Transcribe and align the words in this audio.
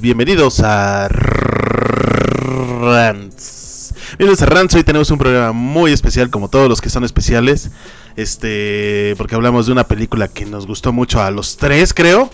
Bienvenidos, 0.00 0.60
a 0.60 1.08
Rants. 2.80 3.92
Bienvenidos 4.16 4.40
a 4.40 4.46
Rants, 4.46 4.74
hoy 4.74 4.82
tenemos 4.82 5.10
un 5.10 5.18
programa 5.18 5.52
muy 5.52 5.92
especial 5.92 6.30
como 6.30 6.48
todos 6.48 6.70
los 6.70 6.80
que 6.80 6.88
son 6.88 7.04
especiales. 7.04 7.70
Este, 8.16 9.14
porque 9.18 9.34
hablamos 9.34 9.66
de 9.66 9.72
una 9.72 9.84
película 9.84 10.28
que 10.28 10.46
nos 10.46 10.66
gustó 10.66 10.94
mucho 10.94 11.20
a 11.20 11.30
los 11.30 11.58
tres, 11.58 11.92
creo. 11.92 12.30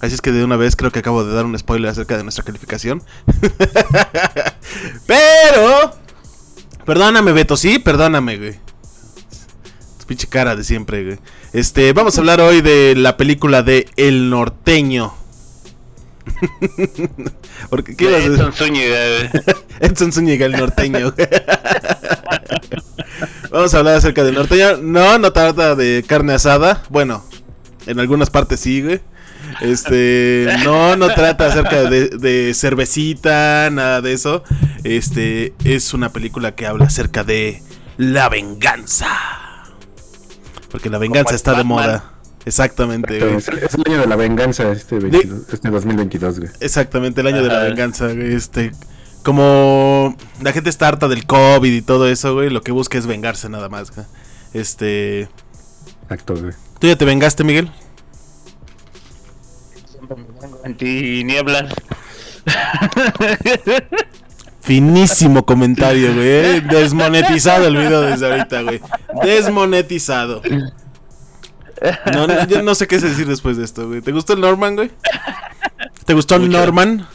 Así 0.00 0.14
es 0.14 0.22
que 0.22 0.32
de 0.32 0.44
una 0.44 0.56
vez 0.56 0.76
creo 0.76 0.90
que 0.92 1.00
acabo 1.00 1.24
de 1.24 1.34
dar 1.34 1.44
un 1.44 1.58
spoiler 1.58 1.90
acerca 1.90 2.16
de 2.16 2.22
nuestra 2.22 2.42
calificación. 2.42 3.02
Pero... 5.06 5.92
Perdóname, 6.86 7.32
Beto, 7.32 7.58
sí, 7.58 7.78
perdóname, 7.78 8.38
güey. 8.38 8.54
Tu 10.00 10.06
pinche 10.06 10.26
cara 10.26 10.56
de 10.56 10.64
siempre, 10.64 11.04
güey. 11.04 11.18
Este, 11.52 11.92
vamos 11.92 12.16
a 12.16 12.22
hablar 12.22 12.40
hoy 12.40 12.62
de 12.62 12.94
la 12.96 13.18
película 13.18 13.62
de 13.62 13.90
El 13.96 14.30
Norteño. 14.30 15.23
Porque, 17.70 17.96
¿qué 17.96 18.04
ibas 18.04 18.14
a 18.14 18.28
decir? 18.28 18.32
Edson 18.32 18.52
Zúñiga. 18.52 18.96
Edson 19.80 20.12
Zúñiga, 20.12 20.46
el 20.46 20.52
norteño. 20.52 21.14
Vamos 23.50 23.74
a 23.74 23.78
hablar 23.78 23.96
acerca 23.96 24.24
del 24.24 24.34
norteño. 24.34 24.78
No, 24.78 25.18
no 25.18 25.32
trata 25.32 25.74
de 25.74 26.04
carne 26.06 26.34
asada. 26.34 26.82
Bueno, 26.88 27.24
en 27.86 28.00
algunas 28.00 28.30
partes 28.30 28.60
sí, 28.60 28.82
güey. 28.82 29.00
Este, 29.60 30.48
no, 30.64 30.96
no 30.96 31.12
trata 31.14 31.46
acerca 31.46 31.82
de, 31.88 32.08
de 32.08 32.54
cervecita, 32.54 33.68
nada 33.70 34.00
de 34.00 34.12
eso. 34.12 34.42
Este, 34.84 35.54
es 35.64 35.94
una 35.94 36.10
película 36.10 36.54
que 36.54 36.66
habla 36.66 36.86
acerca 36.86 37.24
de 37.24 37.62
la 37.96 38.28
venganza. 38.28 39.08
Porque 40.70 40.90
la 40.90 40.98
venganza 40.98 41.34
está 41.34 41.54
de 41.54 41.64
moda. 41.64 42.13
Exactamente, 42.46 43.18
güey. 43.18 43.36
Es, 43.36 43.48
es 43.48 43.74
el 43.74 43.82
año 43.86 44.00
de 44.02 44.06
la 44.06 44.16
venganza 44.16 44.70
este, 44.70 44.98
22 44.98 45.48
este 45.52 45.70
2022, 45.70 46.40
güey. 46.40 46.50
Exactamente, 46.60 47.20
el 47.22 47.26
año 47.28 47.42
de 47.42 47.48
la 47.48 47.62
venganza, 47.62 48.06
güey. 48.12 48.34
Este, 48.34 48.72
como 49.22 50.14
la 50.42 50.52
gente 50.52 50.68
está 50.70 50.88
harta 50.88 51.08
del 51.08 51.26
COVID 51.26 51.72
y 51.72 51.82
todo 51.82 52.06
eso, 52.08 52.34
güey, 52.34 52.50
lo 52.50 52.62
que 52.62 52.72
busca 52.72 52.98
es 52.98 53.06
vengarse 53.06 53.48
nada 53.48 53.68
más, 53.68 53.90
güey. 53.94 54.06
Este, 54.52 55.28
Exacto, 56.02 56.36
güey. 56.36 56.52
¿tú 56.78 56.86
ya 56.86 56.96
te 56.96 57.04
vengaste, 57.06 57.44
Miguel? 57.44 57.70
En 60.64 60.76
tinieblas. 60.76 61.72
Finísimo 64.60 65.44
comentario, 65.44 66.14
güey. 66.14 66.26
eh. 66.26 66.60
Desmonetizado 66.60 67.66
el 67.66 67.76
video 67.76 68.02
desde 68.02 68.30
ahorita, 68.30 68.62
güey. 68.62 68.80
Desmonetizado. 69.22 70.42
No, 72.12 72.26
no, 72.26 72.46
yo 72.48 72.62
no 72.62 72.74
sé 72.74 72.86
qué 72.86 72.98
decir 72.98 73.26
después 73.26 73.56
de 73.56 73.64
esto, 73.64 73.88
güey. 73.88 74.00
¿Te 74.00 74.12
gustó 74.12 74.34
el 74.34 74.40
Norman, 74.40 74.76
güey? 74.76 74.90
¿Te 76.06 76.14
gustó 76.14 76.36
el 76.36 76.42
Mucho. 76.42 76.58
Norman? 76.58 77.06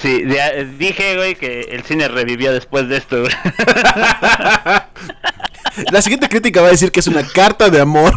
Sí, 0.00 0.22
de- 0.22 0.64
dije, 0.78 1.16
güey, 1.16 1.34
que 1.34 1.60
el 1.72 1.82
cine 1.82 2.06
revivió 2.08 2.52
después 2.52 2.88
de 2.88 2.98
esto, 2.98 3.20
güey. 3.20 3.32
La 5.92 6.02
siguiente 6.02 6.28
crítica 6.28 6.60
va 6.60 6.68
a 6.68 6.72
decir 6.72 6.90
que 6.92 7.00
es 7.00 7.06
una 7.06 7.26
carta 7.26 7.70
de 7.70 7.80
amor. 7.80 8.12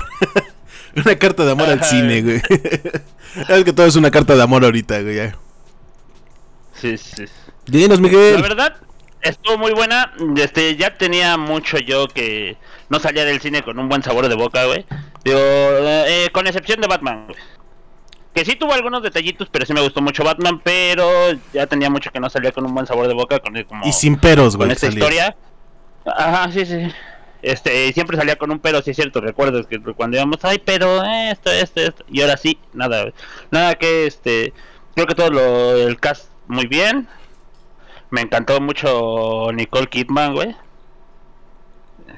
una 0.95 1.16
carta 1.16 1.45
de 1.45 1.51
amor 1.51 1.69
al 1.69 1.79
Ajá. 1.79 1.85
cine, 1.90 2.22
güey. 2.22 2.41
es 3.47 3.63
que 3.63 3.74
todo 3.74 3.85
es 3.85 3.95
una 3.95 4.12
carta 4.12 4.35
de 4.35 4.41
amor 4.44 4.63
ahorita, 4.63 5.01
güey. 5.01 5.16
ya. 5.16 5.35
Sí, 6.79 6.97
sí. 6.97 7.25
Dinos, 7.68 8.00
La 8.00 8.07
Miguel. 8.07 8.41
verdad, 8.41 8.75
estuvo 9.22 9.57
muy 9.57 9.72
buena. 9.74 10.12
Este, 10.38 10.75
ya 10.75 10.97
tenía 10.97 11.38
mucho 11.38 11.78
yo 11.78 12.07
que 12.07 12.57
no 12.90 13.00
salía 13.00 13.25
del 13.25 13.41
cine 13.41 13.63
con 13.63 13.78
un 13.79 13.90
buen 13.90 14.03
sabor 14.03 14.28
de 14.28 14.35
boca, 14.35 14.66
güey. 14.66 14.85
Digo, 15.23 15.39
eh, 15.39 16.29
con 16.31 16.47
excepción 16.47 16.81
de 16.81 16.87
Batman. 16.87 17.27
Que 18.33 18.45
sí 18.45 18.55
tuvo 18.55 18.73
algunos 18.73 19.03
detallitos, 19.03 19.49
pero 19.51 19.65
sí 19.65 19.73
me 19.73 19.81
gustó 19.81 20.01
mucho 20.01 20.23
Batman, 20.23 20.61
pero 20.63 21.09
ya 21.53 21.67
tenía 21.67 21.89
mucho 21.89 22.11
que 22.11 22.19
no 22.19 22.29
salía 22.29 22.51
con 22.51 22.65
un 22.65 22.73
buen 22.73 22.87
sabor 22.87 23.07
de 23.07 23.13
boca, 23.13 23.39
con 23.39 23.61
como... 23.63 23.85
Y 23.85 23.91
sin 23.91 24.17
peros, 24.17 24.55
güey. 24.55 24.69
con 24.69 24.71
esta 24.71 24.87
historia. 24.87 25.35
Ajá, 26.05 26.51
sí, 26.51 26.65
sí. 26.65 26.87
Este, 27.41 27.91
siempre 27.91 28.17
salía 28.17 28.35
con 28.35 28.51
un 28.51 28.59
pero, 28.59 28.81
sí 28.81 28.91
es 28.91 28.95
cierto, 28.95 29.19
recuerdas 29.19 29.65
que 29.65 29.79
cuando 29.79 30.17
íbamos, 30.17 30.37
ay, 30.43 30.61
pero 30.63 31.03
esto, 31.03 31.51
esto, 31.51 31.81
esto, 31.81 32.05
y 32.07 32.21
ahora 32.21 32.38
sí, 32.38 32.59
nada, 32.71 33.11
nada 33.49 33.73
que, 33.75 34.05
este, 34.05 34.53
creo 34.93 35.07
que 35.07 35.15
todo 35.15 35.31
lo, 35.31 35.75
el 35.75 35.99
cast 35.99 36.29
muy 36.47 36.67
bien, 36.67 37.07
me 38.11 38.21
encantó 38.21 38.61
mucho 38.61 39.51
Nicole 39.53 39.88
Kidman, 39.88 40.35
güey. 40.35 40.55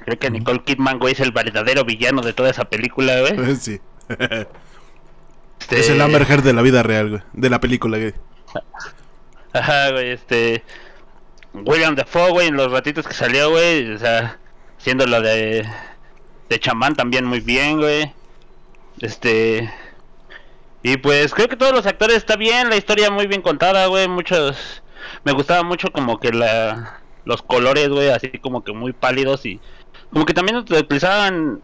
Creo 0.04 0.18
que 0.18 0.30
Nicole 0.30 0.62
Kidman, 0.64 0.98
güey, 0.98 1.14
es 1.14 1.20
el 1.20 1.32
verdadero 1.32 1.84
villano 1.84 2.20
de 2.20 2.32
toda 2.32 2.50
esa 2.50 2.64
película, 2.64 3.20
güey. 3.20 3.56
Sí. 3.60 3.80
Este, 5.60 5.80
Es 5.80 5.88
el 5.88 6.02
Amber 6.02 6.26
Heard 6.28 6.42
de 6.42 6.52
la 6.52 6.60
vida 6.60 6.82
real, 6.82 7.08
güey. 7.08 7.22
De 7.32 7.48
la 7.48 7.58
película, 7.58 7.96
güey. 7.96 8.12
Ajá, 9.54 9.92
güey, 9.92 10.10
este. 10.10 10.62
William 11.54 11.94
Dafoe, 11.94 12.32
güey, 12.32 12.48
en 12.48 12.56
los 12.56 12.70
ratitos 12.70 13.06
que 13.06 13.14
salió, 13.14 13.50
güey, 13.50 13.92
o 13.92 13.98
sea, 13.98 14.38
siendo 14.76 15.06
lo 15.06 15.22
de. 15.22 15.66
de 16.50 16.60
chamán 16.60 16.96
también 16.96 17.24
muy 17.24 17.40
bien, 17.40 17.78
güey. 17.78 18.12
Este. 19.00 19.72
Y 20.82 20.98
pues 20.98 21.32
creo 21.32 21.48
que 21.48 21.56
todos 21.56 21.72
los 21.72 21.86
actores 21.86 22.16
está 22.16 22.36
bien, 22.36 22.68
la 22.68 22.76
historia 22.76 23.10
muy 23.10 23.26
bien 23.26 23.40
contada, 23.40 23.86
güey, 23.86 24.06
muchos. 24.06 24.82
Me 25.24 25.32
gustaba 25.32 25.62
mucho 25.62 25.90
como 25.92 26.20
que 26.20 26.32
la. 26.32 27.00
los 27.24 27.40
colores, 27.40 27.88
güey, 27.88 28.10
así 28.10 28.28
como 28.38 28.64
que 28.64 28.72
muy 28.72 28.92
pálidos 28.92 29.46
y. 29.46 29.60
como 30.14 30.24
que 30.24 30.32
también 30.32 30.56
utilizaban. 30.56 31.60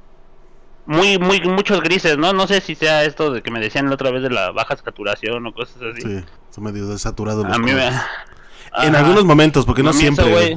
Muy, 0.87 1.19
muy, 1.19 1.41
muchos 1.43 1.81
grises, 1.83 2.19
¿no? 2.19 2.33
No 2.33 2.49
sé 2.49 2.61
si 2.61 2.75
sea 2.75 3.05
esto 3.05 3.31
de 3.31 3.43
que 3.43 3.51
me 3.53 3.61
decían 3.61 3.87
la 3.87 3.95
otra 3.95 4.11
vez 4.11 4.23
de 4.23 4.31
la 4.31 4.51
baja 4.51 4.77
saturación 4.77 5.47
o 5.47 5.55
cosas 5.55 5.77
así. 5.93 6.03
Sí, 6.03 6.25
son 6.51 6.65
medio 6.65 6.89
desaturados 6.89 7.47
los 7.47 7.55
A 7.55 7.59
mí 7.59 7.73
me... 7.73 7.91
En 8.83 8.97
algunos 8.97 9.25
momentos, 9.25 9.67
porque 9.67 9.83
no 9.83 9.93
siempre. 9.93 10.29
güey. 10.31 10.57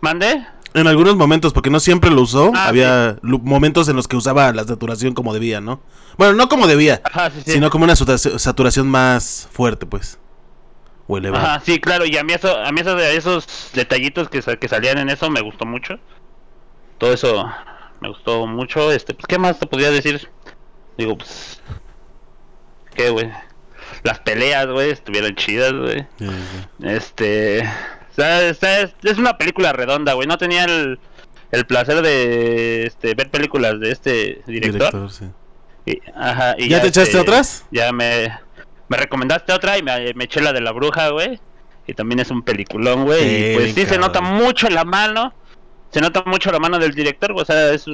¿Mande? 0.00 0.46
En 0.74 0.86
algunos 0.86 1.16
momentos, 1.16 1.52
porque 1.52 1.70
no 1.70 1.80
siempre 1.80 2.10
lo 2.10 2.22
usó. 2.22 2.52
Ah, 2.54 2.68
había 2.68 3.18
momentos 3.22 3.88
en 3.88 3.96
los 3.96 4.08
que 4.08 4.16
usaba 4.16 4.52
la 4.52 4.64
saturación 4.64 5.14
como 5.14 5.32
debía, 5.32 5.60
¿no? 5.60 5.80
Bueno, 6.16 6.34
no 6.34 6.48
como 6.48 6.66
debía, 6.66 7.00
Ajá, 7.04 7.30
sí, 7.30 7.42
sí. 7.44 7.52
sino 7.52 7.70
como 7.70 7.84
una 7.84 7.96
saturación 7.96 8.88
más 8.88 9.48
fuerte, 9.52 9.86
pues. 9.86 10.18
O 11.06 11.16
elevada. 11.16 11.54
Ajá, 11.54 11.64
sí, 11.64 11.80
claro, 11.80 12.04
y 12.04 12.16
a 12.18 12.24
mí, 12.24 12.34
eso, 12.34 12.54
a 12.56 12.70
mí 12.72 12.80
eso 12.80 12.94
de 12.94 13.16
esos 13.16 13.70
detallitos 13.72 14.28
que, 14.28 14.40
que 14.42 14.68
salían 14.68 14.98
en 14.98 15.08
eso 15.08 15.30
me 15.30 15.40
gustó 15.40 15.64
mucho. 15.64 15.98
Todo 16.98 17.12
eso 17.12 17.50
me 18.00 18.08
gustó 18.08 18.46
mucho. 18.46 18.92
Este, 18.92 19.14
pues, 19.14 19.26
¿qué 19.26 19.38
más 19.38 19.58
te 19.58 19.66
podría 19.66 19.90
decir? 19.90 20.28
Digo, 20.96 21.16
pues... 21.16 21.62
¿Qué, 22.94 23.10
güey? 23.10 23.30
Las 24.02 24.18
peleas, 24.20 24.66
güey, 24.66 24.90
estuvieron 24.90 25.34
chidas, 25.36 25.72
güey. 25.72 26.06
Sí, 26.18 26.26
sí. 26.26 26.86
Este. 26.88 27.60
o 28.10 28.14
sea, 28.14 28.42
es, 28.48 28.58
es 28.62 29.18
una 29.18 29.38
película 29.38 29.72
redonda, 29.72 30.14
güey. 30.14 30.26
No 30.26 30.36
tenía 30.38 30.64
el, 30.64 30.98
el 31.52 31.66
placer 31.66 32.02
de 32.02 32.86
este, 32.86 33.14
ver 33.14 33.30
películas 33.30 33.78
de 33.80 33.92
este 33.92 34.42
director. 34.46 34.92
Director, 34.92 35.10
sí. 35.10 35.24
Y- 35.86 36.00
ajá, 36.14 36.54
y 36.58 36.68
¿Ya 36.68 36.80
te 36.82 36.88
echaste 36.88 37.10
este, 37.10 37.20
otras? 37.20 37.64
Ya 37.70 37.92
me, 37.92 38.36
me 38.88 38.96
recomendaste 38.96 39.52
otra 39.52 39.78
y 39.78 39.82
me, 39.82 40.12
me 40.14 40.24
eché 40.24 40.40
la 40.40 40.52
de 40.52 40.60
la 40.60 40.72
bruja, 40.72 41.08
güey. 41.10 41.40
Y 41.86 41.94
también 41.94 42.18
es 42.20 42.30
un 42.30 42.42
peliculón, 42.42 43.04
güey. 43.04 43.52
Y 43.52 43.54
pues 43.54 43.74
sí, 43.74 43.86
se 43.86 43.96
nota 43.96 44.20
mucho 44.20 44.68
la 44.68 44.84
mano. 44.84 45.32
Se 45.90 46.00
nota 46.00 46.22
mucho 46.26 46.50
la 46.50 46.58
mano 46.58 46.78
del 46.78 46.92
director, 46.92 47.32
güey. 47.32 47.42
O 47.42 47.46
sea, 47.46 47.72
es. 47.72 47.86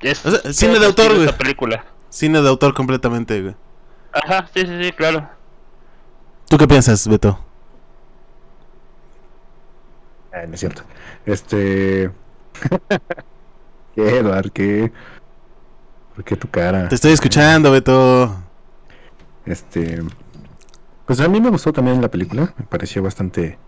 es 0.00 0.24
O 0.24 0.30
sea, 0.30 0.42
todo 0.42 0.52
cine 0.52 0.78
de 0.78 0.86
autor, 0.86 1.14
güey. 1.14 1.32
película. 1.36 1.84
Cine 2.08 2.40
de 2.40 2.48
autor 2.48 2.74
completamente, 2.74 3.40
güey. 3.40 3.54
Ajá, 4.12 4.48
sí, 4.54 4.60
sí, 4.66 4.84
sí, 4.84 4.92
claro. 4.92 5.28
¿Tú 6.48 6.58
qué 6.58 6.68
piensas, 6.68 7.08
Beto? 7.08 7.38
Ah, 10.32 10.46
no 10.46 10.54
es 10.54 10.60
cierto. 10.60 10.82
Este. 11.26 12.10
¿Qué, 13.94 14.18
Eduard? 14.18 14.50
¿Qué? 14.50 14.92
¿Por 16.14 16.24
qué 16.24 16.36
tu 16.36 16.48
cara? 16.48 16.88
Te 16.88 16.94
estoy 16.94 17.12
escuchando, 17.12 17.70
Beto. 17.70 18.34
Este. 19.46 20.02
Pues 21.06 21.20
a 21.20 21.28
mí 21.28 21.40
me 21.40 21.50
gustó 21.50 21.72
también 21.72 22.00
la 22.00 22.10
película. 22.10 22.54
Me 22.56 22.64
pareció 22.66 23.02
bastante 23.02 23.58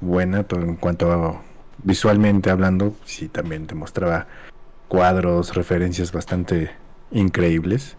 buena 0.00 0.44
todo 0.44 0.60
en 0.60 0.76
cuanto 0.76 1.12
a 1.12 1.42
visualmente 1.82 2.50
hablando. 2.50 2.94
Sí, 3.04 3.28
también 3.28 3.66
te 3.66 3.74
mostraba 3.74 4.26
cuadros, 4.88 5.54
referencias 5.54 6.12
bastante 6.12 6.70
increíbles. 7.10 7.96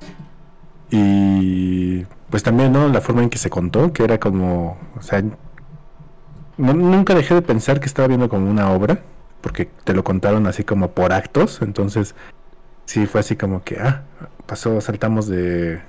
Y 0.90 2.06
pues 2.30 2.44
también, 2.44 2.72
¿no? 2.74 2.88
La 2.90 3.02
forma 3.02 3.24
en 3.24 3.30
que 3.30 3.38
se 3.38 3.50
contó, 3.50 3.94
que 3.94 4.04
era 4.04 4.20
como. 4.20 4.78
O 4.98 5.02
sea. 5.02 5.24
nunca 6.58 7.16
dejé 7.16 7.36
de 7.36 7.42
pensar 7.42 7.80
que 7.80 7.88
estaba 7.88 8.08
viendo 8.08 8.30
como 8.30 8.50
una 8.50 8.72
obra. 8.72 9.02
Porque 9.42 9.66
te 9.84 9.94
lo 9.94 10.04
contaron 10.04 10.48
así 10.48 10.64
como 10.64 10.92
por 10.92 11.14
actos. 11.14 11.62
Entonces. 11.62 12.16
Sí, 12.86 13.06
fue 13.06 13.20
así 13.20 13.36
como 13.36 13.64
que, 13.66 13.78
ah, 13.80 14.04
pasó, 14.46 14.80
saltamos 14.80 15.28
de, 15.28 15.82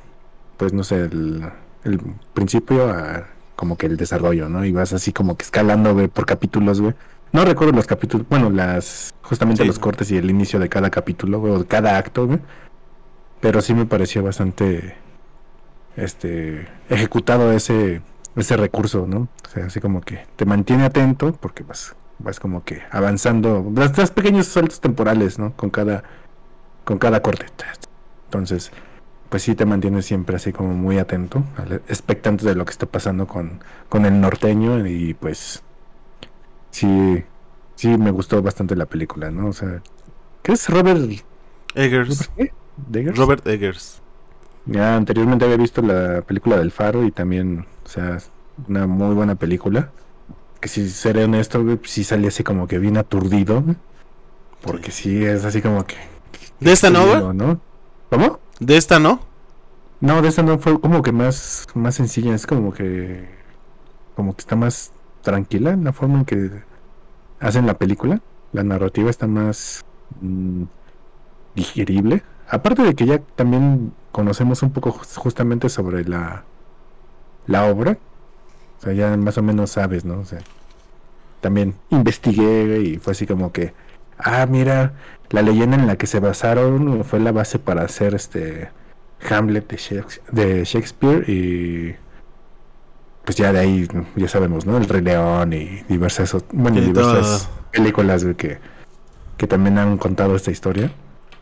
pues 0.56 0.72
no 0.72 0.82
sé, 0.82 1.04
el, 1.04 1.48
el 1.84 2.00
principio 2.34 2.90
a 2.90 3.28
como 3.58 3.76
que 3.76 3.86
el 3.86 3.96
desarrollo, 3.96 4.48
¿no? 4.48 4.64
Y 4.64 4.70
vas 4.72 4.92
así 4.92 5.12
como 5.12 5.36
que 5.36 5.44
escalando, 5.44 5.92
güey, 5.92 6.06
por 6.06 6.26
capítulos, 6.26 6.80
güey. 6.80 6.94
No 7.32 7.44
recuerdo 7.44 7.74
los 7.74 7.86
capítulos, 7.86 8.26
bueno, 8.28 8.50
las, 8.50 9.14
justamente 9.22 9.62
Sí. 9.62 9.66
los 9.68 9.78
cortes 9.78 10.10
y 10.10 10.16
el 10.16 10.30
inicio 10.30 10.58
de 10.58 10.68
cada 10.68 10.90
capítulo, 10.90 11.40
o 11.42 11.58
de 11.60 11.66
cada 11.66 11.98
acto, 11.98 12.26
güey. 12.26 12.40
Pero 13.40 13.60
sí 13.60 13.74
me 13.74 13.86
pareció 13.86 14.22
bastante, 14.22 14.96
este 15.96 16.68
ejecutado 16.88 17.52
ese 17.52 18.02
ese 18.36 18.56
recurso, 18.56 19.06
¿no? 19.08 19.28
O 19.46 19.48
sea, 19.52 19.66
así 19.66 19.80
como 19.80 20.00
que 20.00 20.24
te 20.36 20.44
mantiene 20.44 20.84
atento 20.84 21.32
porque 21.32 21.64
vas 21.64 21.96
vas 22.20 22.38
como 22.40 22.64
que 22.64 22.82
avanzando, 22.90 23.64
das, 23.72 24.10
pequeños 24.10 24.46
saltos 24.46 24.80
temporales, 24.80 25.38
¿no? 25.38 25.52
Con 25.56 25.70
cada 25.70 26.04
con 26.84 26.98
cada 26.98 27.20
corte. 27.22 27.46
Entonces, 28.26 28.70
pues 29.28 29.42
sí 29.42 29.54
te 29.54 29.64
mantiene 29.66 30.02
siempre 30.02 30.36
así 30.36 30.52
como 30.52 30.72
muy 30.74 30.98
atento, 30.98 31.42
expectante 31.88 32.44
de 32.46 32.54
lo 32.54 32.64
que 32.64 32.72
está 32.72 32.86
pasando 32.86 33.26
con, 33.26 33.60
con 33.88 34.04
el 34.06 34.20
norteño 34.20 34.86
y 34.86 35.14
pues 35.14 35.62
sí, 36.78 37.24
sí 37.74 37.88
me 37.98 38.10
gustó 38.10 38.42
bastante 38.42 38.76
la 38.76 38.86
película, 38.86 39.30
¿no? 39.30 39.48
O 39.48 39.52
sea, 39.52 39.82
¿qué 40.42 40.52
es 40.52 40.68
Robert 40.68 41.00
Eggers? 41.74 42.30
Robert 43.14 43.46
Eggers. 43.46 44.00
Ya 44.66 44.96
anteriormente 44.96 45.44
había 45.44 45.56
visto 45.56 45.82
la 45.82 46.22
película 46.22 46.58
del 46.58 46.70
Faro 46.70 47.04
y 47.04 47.10
también, 47.10 47.66
o 47.84 47.88
sea, 47.88 48.18
una 48.68 48.86
muy 48.86 49.14
buena 49.14 49.34
película. 49.34 49.90
Que 50.60 50.68
si 50.68 50.88
seré 50.88 51.24
honesto, 51.24 51.64
sí 51.84 52.04
salí 52.04 52.26
así 52.26 52.42
como 52.42 52.66
que 52.66 52.78
bien 52.78 52.96
aturdido. 52.96 53.64
Porque 54.60 54.90
sí, 54.90 55.24
es 55.24 55.44
así 55.44 55.62
como 55.62 55.86
que... 55.86 55.96
¿De 56.60 56.72
esta 56.72 56.90
no, 56.90 57.32
¿no? 57.32 57.60
¿Cómo? 58.10 58.40
¿De 58.58 58.76
esta 58.76 58.98
no? 58.98 59.20
No, 60.00 60.20
de 60.20 60.28
esta 60.28 60.42
no 60.42 60.58
fue 60.58 60.80
como 60.80 61.02
que 61.02 61.12
más, 61.12 61.66
más 61.74 61.94
sencilla, 61.94 62.34
es 62.34 62.46
como 62.46 62.72
que 62.72 63.36
como 64.14 64.34
que 64.34 64.40
está 64.40 64.56
más 64.56 64.90
tranquila 65.22 65.70
en 65.70 65.84
la 65.84 65.92
forma 65.92 66.18
en 66.18 66.24
que 66.24 66.50
hacen 67.40 67.66
la 67.66 67.78
película. 67.78 68.20
La 68.52 68.62
narrativa 68.62 69.10
está 69.10 69.26
más 69.26 69.84
mm, 70.20 70.64
digerible. 71.54 72.22
Aparte 72.48 72.82
de 72.82 72.94
que 72.94 73.06
ya 73.06 73.18
también 73.18 73.92
conocemos 74.12 74.62
un 74.62 74.70
poco 74.70 74.92
justamente 74.92 75.68
sobre 75.68 76.04
la, 76.04 76.44
la 77.46 77.66
obra. 77.66 77.98
O 78.78 78.82
sea, 78.82 78.92
ya 78.92 79.16
más 79.16 79.36
o 79.38 79.42
menos 79.42 79.70
sabes, 79.72 80.04
¿no? 80.04 80.20
O 80.20 80.24
sea, 80.24 80.38
también 81.40 81.74
investigué 81.90 82.80
y 82.80 82.98
fue 82.98 83.12
así 83.12 83.26
como 83.26 83.52
que, 83.52 83.74
ah, 84.18 84.46
mira, 84.46 84.94
la 85.30 85.42
leyenda 85.42 85.76
en 85.76 85.86
la 85.86 85.96
que 85.96 86.06
se 86.06 86.20
basaron 86.20 87.04
fue 87.04 87.20
la 87.20 87.32
base 87.32 87.58
para 87.58 87.82
hacer 87.82 88.14
este 88.14 88.70
Hamlet 89.28 89.68
de 90.32 90.64
Shakespeare, 90.64 91.28
y 91.28 91.96
pues 93.28 93.36
ya 93.36 93.52
de 93.52 93.58
ahí 93.58 93.86
ya 94.16 94.26
sabemos, 94.26 94.64
¿no? 94.64 94.78
El 94.78 94.88
Rey 94.88 95.02
León 95.02 95.52
y 95.52 95.82
diversas, 95.86 96.34
bueno, 96.50 96.80
diversas 96.80 97.50
películas 97.70 98.24
que, 98.38 98.56
que 99.36 99.46
también 99.46 99.76
han 99.76 99.98
contado 99.98 100.34
esta 100.34 100.50
historia. 100.50 100.90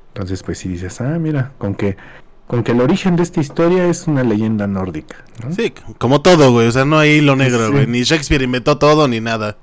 Entonces, 0.09 0.43
pues 0.43 0.59
si 0.59 0.71
dices, 0.71 1.01
ah, 1.01 1.17
mira, 1.21 1.53
con 1.59 1.77
que 1.77 1.97
con 2.49 2.65
que 2.65 2.73
el 2.73 2.81
origen 2.81 3.15
de 3.15 3.23
esta 3.23 3.41
historia 3.41 3.87
es 3.87 4.09
una 4.09 4.25
leyenda 4.25 4.67
nórdica. 4.67 5.15
Sí, 5.55 5.73
como 5.99 6.23
todo, 6.23 6.51
güey. 6.51 6.67
O 6.67 6.73
sea, 6.73 6.85
no 6.85 6.99
hay 6.99 7.21
lo 7.21 7.37
negro, 7.37 7.71
güey. 7.71 7.87
Ni 7.87 8.03
Shakespeare 8.03 8.43
inventó 8.43 8.79
todo 8.79 9.07
ni 9.07 9.21
nada. 9.21 9.57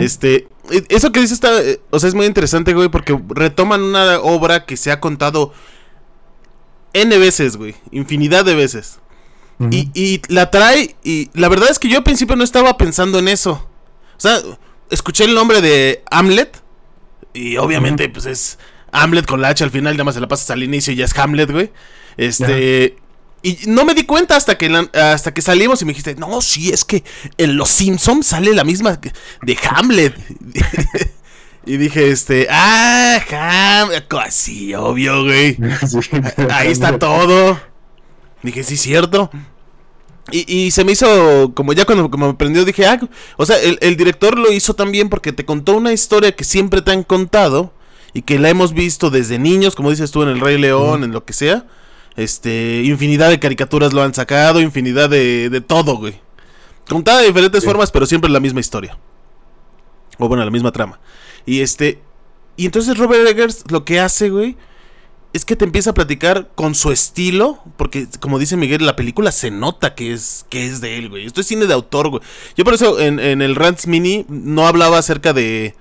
Este, 0.00 0.48
eso 0.90 1.12
que 1.12 1.20
dices 1.20 1.36
está, 1.36 1.62
eh, 1.62 1.80
o 1.88 1.98
sea, 1.98 2.08
es 2.08 2.14
muy 2.14 2.26
interesante, 2.26 2.74
güey, 2.74 2.90
porque 2.90 3.18
retoman 3.30 3.82
una 3.82 4.20
obra 4.20 4.66
que 4.66 4.76
se 4.76 4.92
ha 4.92 5.00
contado 5.00 5.54
N 6.92 7.16
veces, 7.16 7.56
güey, 7.56 7.74
infinidad 7.90 8.44
de 8.44 8.54
veces. 8.54 9.00
Y, 9.70 9.90
y, 9.94 10.22
la 10.28 10.50
trae, 10.50 10.96
y 11.02 11.30
la 11.34 11.48
verdad 11.48 11.68
es 11.70 11.78
que 11.78 11.88
yo 11.88 11.98
al 11.98 12.04
principio 12.04 12.36
no 12.36 12.44
estaba 12.44 12.76
pensando 12.76 13.18
en 13.18 13.28
eso. 13.28 13.68
O 14.16 14.20
sea, 14.20 14.38
escuché 14.90 15.24
el 15.24 15.34
nombre 15.34 15.60
de 15.60 16.02
Hamlet, 16.10 16.62
y 17.34 17.56
obviamente, 17.56 18.08
pues 18.08 18.26
es 18.26 18.58
Hamlet 18.92 19.26
con 19.26 19.40
la 19.40 19.48
H 19.48 19.62
al 19.62 19.70
final, 19.70 19.94
nada 19.94 20.04
más 20.04 20.14
se 20.14 20.20
la 20.20 20.28
pasas 20.28 20.50
al 20.50 20.62
inicio 20.62 20.92
y 20.92 20.96
ya 20.96 21.04
es 21.04 21.16
Hamlet, 21.16 21.50
güey. 21.50 21.70
Este. 22.16 22.96
Y 23.40 23.56
no 23.68 23.84
me 23.84 23.94
di 23.94 24.02
cuenta 24.02 24.34
hasta 24.34 24.58
que, 24.58 24.88
hasta 24.94 25.32
que 25.32 25.42
salimos 25.42 25.80
y 25.80 25.84
me 25.84 25.92
dijiste, 25.92 26.16
no, 26.16 26.40
sí, 26.40 26.70
es 26.70 26.84
que 26.84 27.04
en 27.36 27.56
Los 27.56 27.68
Simpsons 27.68 28.26
sale 28.26 28.52
la 28.52 28.64
misma 28.64 28.98
de 29.42 29.58
Hamlet. 29.70 30.16
y 31.66 31.76
dije, 31.76 32.10
este, 32.10 32.48
ah, 32.50 33.20
Hamlet, 33.82 34.12
así, 34.14 34.74
obvio, 34.74 35.22
güey. 35.22 35.56
Ahí 36.50 36.72
está 36.72 36.98
todo. 36.98 37.60
Dije, 38.42 38.62
sí, 38.62 38.76
cierto. 38.76 39.30
Y, 40.30 40.44
y, 40.52 40.70
se 40.70 40.84
me 40.84 40.92
hizo, 40.92 41.52
como 41.54 41.72
ya 41.72 41.84
cuando 41.84 42.08
me 42.08 42.26
aprendió, 42.26 42.64
dije, 42.64 42.86
ah, 42.86 43.00
o 43.36 43.46
sea, 43.46 43.58
el, 43.60 43.78
el 43.80 43.96
director 43.96 44.36
lo 44.36 44.52
hizo 44.52 44.74
también 44.74 45.08
porque 45.08 45.32
te 45.32 45.44
contó 45.44 45.76
una 45.76 45.92
historia 45.92 46.36
que 46.36 46.44
siempre 46.44 46.82
te 46.82 46.90
han 46.90 47.02
contado 47.02 47.72
y 48.12 48.22
que 48.22 48.38
la 48.38 48.50
hemos 48.50 48.74
visto 48.74 49.10
desde 49.10 49.38
niños, 49.38 49.74
como 49.74 49.90
dices 49.90 50.10
tú, 50.10 50.22
en 50.22 50.28
El 50.28 50.40
Rey 50.40 50.58
León, 50.58 51.02
en 51.02 51.12
lo 51.12 51.24
que 51.24 51.32
sea 51.32 51.66
este, 52.18 52.82
infinidad 52.84 53.30
de 53.30 53.38
caricaturas 53.38 53.92
lo 53.92 54.02
han 54.02 54.12
sacado, 54.12 54.60
infinidad 54.60 55.08
de, 55.08 55.48
de 55.50 55.60
todo, 55.60 55.96
güey. 55.96 56.20
Contada 56.88 57.20
de 57.20 57.28
diferentes 57.28 57.64
formas, 57.64 57.92
pero 57.92 58.06
siempre 58.06 58.28
la 58.28 58.40
misma 58.40 58.58
historia. 58.58 58.98
O 60.18 60.26
bueno, 60.26 60.44
la 60.44 60.50
misma 60.50 60.72
trama. 60.72 60.98
Y 61.46 61.60
este. 61.60 62.02
Y 62.56 62.66
entonces 62.66 62.98
Robert 62.98 63.24
Eggers 63.28 63.70
lo 63.70 63.84
que 63.84 64.00
hace, 64.00 64.30
güey, 64.30 64.56
es 65.32 65.44
que 65.44 65.56
te 65.56 65.64
empieza 65.64 65.90
a 65.90 65.94
platicar 65.94 66.50
con 66.54 66.74
su 66.74 66.90
estilo. 66.90 67.58
Porque, 67.76 68.06
como 68.20 68.38
dice 68.38 68.56
Miguel, 68.56 68.84
la 68.84 68.96
película 68.96 69.32
se 69.32 69.50
nota 69.50 69.94
que 69.94 70.12
es, 70.12 70.46
que 70.48 70.66
es 70.66 70.80
de 70.80 70.98
él, 70.98 71.08
güey. 71.08 71.26
Esto 71.26 71.40
es 71.40 71.46
cine 71.46 71.66
de 71.66 71.74
autor, 71.74 72.08
güey. 72.08 72.22
Yo 72.56 72.64
por 72.64 72.74
eso 72.74 72.98
en, 73.00 73.20
en 73.20 73.42
el 73.42 73.56
Rants 73.56 73.86
Mini 73.86 74.24
no 74.28 74.66
hablaba 74.66 74.98
acerca 74.98 75.32
de. 75.32 75.74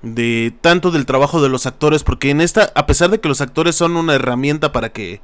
De 0.00 0.54
tanto 0.60 0.92
del 0.92 1.06
trabajo 1.06 1.42
de 1.42 1.48
los 1.48 1.66
actores. 1.66 2.04
Porque 2.04 2.30
en 2.30 2.40
esta, 2.40 2.72
a 2.74 2.86
pesar 2.86 3.10
de 3.10 3.20
que 3.20 3.28
los 3.28 3.40
actores 3.40 3.74
son 3.74 3.96
una 3.96 4.14
herramienta 4.14 4.70
para 4.72 4.90
que 4.90 5.20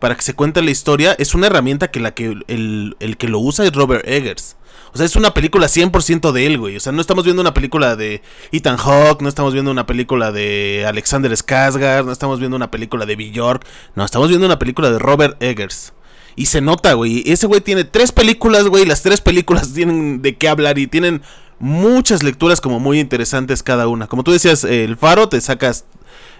para 0.00 0.16
que 0.16 0.22
se 0.22 0.34
cuente 0.34 0.62
la 0.62 0.70
historia, 0.70 1.14
es 1.18 1.34
una 1.34 1.46
herramienta 1.46 1.90
que 1.90 2.00
la 2.00 2.12
que 2.12 2.38
el, 2.48 3.16
que 3.18 3.28
lo 3.28 3.38
usa 3.38 3.64
es 3.64 3.72
Robert 3.72 4.06
Eggers. 4.08 4.56
O 4.92 4.96
sea, 4.96 5.06
es 5.06 5.14
una 5.14 5.34
película 5.34 5.68
100% 5.68 6.32
de 6.32 6.46
él, 6.46 6.58
güey. 6.58 6.76
O 6.76 6.80
sea, 6.80 6.90
no 6.90 7.00
estamos 7.00 7.24
viendo 7.24 7.40
una 7.40 7.54
película 7.54 7.94
de 7.94 8.22
Ethan 8.50 8.76
Hawke, 8.76 9.22
no 9.22 9.28
estamos 9.28 9.52
viendo 9.52 9.70
una 9.70 9.86
película 9.86 10.32
de 10.32 10.84
Alexander 10.88 11.30
Skarsgård, 11.30 12.06
no 12.06 12.12
estamos 12.12 12.40
viendo 12.40 12.56
una 12.56 12.72
película 12.72 13.06
de 13.06 13.14
Bjork, 13.14 13.64
no, 13.94 14.04
estamos 14.04 14.28
viendo 14.28 14.46
una 14.46 14.58
película 14.58 14.90
de 14.90 14.98
Robert 14.98 15.40
Eggers. 15.40 15.92
Y 16.34 16.46
se 16.46 16.60
nota, 16.60 16.94
güey. 16.94 17.22
Ese 17.30 17.46
güey 17.46 17.60
tiene 17.60 17.84
tres 17.84 18.10
películas, 18.10 18.64
güey. 18.64 18.86
Las 18.86 19.02
tres 19.02 19.20
películas 19.20 19.72
tienen 19.74 20.22
de 20.22 20.36
qué 20.36 20.48
hablar 20.48 20.78
y 20.78 20.86
tienen 20.86 21.22
muchas 21.58 22.22
lecturas 22.22 22.60
como 22.60 22.80
muy 22.80 22.98
interesantes 22.98 23.62
cada 23.62 23.86
una. 23.86 24.06
Como 24.06 24.24
tú 24.24 24.32
decías, 24.32 24.64
El 24.64 24.96
Faro 24.96 25.28
te 25.28 25.40
sacas... 25.40 25.84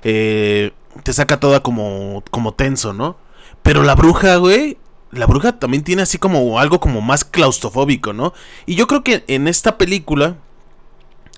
Eh, 0.02 0.72
te 1.04 1.12
saca 1.12 1.38
toda 1.38 1.62
como, 1.62 2.24
como 2.30 2.54
tenso, 2.54 2.92
¿no? 2.92 3.16
Pero 3.70 3.84
la 3.84 3.94
bruja, 3.94 4.34
güey, 4.34 4.78
la 5.12 5.26
bruja 5.26 5.60
también 5.60 5.84
tiene 5.84 6.02
así 6.02 6.18
como 6.18 6.58
algo 6.58 6.80
como 6.80 7.00
más 7.00 7.24
claustrofóbico, 7.24 8.12
¿no? 8.12 8.34
Y 8.66 8.74
yo 8.74 8.88
creo 8.88 9.04
que 9.04 9.22
en 9.28 9.46
esta 9.46 9.78
película, 9.78 10.38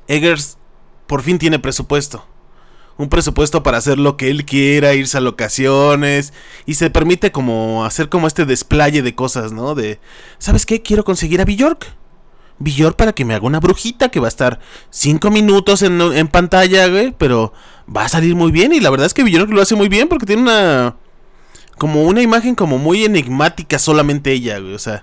Eggers 0.08 0.56
por 1.06 1.20
fin 1.20 1.38
tiene 1.38 1.58
presupuesto. 1.58 2.24
Un 2.96 3.10
presupuesto 3.10 3.62
para 3.62 3.76
hacer 3.76 3.98
lo 3.98 4.16
que 4.16 4.30
él 4.30 4.46
quiera, 4.46 4.94
irse 4.94 5.18
a 5.18 5.20
locaciones. 5.20 6.32
Y 6.64 6.72
se 6.72 6.88
permite 6.88 7.32
como 7.32 7.84
hacer 7.84 8.08
como 8.08 8.26
este 8.26 8.46
desplaye 8.46 9.02
de 9.02 9.14
cosas, 9.14 9.52
¿no? 9.52 9.74
De, 9.74 10.00
¿sabes 10.38 10.64
qué? 10.64 10.80
Quiero 10.80 11.04
conseguir 11.04 11.42
a 11.42 11.44
Bjork. 11.44 11.86
Bjork 12.60 12.96
para 12.96 13.12
que 13.12 13.26
me 13.26 13.34
haga 13.34 13.46
una 13.46 13.60
brujita 13.60 14.08
que 14.08 14.20
va 14.20 14.28
a 14.28 14.28
estar 14.28 14.58
cinco 14.88 15.30
minutos 15.30 15.82
en, 15.82 16.00
en 16.00 16.28
pantalla, 16.28 16.88
güey. 16.88 17.14
Pero 17.18 17.52
va 17.94 18.06
a 18.06 18.08
salir 18.08 18.34
muy 18.34 18.52
bien. 18.52 18.72
Y 18.72 18.80
la 18.80 18.88
verdad 18.88 19.04
es 19.04 19.12
que 19.12 19.22
Bjork 19.22 19.50
lo 19.50 19.60
hace 19.60 19.74
muy 19.74 19.90
bien 19.90 20.08
porque 20.08 20.24
tiene 20.24 20.40
una 20.40 20.96
como 21.82 22.04
una 22.04 22.22
imagen 22.22 22.54
como 22.54 22.78
muy 22.78 23.04
enigmática 23.04 23.76
solamente 23.76 24.30
ella, 24.30 24.60
güey. 24.60 24.72
O 24.72 24.78
sea, 24.78 25.02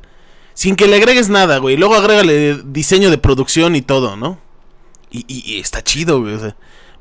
sin 0.54 0.78
que 0.78 0.88
le 0.88 0.96
agregues 0.96 1.28
nada, 1.28 1.58
güey. 1.58 1.76
Luego 1.76 1.96
agrégale 1.96 2.62
diseño 2.64 3.12
de 3.12 3.18
producción 3.18 3.76
y 3.76 3.82
todo, 3.82 4.16
¿no? 4.16 4.40
Y, 5.12 5.26
y, 5.28 5.60
está 5.60 5.84
chido, 5.84 6.22
güey. 6.22 6.36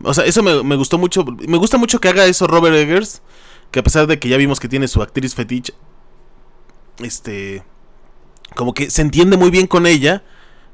O 0.02 0.14
sea, 0.14 0.24
eso 0.24 0.42
me, 0.42 0.74
gustó 0.74 0.98
mucho. 0.98 1.24
Me 1.24 1.58
gusta 1.58 1.78
mucho 1.78 2.00
que 2.00 2.08
haga 2.08 2.26
eso 2.26 2.48
Robert 2.48 2.74
Eggers. 2.74 3.22
Que 3.70 3.78
a 3.78 3.84
pesar 3.84 4.08
de 4.08 4.18
que 4.18 4.28
ya 4.28 4.36
vimos 4.36 4.58
que 4.58 4.66
tiene 4.66 4.88
su 4.88 5.00
actriz 5.00 5.36
fetiche. 5.36 5.72
Este. 6.98 7.62
Como 8.56 8.74
que 8.74 8.90
se 8.90 9.02
entiende 9.02 9.36
muy 9.36 9.52
bien 9.52 9.68
con 9.68 9.86
ella. 9.86 10.24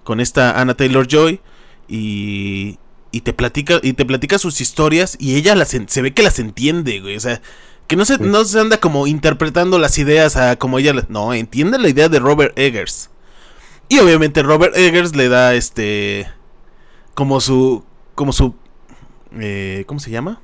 Con 0.02 0.18
esta 0.18 0.58
Anna 0.58 0.78
Taylor 0.78 1.06
Joy. 1.06 1.42
Y. 1.88 2.78
Y 3.12 3.20
te 3.20 3.34
platica. 3.34 3.80
Y 3.82 3.92
te 3.92 4.06
platica 4.06 4.38
sus 4.38 4.62
historias. 4.62 5.18
Y 5.20 5.34
ella 5.36 5.54
las, 5.54 5.76
se 5.88 6.00
ve 6.00 6.14
que 6.14 6.22
las 6.22 6.38
entiende, 6.38 7.00
güey. 7.00 7.16
O 7.16 7.20
sea 7.20 7.42
que 7.86 7.96
no 7.96 8.04
se, 8.04 8.18
no 8.18 8.44
se 8.44 8.60
anda 8.60 8.78
como 8.78 9.06
interpretando 9.06 9.78
las 9.78 9.98
ideas 9.98 10.36
a 10.36 10.56
como 10.56 10.78
ella... 10.78 10.94
No, 11.08 11.34
entiende 11.34 11.78
la 11.78 11.88
idea 11.88 12.08
de 12.08 12.18
Robert 12.18 12.58
Eggers. 12.58 13.10
Y 13.88 13.98
obviamente 13.98 14.42
Robert 14.42 14.76
Eggers 14.76 15.14
le 15.14 15.28
da 15.28 15.54
este... 15.54 16.26
Como 17.14 17.40
su... 17.40 17.84
Como 18.14 18.32
su... 18.32 18.54
Eh, 19.38 19.84
¿Cómo 19.86 20.00
se 20.00 20.10
llama? 20.10 20.40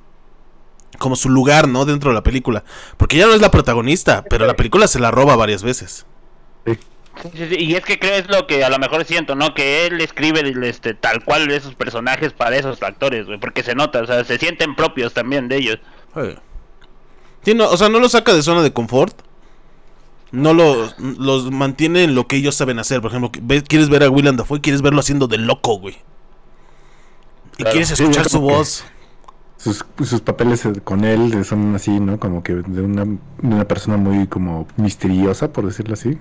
Como 0.99 1.17
su 1.17 1.31
lugar, 1.31 1.67
¿no? 1.67 1.87
Dentro 1.87 2.11
de 2.11 2.15
la 2.15 2.23
película. 2.23 2.65
Porque 2.99 3.17
ella 3.17 3.27
no 3.27 3.35
es 3.35 3.41
la 3.41 3.51
protagonista, 3.51 4.23
pero 4.29 4.47
la 4.47 4.55
película 4.55 4.87
se 4.87 4.99
la 4.99 5.11
roba 5.11 5.35
varias 5.37 5.63
veces. 5.63 6.05
y 7.59 7.75
es 7.75 7.85
que 7.85 7.99
creo 7.99 8.17
es 8.17 8.29
lo 8.29 8.47
que 8.47 8.65
a 8.65 8.69
lo 8.69 8.79
mejor 8.79 9.05
siento, 9.07 9.35
¿no? 9.35 9.55
Que 9.55 9.87
él 9.87 10.01
escribe 10.01 10.43
este, 10.69 10.93
tal 10.93 11.25
cual 11.25 11.51
esos 11.51 11.75
personajes 11.75 12.35
para 12.35 12.57
esos 12.57 12.83
actores, 12.83 13.27
güey. 13.27 13.39
Porque 13.39 13.63
se 13.63 13.75
nota, 13.75 14.03
o 14.03 14.07
sea, 14.07 14.25
se 14.25 14.37
sienten 14.37 14.75
propios 14.75 15.15
también 15.15 15.49
de 15.49 15.57
ellos 15.57 15.79
o 17.47 17.77
sea, 17.77 17.89
no 17.89 17.99
lo 18.01 18.09
saca 18.09 18.35
de 18.35 18.43
zona 18.43 18.63
de 18.63 18.73
confort. 18.73 19.15
no 20.33 20.55
los, 20.55 20.95
los 20.99 21.51
mantiene 21.51 22.05
en 22.05 22.15
lo 22.15 22.27
que 22.29 22.37
ellos 22.37 22.55
saben 22.55 22.79
hacer. 22.79 23.01
Por 23.01 23.11
ejemplo, 23.11 23.31
ves- 23.43 23.65
quieres 23.67 23.89
ver 23.89 24.05
a 24.05 24.11
Willem 24.11 24.37
Dafoe 24.37 24.59
y 24.59 24.61
quieres 24.61 24.81
verlo 24.83 25.01
haciendo 25.01 25.27
de 25.27 25.39
loco, 25.39 25.79
güey. 25.81 25.97
Y 27.55 27.63
Claro. 27.63 27.71
quieres 27.73 27.91
escuchar 27.91 28.29
su 28.29 28.41
voz. 28.41 28.85
Sus, 29.57 29.85
sus 30.05 30.21
papeles 30.23 30.65
eh, 30.65 30.73
con 30.85 31.05
él 31.05 31.45
son 31.45 31.75
así, 31.75 31.99
¿no? 32.01 32.19
Como 32.21 32.43
que 32.43 32.55
de 32.55 32.81
una, 32.81 33.05
de 33.05 33.19
una 33.43 33.65
persona 33.67 33.97
muy 33.99 34.27
como 34.29 34.67
misteriosa, 34.77 35.53
por 35.53 35.67
decirlo 35.67 35.95
así. 35.95 36.17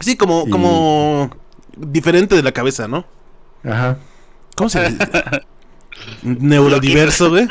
Sí, 0.00 0.16
como, 0.16 0.44
Y- 0.46 0.50
como 0.50 1.30
diferente 1.76 2.36
de 2.36 2.42
la 2.42 2.52
cabeza, 2.52 2.86
¿no? 2.88 3.04
Ajá. 3.64 3.96
¿Cómo 4.54 4.68
se 4.70 4.80
dice? 4.90 5.08
Neurodiverso, 6.22 7.30
güey. 7.30 7.46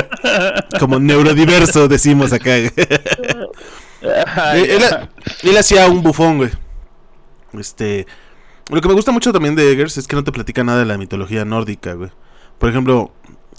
como 0.78 0.98
neurodiverso 0.98 1.88
decimos 1.88 2.32
acá. 2.32 2.50
güey. 2.58 2.72
Él, 4.54 4.82
él 5.42 5.56
hacía 5.56 5.86
un 5.88 6.02
bufón, 6.02 6.38
güey. 6.38 6.50
Este. 7.58 8.06
Lo 8.70 8.80
que 8.80 8.88
me 8.88 8.94
gusta 8.94 9.12
mucho 9.12 9.32
también 9.32 9.54
de 9.54 9.70
Eggers 9.72 9.98
es 9.98 10.06
que 10.06 10.16
no 10.16 10.24
te 10.24 10.32
platica 10.32 10.64
nada 10.64 10.78
de 10.80 10.86
la 10.86 10.96
mitología 10.98 11.44
nórdica, 11.44 11.94
güey. 11.94 12.10
Por 12.58 12.70
ejemplo, 12.70 13.12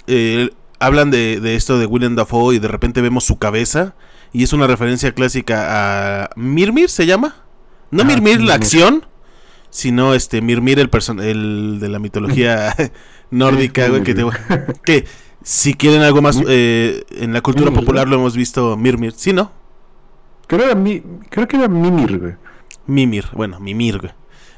eh, 0.07 0.49
hablan 0.79 1.11
de, 1.11 1.39
de 1.39 1.55
esto 1.55 1.77
de 1.77 1.85
Willem 1.85 2.15
Dafoe 2.15 2.55
y 2.55 2.59
de 2.59 2.67
repente 2.67 3.01
vemos 3.01 3.23
su 3.23 3.37
cabeza. 3.37 3.95
Y 4.31 4.43
es 4.43 4.53
una 4.53 4.65
referencia 4.65 5.13
clásica 5.13 6.23
a. 6.23 6.29
¿Mirmir 6.35 6.89
se 6.89 7.05
llama? 7.05 7.35
No 7.91 8.01
Ah, 8.01 8.05
Mirmir 8.05 8.37
la 8.37 8.39
Mirmir. 8.39 8.51
acción, 8.53 9.05
sino 9.69 10.15
este 10.15 10.41
Mirmir 10.41 10.79
el, 10.79 10.89
person 10.89 11.19
el 11.19 11.77
de 11.79 11.89
la 11.89 11.99
mitología 11.99 12.75
nórdica, 13.33 13.87
güey. 13.89 14.03
Que, 14.03 14.13
te- 14.15 14.25
que 14.85 15.05
si 15.43 15.73
quieren 15.73 16.01
algo 16.01 16.21
más 16.21 16.39
eh, 16.47 17.03
en 17.11 17.33
la 17.33 17.41
cultura 17.41 17.71
popular 17.71 18.07
lo 18.07 18.15
hemos 18.15 18.35
visto 18.35 18.77
Mirmir. 18.77 19.13
¿Sí, 19.15 19.33
no? 19.33 19.51
Creo, 20.47 20.65
era 20.65 20.75
mi, 20.75 21.01
creo 21.29 21.47
que 21.47 21.57
era 21.57 21.67
Mimir, 21.67 22.19
güey. 22.19 22.33
Mimir, 22.85 23.25
bueno, 23.33 23.59
Mimir, 23.59 23.99
güey. 23.99 24.11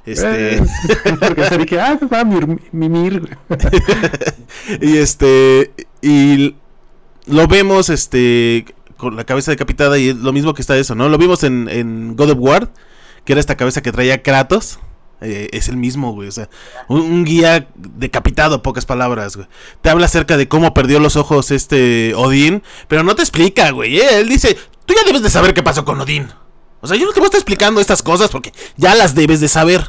Este, 0.05 0.57
Eh, 0.57 0.61
dije, 1.59 1.79
ah, 1.79 1.97
va 2.11 2.23
Mir- 2.23 2.59
Mimir, 2.71 3.21
güey. 3.21 4.81
y 4.81 4.97
este, 4.97 5.71
y 6.01 6.55
lo 7.27 7.47
vemos, 7.47 7.89
este, 7.89 8.65
con 8.97 9.15
la 9.15 9.23
cabeza 9.23 9.51
decapitada 9.51 9.97
y 9.97 10.09
es 10.09 10.15
lo 10.17 10.31
mismo 10.33 10.53
que 10.53 10.61
está 10.61 10.77
eso, 10.77 10.95
¿no? 10.95 11.09
Lo 11.09 11.17
vimos 11.17 11.43
en, 11.43 11.67
en 11.69 12.15
God 12.15 12.31
of 12.31 12.37
War, 12.39 12.69
que 13.25 13.33
era 13.33 13.39
esta 13.39 13.55
cabeza 13.57 13.81
que 13.81 13.91
traía 13.91 14.21
Kratos. 14.21 14.79
Eh, 15.21 15.49
es 15.51 15.69
el 15.69 15.77
mismo, 15.77 16.13
güey. 16.13 16.27
O 16.27 16.31
sea, 16.31 16.49
un, 16.87 17.01
un 17.01 17.25
guía 17.25 17.67
decapitado, 17.75 18.61
pocas 18.61 18.85
palabras, 18.85 19.35
güey. 19.35 19.47
Te 19.81 19.89
habla 19.89 20.05
acerca 20.05 20.37
de 20.37 20.47
cómo 20.47 20.73
perdió 20.73 20.99
los 20.99 21.15
ojos 21.15 21.51
este 21.51 22.13
Odín, 22.15 22.63
pero 22.87 23.03
no 23.03 23.15
te 23.15 23.21
explica, 23.21 23.71
güey. 23.71 23.97
eh, 23.99 24.19
Él 24.19 24.29
dice, 24.29 24.57
tú 24.85 24.93
ya 24.93 25.03
debes 25.05 25.23
de 25.23 25.29
saber 25.29 25.53
qué 25.53 25.63
pasó 25.63 25.85
con 25.85 25.99
Odín. 26.01 26.27
O 26.81 26.87
sea, 26.87 26.97
yo 26.97 27.05
no 27.05 27.13
te 27.13 27.19
voy 27.19 27.25
a 27.25 27.29
estar 27.29 27.39
explicando 27.39 27.81
estas 27.81 28.03
cosas 28.03 28.29
porque 28.29 28.53
ya 28.77 28.93
las 28.95 29.15
debes 29.15 29.39
de 29.41 29.47
saber. 29.47 29.85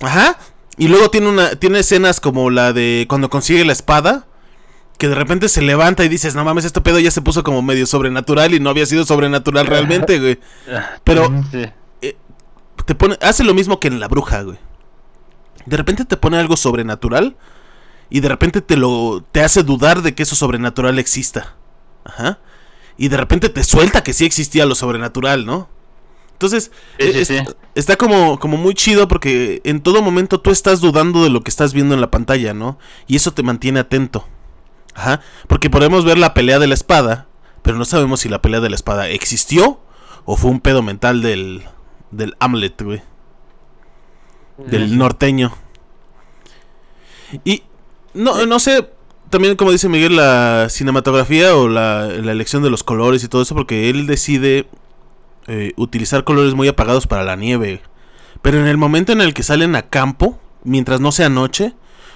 Ajá. 0.00 0.38
Y 0.76 0.88
luego 0.88 1.08
tiene 1.10 1.28
una 1.28 1.50
tiene 1.56 1.78
escenas 1.78 2.20
como 2.20 2.50
la 2.50 2.72
de 2.72 3.06
cuando 3.08 3.30
consigue 3.30 3.64
la 3.64 3.72
espada, 3.72 4.26
que 4.98 5.08
de 5.08 5.14
repente 5.14 5.48
se 5.48 5.62
levanta 5.62 6.04
y 6.04 6.08
dices, 6.08 6.34
"No 6.34 6.44
mames, 6.44 6.64
este 6.64 6.80
pedo 6.80 6.98
ya 6.98 7.10
se 7.10 7.22
puso 7.22 7.42
como 7.44 7.62
medio 7.62 7.86
sobrenatural 7.86 8.52
y 8.54 8.60
no 8.60 8.70
había 8.70 8.84
sido 8.86 9.04
sobrenatural 9.06 9.66
realmente, 9.66 10.18
güey." 10.20 10.38
Pero 11.04 11.32
Sí. 11.52 11.64
Te 12.86 12.94
pone 12.94 13.16
hace 13.22 13.44
lo 13.44 13.54
mismo 13.54 13.80
que 13.80 13.88
en 13.88 14.00
La 14.00 14.08
Bruja, 14.08 14.42
güey. 14.42 14.58
De 15.66 15.76
repente 15.76 16.04
te 16.04 16.16
pone 16.16 16.38
algo 16.38 16.56
sobrenatural 16.56 17.36
y 18.10 18.20
de 18.20 18.28
repente 18.28 18.60
te 18.60 18.76
lo 18.76 19.24
te 19.32 19.40
hace 19.42 19.62
dudar 19.62 20.02
de 20.02 20.14
que 20.14 20.22
eso 20.24 20.36
sobrenatural 20.36 20.98
exista. 20.98 21.54
Ajá. 22.04 22.38
Y 22.96 23.08
de 23.08 23.16
repente 23.16 23.48
te 23.48 23.64
suelta 23.64 24.02
que 24.02 24.12
sí 24.12 24.24
existía 24.24 24.66
lo 24.66 24.74
sobrenatural, 24.74 25.46
¿no? 25.46 25.68
Entonces, 26.32 26.70
Sí, 26.98 27.12
sí, 27.12 27.18
es- 27.20 27.28
sí. 27.28 27.38
está 27.74 27.96
como, 27.96 28.38
como 28.38 28.56
muy 28.56 28.74
chido 28.74 29.08
porque 29.08 29.60
en 29.64 29.80
todo 29.80 30.02
momento 30.02 30.40
tú 30.40 30.50
estás 30.50 30.80
dudando 30.80 31.22
de 31.24 31.30
lo 31.30 31.42
que 31.42 31.50
estás 31.50 31.72
viendo 31.72 31.94
en 31.94 32.00
la 32.00 32.10
pantalla, 32.10 32.52
¿no? 32.54 32.78
Y 33.06 33.16
eso 33.16 33.32
te 33.32 33.42
mantiene 33.42 33.80
atento. 33.80 34.26
Ajá. 34.94 35.20
Porque 35.48 35.70
podemos 35.70 36.04
ver 36.04 36.18
la 36.18 36.34
pelea 36.34 36.58
de 36.58 36.66
la 36.66 36.74
espada, 36.74 37.26
pero 37.62 37.78
no 37.78 37.84
sabemos 37.84 38.20
si 38.20 38.28
la 38.28 38.42
pelea 38.42 38.60
de 38.60 38.68
la 38.70 38.76
espada 38.76 39.08
existió 39.08 39.80
o 40.24 40.36
fue 40.36 40.50
un 40.50 40.60
pedo 40.60 40.82
mental 40.82 41.22
del, 41.22 41.64
del 42.10 42.34
Hamlet, 42.40 42.82
güey. 42.82 43.02
Del 44.58 44.96
norteño. 44.96 45.52
Y 47.44 47.62
no, 48.14 48.46
no 48.46 48.58
sé, 48.60 48.88
también 49.30 49.56
como 49.56 49.72
dice 49.72 49.88
Miguel, 49.88 50.16
la 50.16 50.68
cinematografía 50.70 51.56
o 51.56 51.68
la, 51.68 52.06
la 52.06 52.32
elección 52.32 52.62
de 52.62 52.70
los 52.70 52.84
colores 52.84 53.24
y 53.24 53.28
todo 53.28 53.42
eso, 53.42 53.54
porque 53.54 53.90
él 53.90 54.06
decide 54.06 54.68
eh, 55.48 55.72
utilizar 55.76 56.24
colores 56.24 56.54
muy 56.54 56.68
apagados 56.68 57.06
para 57.06 57.24
la 57.24 57.36
nieve. 57.36 57.82
Pero 58.42 58.60
en 58.60 58.66
el 58.66 58.76
momento 58.76 59.12
en 59.12 59.20
el 59.20 59.34
que 59.34 59.42
salen 59.42 59.74
a 59.74 59.82
campo, 59.82 60.38
mientras 60.62 61.00
no 61.00 61.12
sea 61.12 61.28
noche, 61.28 61.74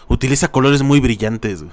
utiliza 0.09 0.53
colores 0.53 0.83
muy 0.83 1.01
brillantes. 1.01 1.65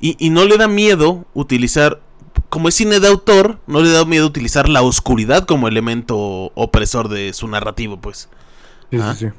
Y, 0.00 0.16
y 0.18 0.30
no 0.30 0.44
le 0.44 0.56
da 0.56 0.68
miedo 0.68 1.24
utilizar, 1.34 2.00
como 2.48 2.68
es 2.68 2.74
cine 2.74 3.00
de 3.00 3.08
autor, 3.08 3.58
no 3.66 3.80
le 3.80 3.90
da 3.90 4.04
miedo 4.04 4.26
utilizar 4.26 4.68
la 4.68 4.82
oscuridad 4.82 5.44
como 5.44 5.68
elemento 5.68 6.16
opresor 6.54 7.08
de 7.08 7.32
su 7.32 7.48
narrativo, 7.48 8.00
pues. 8.00 8.28
Sí, 8.90 8.98
Ah. 9.00 9.14
sí, 9.16 9.26
sí. 9.26 9.32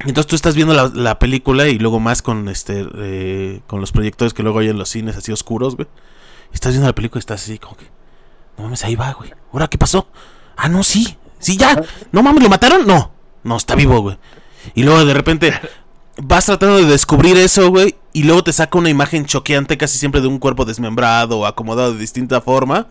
Entonces 0.00 0.26
tú 0.28 0.36
estás 0.36 0.54
viendo 0.54 0.74
la, 0.74 0.90
la 0.94 1.18
película 1.18 1.66
y 1.68 1.78
luego 1.78 1.98
más 1.98 2.22
con 2.22 2.48
este 2.48 2.86
eh, 2.98 3.60
con 3.66 3.80
los 3.80 3.90
proyectores 3.90 4.32
que 4.32 4.44
luego 4.44 4.60
hay 4.60 4.68
en 4.68 4.78
los 4.78 4.88
cines 4.90 5.16
así 5.16 5.32
oscuros, 5.32 5.74
güey. 5.74 5.88
Estás 6.52 6.72
viendo 6.72 6.86
la 6.86 6.94
película 6.94 7.18
y 7.18 7.20
estás 7.20 7.42
así 7.42 7.58
como 7.58 7.76
que 7.76 7.86
no 8.56 8.64
mames, 8.64 8.84
ahí 8.84 8.94
va, 8.94 9.12
güey. 9.12 9.32
¿Ahora 9.52 9.66
qué 9.68 9.76
pasó? 9.76 10.08
Ah, 10.56 10.68
no, 10.68 10.84
sí. 10.84 11.16
Sí, 11.40 11.56
ya. 11.56 11.82
No 12.12 12.22
mames, 12.22 12.42
¿lo 12.44 12.48
mataron? 12.48 12.86
No. 12.86 13.10
No, 13.42 13.56
está 13.56 13.74
vivo, 13.74 14.00
güey. 14.00 14.18
Y 14.74 14.82
luego 14.84 15.04
de 15.04 15.14
repente 15.14 15.52
vas 16.18 16.46
tratando 16.46 16.76
de 16.76 16.84
descubrir 16.84 17.36
eso, 17.36 17.70
güey, 17.70 17.94
y 18.12 18.24
luego 18.24 18.44
te 18.44 18.52
saca 18.52 18.78
una 18.78 18.90
imagen 18.90 19.26
choqueante 19.26 19.76
casi 19.78 19.98
siempre 19.98 20.20
de 20.20 20.26
un 20.28 20.38
cuerpo 20.38 20.64
desmembrado 20.64 21.38
o 21.40 21.46
acomodado 21.46 21.94
de 21.94 21.98
distinta 22.00 22.40
forma. 22.40 22.88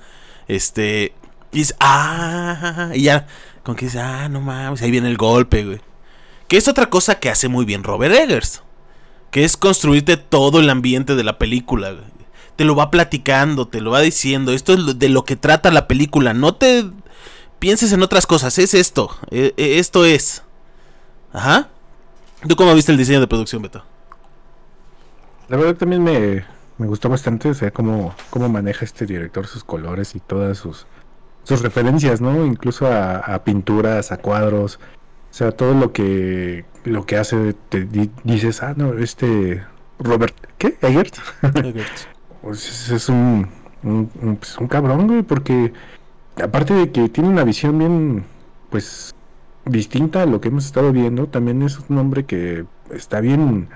Este, 0.48 1.14
y 1.52 1.60
dices, 1.60 1.76
ah, 1.80 2.90
y 2.94 3.04
ya, 3.04 3.28
como 3.64 3.76
que 3.76 3.86
dices, 3.86 4.02
ah, 4.02 4.30
no 4.30 4.42
mames, 4.42 4.82
ahí 4.82 4.92
viene 4.92 5.10
el 5.10 5.18
golpe, 5.18 5.66
güey. 5.66 5.82
Que 6.48 6.58
es 6.58 6.68
otra 6.68 6.90
cosa 6.90 7.20
que 7.20 7.30
hace 7.30 7.50
muy 7.50 7.66
bien 7.66 7.84
Robert 7.84 8.16
Eggers. 8.16 8.64
Que 9.32 9.44
es 9.44 9.58
construirte 9.58 10.16
todo 10.16 10.62
el 10.62 10.70
ambiente 10.70 11.16
de 11.16 11.24
la 11.26 11.38
película. 11.38 11.92
güey. 11.92 12.06
Te 12.56 12.64
lo 12.64 12.76
va 12.76 12.90
platicando, 12.90 13.68
te 13.68 13.82
lo 13.82 13.92
va 13.92 14.00
diciendo. 14.00 14.54
Esto 14.54 14.74
es 14.74 14.98
de 14.98 15.10
lo 15.10 15.26
que 15.26 15.36
trata 15.36 15.70
la 15.72 15.88
película. 15.88 16.34
No 16.34 16.56
te 16.56 16.86
pienses 17.60 17.92
en 17.92 18.02
otras 18.02 18.26
cosas. 18.26 18.58
Es 18.58 18.74
esto. 18.74 19.16
eh, 19.30 19.54
eh, 19.58 19.80
esto 19.80 20.06
es. 20.06 20.44
Ajá. 21.34 21.70
¿Tú 22.46 22.56
cómo 22.56 22.74
viste 22.76 22.92
el 22.92 22.98
diseño 22.98 23.20
de 23.20 23.28
producción, 23.28 23.62
Beto? 23.62 23.84
La 25.50 25.58
verdad 25.58 25.76
también 25.76 26.04
me, 26.04 26.46
me 26.78 26.88
gustó 26.88 27.10
bastante, 27.10 27.50
o 27.50 27.54
sea, 27.54 27.72
cómo, 27.72 28.14
cómo 28.30 28.50
maneja 28.50 28.84
este 28.86 29.06
director 29.06 29.48
sus 29.48 29.64
colores 29.64 30.14
y 30.16 30.20
todas 30.20 30.58
sus, 30.58 30.86
sus 31.44 31.62
referencias, 31.62 32.22
¿no? 32.22 32.46
Incluso 32.46 32.88
a, 32.88 33.18
a 33.18 33.44
pinturas, 33.44 34.12
a 34.12 34.18
cuadros, 34.18 34.80
o 35.32 35.34
sea, 35.34 35.52
todo 35.52 35.74
lo 35.74 35.92
que 35.94 36.66
lo 36.84 37.06
que 37.06 37.18
hace, 37.18 37.54
te 37.70 37.86
di- 37.86 38.12
dices, 38.24 38.62
ah, 38.64 38.74
no, 38.78 38.94
este 38.98 39.64
Robert, 40.00 40.36
¿qué? 40.58 40.78
¿Eggert? 40.82 41.16
Pues 42.42 42.66
es, 42.70 42.90
es 42.92 43.10
un, 43.10 43.50
un, 43.84 44.10
un, 44.22 44.38
pues, 44.38 44.58
un 44.58 44.68
cabrón, 44.68 45.08
güey, 45.08 45.22
porque 45.24 45.74
aparte 46.42 46.74
de 46.74 46.92
que 46.92 47.10
tiene 47.10 47.28
una 47.30 47.44
visión 47.44 47.78
bien, 47.78 48.26
pues, 48.70 49.14
distinta 49.70 50.24
a 50.24 50.26
lo 50.26 50.42
que 50.42 50.50
hemos 50.50 50.66
estado 50.66 50.92
viendo, 50.92 51.28
también 51.28 51.62
es 51.62 51.80
un 51.90 51.98
hombre 51.98 52.26
que 52.26 52.66
está 52.92 53.20
bien, 53.22 53.70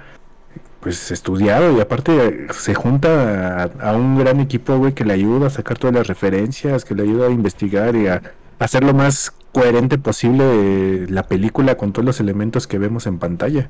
pues, 0.80 1.12
estudiado 1.12 1.76
y 1.76 1.80
aparte 1.80 2.48
se 2.54 2.74
junta 2.74 3.64
a, 3.64 3.96
un 3.96 4.18
gran 4.18 4.40
equipo, 4.40 4.78
güey, 4.78 4.94
que 4.94 5.06
le 5.06 5.14
ayuda 5.14 5.48
a 5.48 5.50
sacar 5.50 5.78
todas 5.78 5.96
las 5.96 6.08
referencias, 6.08 6.86
que 6.86 6.96
le 6.96 7.04
ayuda 7.04 7.28
a 7.28 7.32
investigar 7.32 7.96
y 7.96 8.08
a 8.08 8.22
hacer 8.60 8.84
lo 8.84 8.94
más 8.94 9.34
coherente 9.54 9.98
posible 9.98 11.08
la 11.08 11.24
película 11.24 11.76
con 11.76 11.94
todos 11.94 12.06
los 12.06 12.20
elementos 12.20 12.68
que 12.68 12.80
vemos 12.80 13.06
en 13.08 13.20
pantalla. 13.20 13.70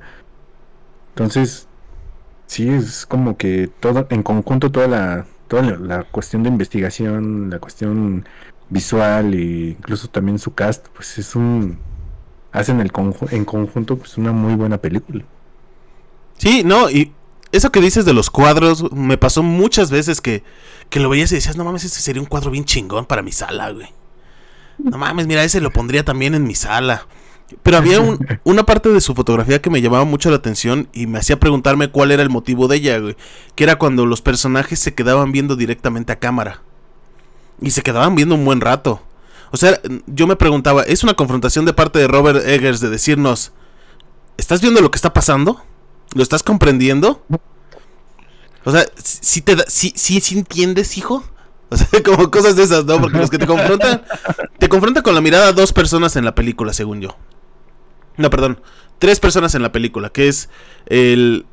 Entonces, 1.10 1.68
sí, 2.48 2.70
es 2.70 3.06
como 3.06 3.38
que 3.38 3.70
todo, 3.80 4.08
en 4.10 4.24
conjunto 4.24 4.72
toda 4.72 4.88
la, 4.88 5.26
toda 5.48 5.64
la, 5.64 5.78
la 5.78 6.04
cuestión 6.04 6.44
de 6.44 6.50
investigación, 6.50 7.50
la 7.50 7.60
cuestión 7.60 8.26
visual 8.72 9.34
e 9.34 9.76
incluso 9.78 10.08
también 10.08 10.40
su 10.40 10.54
cast, 10.56 10.88
pues 10.96 11.18
es 11.20 11.36
un, 11.36 11.78
hacen 12.52 12.80
el 12.82 12.92
conju- 12.92 13.32
en 13.32 13.46
conjunto 13.46 13.98
pues 13.98 14.18
una 14.18 14.32
muy 14.32 14.56
buena 14.56 14.78
película. 14.78 15.24
Sí, 16.38 16.64
no, 16.64 16.90
y 16.90 17.12
eso 17.52 17.72
que 17.72 17.82
dices 17.82 18.06
de 18.06 18.14
los 18.14 18.30
cuadros, 18.30 18.92
me 18.92 19.18
pasó 19.18 19.44
muchas 19.44 19.92
veces 19.92 20.22
que, 20.22 20.44
que 20.90 21.00
lo 21.00 21.10
veías 21.10 21.32
y 21.32 21.36
decías, 21.36 21.58
no 21.58 21.64
mames, 21.66 21.84
este 21.84 22.00
sería 22.00 22.22
un 22.22 22.28
cuadro 22.28 22.52
bien 22.52 22.66
chingón 22.66 23.06
para 23.06 23.22
mi 23.22 23.32
sala, 23.32 23.72
güey. 23.72 23.88
No 24.80 24.98
mames, 24.98 25.28
mira, 25.28 25.44
ese 25.44 25.62
lo 25.62 25.70
pondría 25.72 26.04
también 26.04 26.34
en 26.34 26.44
mi 26.44 26.56
sala. 26.56 27.06
Pero 27.64 27.78
había 27.78 28.00
un- 28.00 28.26
una 28.46 28.64
parte 28.64 28.90
de 28.90 29.02
su 29.02 29.14
fotografía 29.14 29.62
que 29.62 29.70
me 29.70 29.82
llamaba 29.82 30.06
mucho 30.06 30.30
la 30.30 30.38
atención 30.38 30.88
y 30.94 31.06
me 31.08 31.20
hacía 31.20 31.40
preguntarme 31.40 31.92
cuál 31.92 32.12
era 32.12 32.24
el 32.24 32.30
motivo 32.30 32.68
de 32.68 32.78
ella, 32.78 32.98
güey. 32.98 33.16
Que 33.56 33.66
era 33.66 33.76
cuando 33.78 34.06
los 34.06 34.22
personajes 34.22 34.80
se 34.80 34.94
quedaban 34.96 35.32
viendo 35.32 35.56
directamente 35.56 36.14
a 36.14 36.20
cámara. 36.20 36.62
Y 37.62 37.72
se 37.72 37.84
quedaban 37.84 38.16
viendo 38.16 38.34
un 38.36 38.46
buen 38.46 38.62
rato. 38.62 39.02
O 39.52 39.58
sea, 39.58 39.80
yo 40.08 40.28
me 40.28 40.36
preguntaba, 40.36 40.84
¿es 40.84 41.04
una 41.04 41.14
confrontación 41.14 41.66
de 41.66 41.74
parte 41.74 42.00
de 42.00 42.08
Robert 42.08 42.46
Eggers 42.46 42.80
de 42.80 42.90
decirnos, 42.90 43.52
¿estás 44.38 44.62
viendo 44.62 44.82
lo 44.82 44.92
que 44.92 44.96
está 44.96 45.14
pasando? 45.14 45.64
¿Lo 46.14 46.24
estás 46.24 46.42
comprendiendo? 46.42 47.24
O 48.64 48.72
sea, 48.72 48.86
si 49.04 49.42
te 49.42 49.56
da, 49.56 49.66
si, 49.68 49.94
si, 49.96 50.22
si 50.22 50.38
entiendes, 50.38 50.98
hijo. 50.98 51.24
O 51.70 51.78
sea, 51.78 51.88
como 52.06 52.32
cosas 52.32 52.56
de 52.56 52.64
esas, 52.64 52.86
¿no? 52.86 53.00
Porque 53.02 53.18
los 53.18 53.30
que 53.30 53.38
te 53.38 53.48
confrontan, 53.48 54.04
te 54.58 54.70
confrontan 54.70 55.04
con 55.04 55.16
la 55.16 55.22
mirada 55.22 55.52
dos 55.52 55.74
personas 55.74 56.16
en 56.16 56.26
la 56.26 56.36
película, 56.36 56.74
según 56.74 57.02
yo. 57.02 57.18
No, 58.18 58.30
perdón, 58.30 58.62
tres 59.00 59.20
personas 59.20 59.56
en 59.56 59.64
la 59.64 59.72
película, 59.72 60.10
que 60.10 60.28
es 60.28 60.50
el 60.86 61.46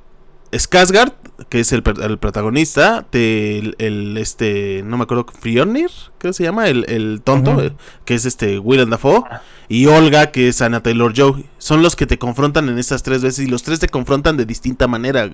Skarsgård, 0.52 1.12
que 1.48 1.60
es 1.60 1.72
el, 1.72 1.82
el 2.02 2.18
protagonista, 2.18 3.06
te- 3.10 3.58
el, 3.58 3.76
el, 3.78 4.16
este, 4.16 4.82
no 4.84 4.96
me 4.96 5.02
acuerdo, 5.04 5.26
Frionir, 5.40 5.90
¿qué 6.18 6.32
se 6.32 6.42
llama? 6.44 6.68
El, 6.68 6.84
el 6.88 7.20
tonto, 7.22 7.60
eh, 7.62 7.72
que 8.04 8.14
es 8.14 8.24
este 8.24 8.58
Willem 8.58 8.90
Dafoe, 8.90 9.22
y 9.68 9.86
Olga, 9.86 10.30
que 10.30 10.48
es 10.48 10.62
Anna 10.62 10.82
Taylor 10.82 11.12
Joy. 11.12 11.46
Son 11.58 11.82
los 11.82 11.96
que 11.96 12.06
te 12.06 12.18
confrontan 12.18 12.68
en 12.68 12.78
estas 12.78 13.02
tres 13.02 13.22
veces 13.22 13.46
y 13.46 13.48
los 13.48 13.62
tres 13.62 13.78
te 13.78 13.88
confrontan 13.88 14.36
de 14.36 14.46
distinta 14.46 14.86
manera. 14.88 15.28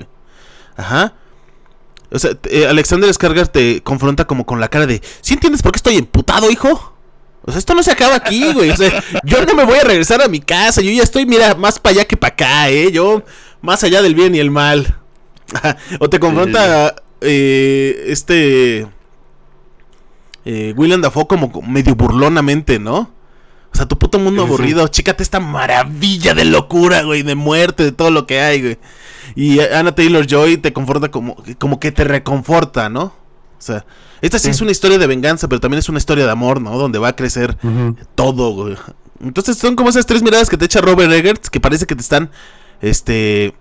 Ajá. 0.77 1.15
O 2.11 2.19
sea, 2.19 2.33
eh, 2.51 2.67
Alexander 2.67 3.09
Skarsgård 3.11 3.51
te 3.51 3.83
confronta 3.83 4.27
como 4.27 4.45
con 4.47 4.61
la 4.61 4.69
cara 4.69 4.87
de, 4.87 5.01
¿sí 5.21 5.35
entiendes 5.35 5.63
por 5.63 5.73
qué 5.73 5.77
estoy 5.79 5.97
emputado, 5.97 6.51
hijo? 6.51 6.93
O 7.47 7.51
sea, 7.51 7.59
esto 7.59 7.75
no 7.75 7.83
se 7.83 7.93
acaba 7.93 8.17
aquí, 8.17 8.53
güey. 8.53 8.71
O 8.71 8.77
sea, 8.77 9.03
yo 9.25 9.45
no 9.45 9.55
me 9.55 9.65
voy 9.65 9.79
a 9.79 9.85
regresar 9.85 10.23
a 10.23 10.29
mi 10.29 10.41
casa. 10.41 10.81
Yo 10.81 10.91
ya 10.91 11.03
estoy, 11.03 11.27
mira, 11.27 11.55
más 11.55 11.79
para 11.79 11.95
allá 11.97 12.05
que 12.07 12.17
para 12.17 12.33
acá, 12.33 12.71
¿eh? 12.71 12.91
Yo, 12.91 13.23
más 13.61 13.85
allá 13.85 14.01
del 14.03 14.15
bien 14.15 14.35
y 14.35 14.39
el 14.39 14.51
mal. 14.51 14.99
O 16.01 16.09
te 16.11 16.19
confronta 16.21 16.95
eh, 17.21 18.05
este 18.09 18.87
eh, 20.45 20.75
William 20.77 21.01
Dafoe 21.01 21.27
como 21.27 21.51
medio 21.63 21.95
burlonamente, 21.95 22.79
¿no? 22.79 23.11
O 23.73 23.77
sea, 23.77 23.87
tu 23.87 23.99
puto 23.99 24.19
mundo 24.19 24.43
Sí, 24.43 24.47
sí, 24.49 24.55
sí. 24.57 24.63
aburrido, 24.63 24.89
chécate 24.89 25.23
esta 25.23 25.41
maravilla 25.41 26.35
de 26.35 26.45
locura, 26.45 27.03
güey, 27.03 27.23
de 27.23 27.35
muerte, 27.35 27.83
de 27.83 27.93
todo 27.93 28.11
lo 28.13 28.27
que 28.27 28.41
hay, 28.41 28.61
güey. 28.63 28.79
Y 29.35 29.59
Anna 29.61 29.95
Taylor 29.95 30.27
Joy 30.27 30.59
te 30.59 30.73
confronta 30.73 31.11
como, 31.11 31.37
como 31.59 31.81
que 31.81 31.91
te 31.91 32.05
reconforta, 32.05 32.89
¿no? 32.89 33.05
O 33.05 33.13
sea, 33.65 33.85
esta 34.21 34.39
sí, 34.39 34.45
Sí. 34.45 34.51
es 34.51 34.61
una 34.61 34.71
historia 34.71 34.99
de 34.99 35.07
venganza, 35.09 35.49
pero 35.49 35.61
también 35.61 35.79
es 35.81 35.89
una 35.89 35.99
historia 35.99 36.25
de 36.25 36.31
amor, 36.31 36.61
¿no? 36.61 36.77
Donde 36.79 36.99
va 37.01 37.09
a 37.09 37.17
crecer 37.17 37.57
todo, 38.15 38.53
güey. 38.53 38.77
Entonces 39.21 39.57
son 39.57 39.75
como 39.75 39.89
esas 39.91 40.07
tres 40.07 40.23
miradas 40.23 40.49
que 40.51 40.57
te 40.57 40.67
echa 40.67 40.81
Robert 40.81 41.11
Eggers 41.11 41.51
que 41.51 41.59
parece 41.59 41.87
que 41.87 41.97
te 41.97 42.03
están, 42.03 42.31
este, 42.81 43.55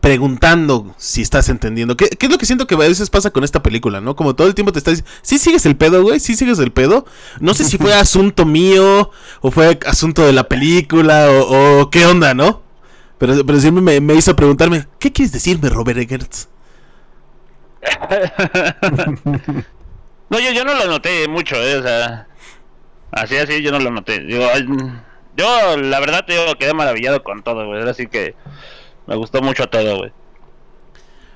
preguntando 0.00 0.94
si 0.96 1.22
estás 1.22 1.48
entendiendo. 1.48 1.96
¿Qué, 1.96 2.08
qué 2.08 2.26
es 2.26 2.32
lo 2.32 2.38
que 2.38 2.46
siento 2.46 2.66
que 2.66 2.74
a 2.74 2.78
veces 2.78 3.10
pasa 3.10 3.30
con 3.30 3.44
esta 3.44 3.62
película, 3.62 4.00
no? 4.00 4.16
Como 4.16 4.34
todo 4.34 4.46
el 4.46 4.54
tiempo 4.54 4.72
te 4.72 4.78
estás 4.78 4.94
diciendo, 4.98 5.20
¿sí 5.22 5.38
sigues 5.38 5.66
el 5.66 5.76
pedo, 5.76 6.02
güey? 6.02 6.20
¿Sí 6.20 6.34
sigues 6.34 6.58
el 6.58 6.72
pedo? 6.72 7.04
No 7.40 7.54
sé 7.54 7.64
si 7.64 7.78
fue 7.78 7.94
asunto 8.00 8.44
mío 8.46 9.10
o 9.40 9.50
fue 9.50 9.78
asunto 9.86 10.26
de 10.26 10.32
la 10.32 10.44
película 10.44 11.30
o, 11.30 11.82
o 11.82 11.90
qué 11.90 12.06
onda, 12.06 12.34
¿no? 12.34 12.62
Pero, 13.18 13.44
pero 13.44 13.60
siempre 13.60 13.82
me, 13.82 14.00
me 14.00 14.14
hizo 14.14 14.34
preguntarme, 14.34 14.86
¿qué 14.98 15.12
quieres 15.12 15.32
decirme, 15.32 15.68
Robert 15.68 15.98
Eggers? 15.98 16.48
No, 20.30 20.38
yo, 20.38 20.52
yo 20.52 20.64
no 20.64 20.74
lo 20.74 20.86
noté 20.86 21.26
mucho, 21.26 21.56
eh, 21.56 21.76
o 21.76 21.82
sea, 21.82 22.28
así, 23.10 23.36
así, 23.36 23.62
yo 23.62 23.72
no 23.72 23.80
lo 23.80 23.90
noté. 23.90 24.20
Digo, 24.20 24.46
yo, 25.36 25.76
la 25.76 25.98
verdad, 25.98 26.24
te 26.24 26.34
digo, 26.34 26.54
quedé 26.56 26.72
maravillado 26.72 27.24
con 27.24 27.42
todo, 27.42 27.66
güey, 27.66 27.82
así 27.88 28.06
que 28.06 28.36
me 29.10 29.16
gustó 29.16 29.42
mucho 29.42 29.66
todo, 29.68 29.98
güey. 29.98 30.12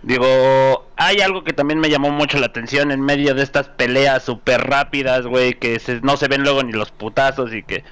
Digo, 0.02 0.86
hay 0.96 1.20
algo 1.20 1.44
que 1.44 1.54
también 1.54 1.80
me 1.80 1.88
llamó 1.88 2.10
mucho 2.10 2.38
la 2.38 2.46
atención 2.46 2.90
en 2.90 3.00
medio 3.00 3.34
de 3.34 3.42
estas 3.42 3.68
peleas 3.70 4.22
súper 4.22 4.60
rápidas, 4.62 5.26
güey, 5.26 5.54
que 5.54 5.78
se- 5.80 6.00
no 6.02 6.16
se 6.18 6.28
ven 6.28 6.42
luego 6.42 6.62
ni 6.62 6.72
los 6.72 6.90
putazos 6.90 7.54
y 7.54 7.62
que... 7.62 7.84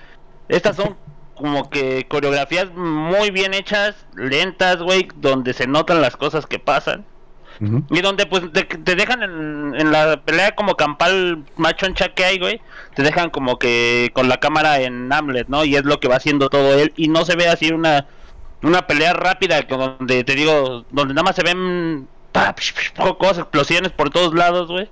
Estas 0.48 0.76
son 0.76 0.96
como 1.34 1.70
que 1.70 2.06
coreografías 2.08 2.70
muy 2.74 3.30
bien 3.30 3.54
hechas, 3.54 4.06
lentas, 4.14 4.78
güey, 4.82 5.08
donde 5.16 5.54
se 5.54 5.66
notan 5.66 6.00
las 6.02 6.16
cosas 6.16 6.46
que 6.46 6.58
pasan. 6.58 7.04
Y 7.90 8.00
donde 8.00 8.26
pues 8.26 8.42
te, 8.52 8.64
te 8.64 8.96
dejan 8.96 9.22
en, 9.22 9.74
en 9.78 9.92
la 9.92 10.20
pelea 10.24 10.56
como 10.56 10.74
campal 10.74 11.44
machoncha 11.56 12.08
que 12.12 12.24
hay, 12.24 12.38
güey. 12.40 12.60
Te 12.96 13.04
dejan 13.04 13.30
como 13.30 13.56
que 13.58 14.10
con 14.14 14.28
la 14.28 14.38
cámara 14.38 14.80
en 14.80 15.12
Hamlet, 15.12 15.46
¿no? 15.48 15.64
Y 15.64 15.76
es 15.76 15.84
lo 15.84 16.00
que 16.00 16.08
va 16.08 16.16
haciendo 16.16 16.48
todo 16.48 16.74
él. 16.80 16.92
Y 16.96 17.06
no 17.08 17.24
se 17.24 17.36
ve 17.36 17.46
así 17.48 17.70
una, 17.70 18.06
una 18.62 18.86
pelea 18.86 19.12
rápida 19.12 19.62
que 19.66 19.76
donde 19.76 20.24
te 20.24 20.34
digo, 20.34 20.84
donde 20.90 21.14
nada 21.14 21.24
más 21.24 21.36
se 21.36 21.42
ven 21.42 22.06
cosas, 23.18 23.38
explosiones 23.38 23.92
por 23.92 24.10
todos 24.10 24.34
lados, 24.34 24.68
güey. 24.68 24.88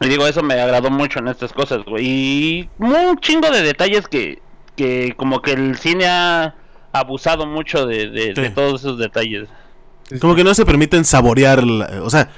Y 0.00 0.08
digo, 0.08 0.26
eso 0.26 0.42
me 0.42 0.54
agradó 0.54 0.90
mucho 0.90 1.18
en 1.18 1.28
estas 1.28 1.52
cosas, 1.52 1.84
güey. 1.84 2.06
Y 2.06 2.70
un 2.78 3.18
chingo 3.20 3.50
de 3.50 3.62
detalles 3.62 4.06
que, 4.06 4.40
que 4.76 5.14
como 5.16 5.42
que 5.42 5.52
el 5.52 5.76
cine 5.76 6.06
ha 6.06 6.54
abusado 6.92 7.46
mucho 7.46 7.86
de, 7.86 8.08
de, 8.08 8.50
todos 8.50 8.80
esos 8.82 8.98
detalles. 8.98 9.48
Como 10.20 10.34
que 10.36 10.44
no 10.44 10.54
se 10.54 10.64
permiten 10.64 11.04
saborear, 11.04 11.64
la- 11.64 12.02
o 12.02 12.10
sea. 12.10 12.30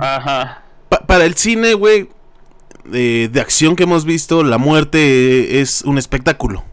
Ajá. 0.00 0.62
Pa- 0.88 1.06
para 1.06 1.24
el 1.24 1.34
cine, 1.36 1.74
güey, 1.74 2.08
de, 2.84 3.28
de 3.32 3.40
acción 3.40 3.76
que 3.76 3.84
hemos 3.84 4.04
visto, 4.04 4.42
la 4.42 4.58
muerte 4.58 5.60
es 5.60 5.82
un 5.82 5.98
espectáculo. 5.98 6.64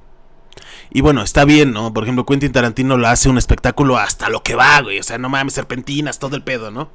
Y 0.93 1.01
bueno, 1.01 1.21
está 1.23 1.45
bien, 1.45 1.71
¿no? 1.71 1.93
Por 1.93 2.03
ejemplo, 2.03 2.25
Quentin 2.25 2.51
Tarantino 2.51 2.97
lo 2.97 3.07
hace 3.07 3.29
un 3.29 3.37
espectáculo 3.37 3.97
hasta 3.97 4.27
lo 4.29 4.43
que 4.43 4.55
va, 4.55 4.81
güey. 4.81 4.99
O 4.99 5.03
sea, 5.03 5.17
no 5.17 5.29
mames, 5.29 5.53
serpentinas, 5.53 6.19
todo 6.19 6.35
el 6.35 6.43
pedo, 6.43 6.69
¿no? 6.69 6.89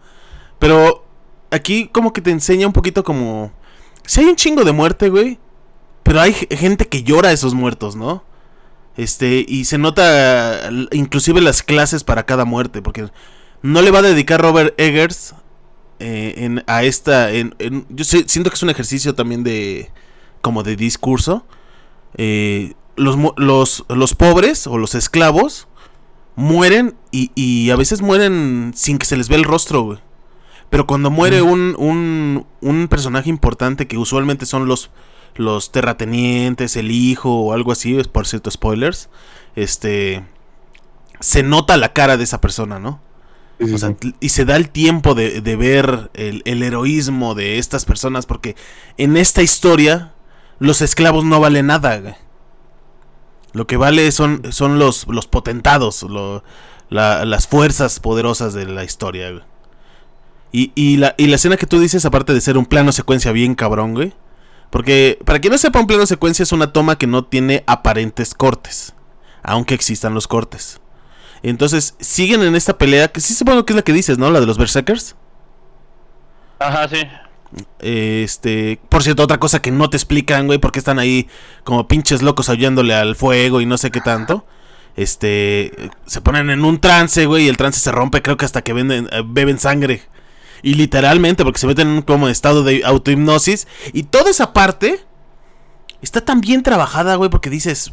Pero 0.59 1.07
aquí 1.51 1.89
como 1.89 2.13
que 2.13 2.21
te 2.21 2.31
enseña 2.31 2.67
un 2.67 2.73
poquito 2.75 3.03
como... 3.05 3.53
Si 4.05 4.21
hay 4.21 4.27
un 4.27 4.37
chingo 4.37 4.65
de 4.65 4.73
muerte, 4.73 5.09
güey. 5.09 5.39
Pero 6.03 6.21
hay 6.21 6.35
gente 6.35 6.87
que 6.89 7.03
llora 7.03 7.31
a 7.31 7.33
esos 7.33 7.55
muertos, 7.55 7.97
¿no? 7.97 8.23
Este, 8.97 9.45
y 9.49 9.65
se 9.65 9.77
nota 9.79 10.71
inclusive 10.93 11.41
las 11.41 11.63
clases 11.63 12.05
para 12.05 12.25
cada 12.25 12.45
muerte, 12.45 12.81
porque 12.83 13.09
no 13.63 13.83
le 13.83 13.91
va 13.91 13.99
a 13.99 14.03
dedicar 14.03 14.41
Robert 14.41 14.79
Eggers 14.79 15.35
eh, 15.99 16.35
en, 16.37 16.63
a 16.67 16.85
esta. 16.85 17.31
Yo 17.33 18.05
sé- 18.05 18.25
siento 18.29 18.51
que 18.51 18.55
es 18.55 18.63
un 18.63 18.71
ejercicio 18.71 19.15
también 19.15 19.43
de. 19.43 19.91
como 20.43 20.63
de 20.63 20.77
discurso. 20.77 21.45
Eh, 22.17 22.75
los, 22.97 23.17
los, 23.37 23.85
los 23.89 24.15
pobres 24.15 24.67
o 24.67 24.79
los 24.79 24.95
esclavos 24.95 25.69
mueren 26.35 26.95
y, 27.11 27.31
y 27.35 27.71
a 27.71 27.77
veces 27.77 28.03
mueren 28.03 28.73
sin 28.75 28.99
que 28.99 29.07
se 29.07 29.17
les 29.17 29.29
vea 29.29 29.39
el 29.39 29.45
rostro, 29.45 29.83
güey. 29.83 29.99
Pero 30.71 30.87
cuando 30.87 31.11
muere 31.11 31.43
un, 31.43 31.75
un, 31.79 32.47
un 32.61 32.89
personaje 32.89 33.31
importante, 33.31 33.87
que 33.87 33.99
usualmente 33.99 34.47
son 34.47 34.67
los, 34.67 34.91
los 35.37 35.71
terratenientes, 35.71 36.77
el 36.77 36.91
hijo 36.91 37.31
o 37.31 37.53
algo 37.53 37.73
así, 37.73 37.97
es 37.97 38.09
por 38.09 38.27
cierto, 38.27 38.51
spoilers, 38.51 39.09
este. 39.55 40.25
Se 41.21 41.43
nota 41.43 41.77
la 41.79 41.93
cara 41.95 42.17
de 42.19 42.25
esa 42.25 42.41
persona, 42.43 42.79
¿no? 42.79 43.01
Sí, 43.59 43.69
sí, 43.69 43.75
O 43.75 43.79
sea, 43.79 43.97
y 44.21 44.29
se 44.29 44.45
da 44.45 44.57
el 44.57 44.69
tiempo 44.69 45.15
de, 45.15 45.41
de 45.41 45.57
ver 45.57 46.11
el, 46.13 46.43
el 46.45 46.63
heroísmo 46.63 47.35
de 47.35 47.59
estas 47.59 47.87
personas, 47.87 48.27
porque 48.27 48.55
en 48.99 49.17
esta 49.17 49.43
historia 49.43 50.13
los 50.59 50.83
esclavos 50.83 51.25
no 51.25 51.41
valen 51.41 51.69
nada. 51.69 51.99
güey. 52.01 52.15
Lo 53.53 53.67
que 53.67 53.77
vale 53.77 54.11
son, 54.13 54.43
son 54.53 54.79
los, 54.79 55.07
los 55.09 55.27
potentados, 55.27 56.03
lo- 56.03 56.45
la- 56.91 57.25
las 57.25 57.47
fuerzas 57.47 58.01
poderosas 58.01 58.53
de 58.55 58.67
la 58.67 58.85
historia. 58.85 59.45
Y, 60.53 60.73
y 60.75 60.97
la, 60.99 61.15
y 61.19 61.27
la 61.27 61.37
escena 61.37 61.57
que 61.57 61.67
tú 61.67 61.79
dices, 61.81 62.05
aparte 62.05 62.33
de 62.35 62.41
ser 62.41 62.57
un 62.59 62.67
plano 62.67 62.93
secuencia 62.93 63.33
bien 63.33 63.55
cabrón, 63.55 63.95
güey. 63.95 64.15
Porque, 64.71 65.19
para 65.25 65.39
quien 65.39 65.53
no 65.53 65.59
sepa, 65.59 65.81
un 65.81 65.87
plano 65.87 66.07
secuencia 66.07 66.43
es 66.43 66.53
una 66.53 66.73
toma 66.73 66.99
que 66.99 67.07
no 67.07 67.25
tiene 67.25 67.63
aparentes 67.67 68.35
cortes, 68.35 68.95
aunque 69.43 69.75
existan 69.75 70.13
los 70.13 70.27
cortes. 70.29 70.81
Entonces, 71.43 71.95
siguen 72.01 72.43
en 72.43 72.57
esta 72.57 72.77
pelea, 72.77 73.09
que 73.09 73.21
sí 73.21 73.33
supongo 73.35 73.65
que 73.65 73.73
es 73.73 73.77
la 73.77 73.83
que 73.83 73.93
dices, 73.93 74.19
¿no? 74.19 74.31
La 74.31 74.41
de 74.41 74.47
los 74.47 74.59
Berserkers. 74.59 75.15
Ajá, 76.59 76.89
sí. 76.89 76.97
Este, 77.79 78.81
por 78.89 79.03
cierto, 79.03 79.23
otra 79.23 79.39
cosa 79.39 79.63
que 79.63 79.71
no 79.71 79.89
te 79.89 79.97
explican, 79.97 80.47
güey, 80.47 80.59
porque 80.59 80.79
están 80.79 80.99
ahí 80.99 81.29
como 81.65 81.89
pinches 81.89 82.23
locos 82.23 82.49
aullándole 82.49 82.95
al 82.95 83.17
fuego 83.17 83.61
y 83.61 83.67
no 83.67 83.79
sé 83.79 83.91
qué 83.91 84.01
tanto. 84.01 84.45
Este, 84.97 85.91
se 86.07 86.21
ponen 86.21 86.51
en 86.51 86.65
un 86.65 86.81
trance, 86.81 87.27
güey, 87.27 87.45
y 87.45 87.49
el 87.49 87.57
trance 87.57 87.81
se 87.81 87.93
rompe, 87.93 88.23
creo 88.23 88.37
que 88.37 88.47
hasta 88.47 88.63
que 88.63 88.73
venden, 88.73 89.09
eh, 89.13 89.23
beben 89.25 89.59
sangre. 89.59 90.03
Y 90.63 90.75
literalmente, 90.75 91.45
porque 91.45 91.61
se 91.61 91.67
meten 91.67 91.89
en 91.89 92.05
un 92.21 92.29
estado 92.29 92.65
de 92.65 92.83
autohipnosis. 92.85 93.69
Y 93.93 94.05
toda 94.05 94.31
esa 94.31 94.53
parte 94.53 95.05
está 96.01 96.23
tan 96.23 96.41
bien 96.41 96.63
trabajada, 96.63 97.17
güey, 97.17 97.31
porque 97.31 97.51
dices. 97.51 97.93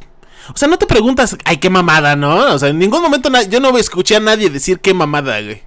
O 0.53 0.57
sea, 0.57 0.67
no 0.67 0.77
te 0.77 0.87
preguntas, 0.87 1.37
ay, 1.45 1.57
qué 1.57 1.69
mamada, 1.69 2.15
¿no? 2.15 2.53
O 2.53 2.59
sea, 2.59 2.69
en 2.69 2.79
ningún 2.79 3.01
momento 3.01 3.29
yo 3.49 3.59
no 3.59 3.77
escuché 3.77 4.15
a 4.15 4.19
nadie 4.19 4.49
decir 4.49 4.79
qué 4.79 4.93
mamada, 4.93 5.39
güey. 5.41 5.61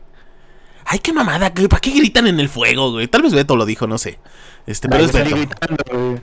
Ay, 0.88 1.00
qué 1.00 1.12
mamada. 1.12 1.52
¿Para 1.52 1.80
qué 1.80 1.90
gritan 1.90 2.26
en 2.28 2.38
el 2.38 2.48
fuego, 2.48 2.92
güey? 2.92 3.08
Tal 3.08 3.22
vez 3.22 3.34
Beto 3.34 3.56
lo 3.56 3.66
dijo, 3.66 3.86
no 3.88 3.98
sé. 3.98 4.18
Este, 4.66 4.88
pero 4.88 5.04
es 5.04 5.12
Beto. 5.12 5.34
gritando, 5.34 5.84
güey. 5.90 6.20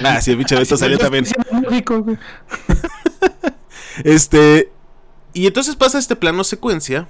Ah, 0.04 0.20
sí, 0.20 0.32
el 0.32 0.36
bicho 0.36 0.56
Beto 0.56 0.76
salió 0.76 0.98
también. 0.98 1.24
rico, 1.68 2.02
güey. 2.02 2.18
Este. 4.04 4.70
Y 5.32 5.46
entonces 5.46 5.76
pasa 5.76 5.98
este 5.98 6.16
plano 6.16 6.44
secuencia. 6.44 7.08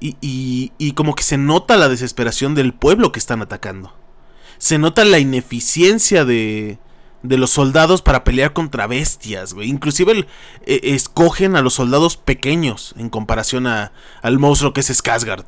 Y, 0.00 0.16
y, 0.20 0.72
y 0.78 0.92
como 0.92 1.14
que 1.14 1.22
se 1.22 1.36
nota 1.36 1.76
la 1.76 1.88
desesperación 1.88 2.54
del 2.54 2.72
pueblo 2.72 3.12
que 3.12 3.18
están 3.18 3.42
atacando. 3.42 3.94
Se 4.58 4.78
nota 4.78 5.04
la 5.04 5.18
ineficiencia 5.18 6.24
de, 6.24 6.78
de 7.22 7.36
los 7.36 7.50
soldados 7.50 8.02
para 8.02 8.22
pelear 8.24 8.52
contra 8.52 8.86
bestias, 8.86 9.54
güey. 9.54 9.68
Inclusive 9.68 10.12
el- 10.12 10.26
eh, 10.66 10.80
escogen 10.94 11.56
a 11.56 11.62
los 11.62 11.74
soldados 11.74 12.16
pequeños 12.16 12.94
en 12.96 13.08
comparación 13.10 13.66
a, 13.66 13.92
al 14.22 14.38
monstruo 14.38 14.72
que 14.72 14.80
es 14.80 14.90
Skarsgård. 14.90 15.44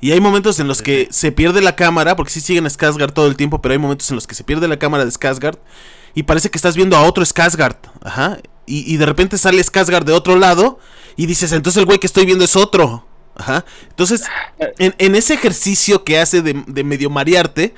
Y 0.00 0.12
hay 0.12 0.20
momentos 0.20 0.60
en 0.60 0.68
los 0.68 0.82
que 0.82 1.08
se 1.10 1.32
pierde 1.32 1.62
la 1.62 1.76
cámara, 1.76 2.14
porque 2.16 2.30
sí 2.32 2.40
siguen 2.42 2.66
a 2.66 2.68
Skarsgård 2.68 3.14
todo 3.14 3.26
el 3.26 3.36
tiempo, 3.36 3.62
pero 3.62 3.72
hay 3.72 3.78
momentos 3.78 4.10
en 4.10 4.16
los 4.16 4.26
que 4.26 4.34
se 4.34 4.44
pierde 4.44 4.68
la 4.68 4.78
cámara 4.78 5.04
de 5.06 5.10
Skarsgård 5.10 5.58
y 6.14 6.24
parece 6.24 6.50
que 6.50 6.58
estás 6.58 6.76
viendo 6.76 6.96
a 6.96 7.02
otro 7.02 7.24
Skarsgård. 7.24 7.76
Ajá. 8.02 8.38
Y, 8.66 8.92
y 8.92 8.98
de 8.98 9.06
repente 9.06 9.38
sale 9.38 9.62
Skarsgård 9.62 10.04
de 10.04 10.12
otro 10.12 10.36
lado 10.36 10.78
y 11.16 11.24
dices, 11.26 11.52
entonces 11.52 11.78
el 11.80 11.86
güey 11.86 11.98
que 11.98 12.06
estoy 12.06 12.26
viendo 12.26 12.44
es 12.44 12.56
otro. 12.56 13.06
Ajá. 13.36 13.64
Entonces, 13.88 14.22
en, 14.78 14.94
en 14.98 15.14
ese 15.16 15.34
ejercicio 15.34 16.04
que 16.04 16.20
hace 16.20 16.42
de, 16.42 16.62
de 16.66 16.84
medio 16.84 17.08
marearte, 17.08 17.74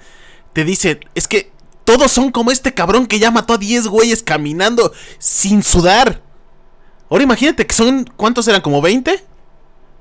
te 0.53 0.65
dice, 0.65 1.01
es 1.15 1.29
que 1.29 1.53
todos 1.87 2.13
son 2.13 2.31
como 2.31 2.51
este 2.51 2.75
cabrón 2.75 3.07
que 3.07 3.19
ya 3.19 3.31
mató 3.31 3.55
a 3.55 3.59
10 3.59 3.87
güeyes 3.87 4.23
caminando 4.23 4.93
sin 5.19 5.63
sudar. 5.63 6.21
Ahora 7.09 7.25
imagínate 7.25 7.67
que 7.67 7.75
son, 7.75 8.05
¿cuántos 8.17 8.47
eran? 8.49 8.61
¿Como 8.61 8.83
20? 8.83 9.25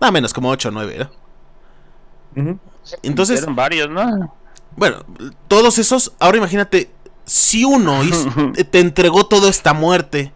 Nada 0.01 0.11
menos, 0.11 0.33
como 0.33 0.49
8 0.49 0.67
o 0.69 0.71
9, 0.71 0.97
¿no? 0.99 2.59
Entonces, 3.03 3.41
Eran 3.43 3.55
varios, 3.55 3.89
¿no? 3.89 4.33
bueno, 4.75 5.05
todos 5.47 5.77
esos, 5.77 6.11
ahora 6.19 6.37
imagínate, 6.37 6.91
si 7.25 7.63
uno 7.63 8.03
hizo- 8.03 8.29
te 8.71 8.79
entregó 8.79 9.25
toda 9.27 9.49
esta 9.49 9.73
muerte, 9.73 10.33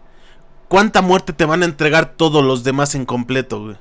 ¿cuánta 0.68 1.02
muerte 1.02 1.32
te 1.32 1.44
van 1.44 1.62
a 1.62 1.66
entregar 1.66 2.14
todos 2.16 2.44
los 2.44 2.64
demás 2.64 2.94
en 2.94 3.04
completo, 3.04 3.62
güey? 3.64 3.76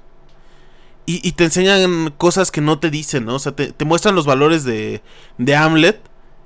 Y, 1.05 1.27
y 1.27 1.31
te 1.31 1.45
enseñan 1.45 2.13
cosas 2.17 2.51
que 2.51 2.61
no 2.61 2.77
te 2.79 2.89
dicen, 2.91 3.25
¿no? 3.25 3.35
O 3.35 3.39
sea, 3.39 3.53
te, 3.55 3.71
te 3.71 3.85
muestran 3.85 4.13
los 4.15 4.25
valores 4.27 4.63
de, 4.63 5.01
de 5.39 5.55
Hamlet 5.55 5.99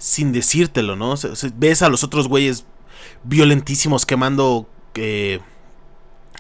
sin 0.03 0.33
decírtelo, 0.33 0.97
¿no? 0.97 1.11
O 1.11 1.17
sea, 1.17 1.31
ves 1.55 1.81
a 1.81 1.87
los 1.87 2.03
otros 2.03 2.27
güeyes 2.27 2.65
violentísimos 3.23 4.05
quemando 4.05 4.69
eh, 4.95 5.39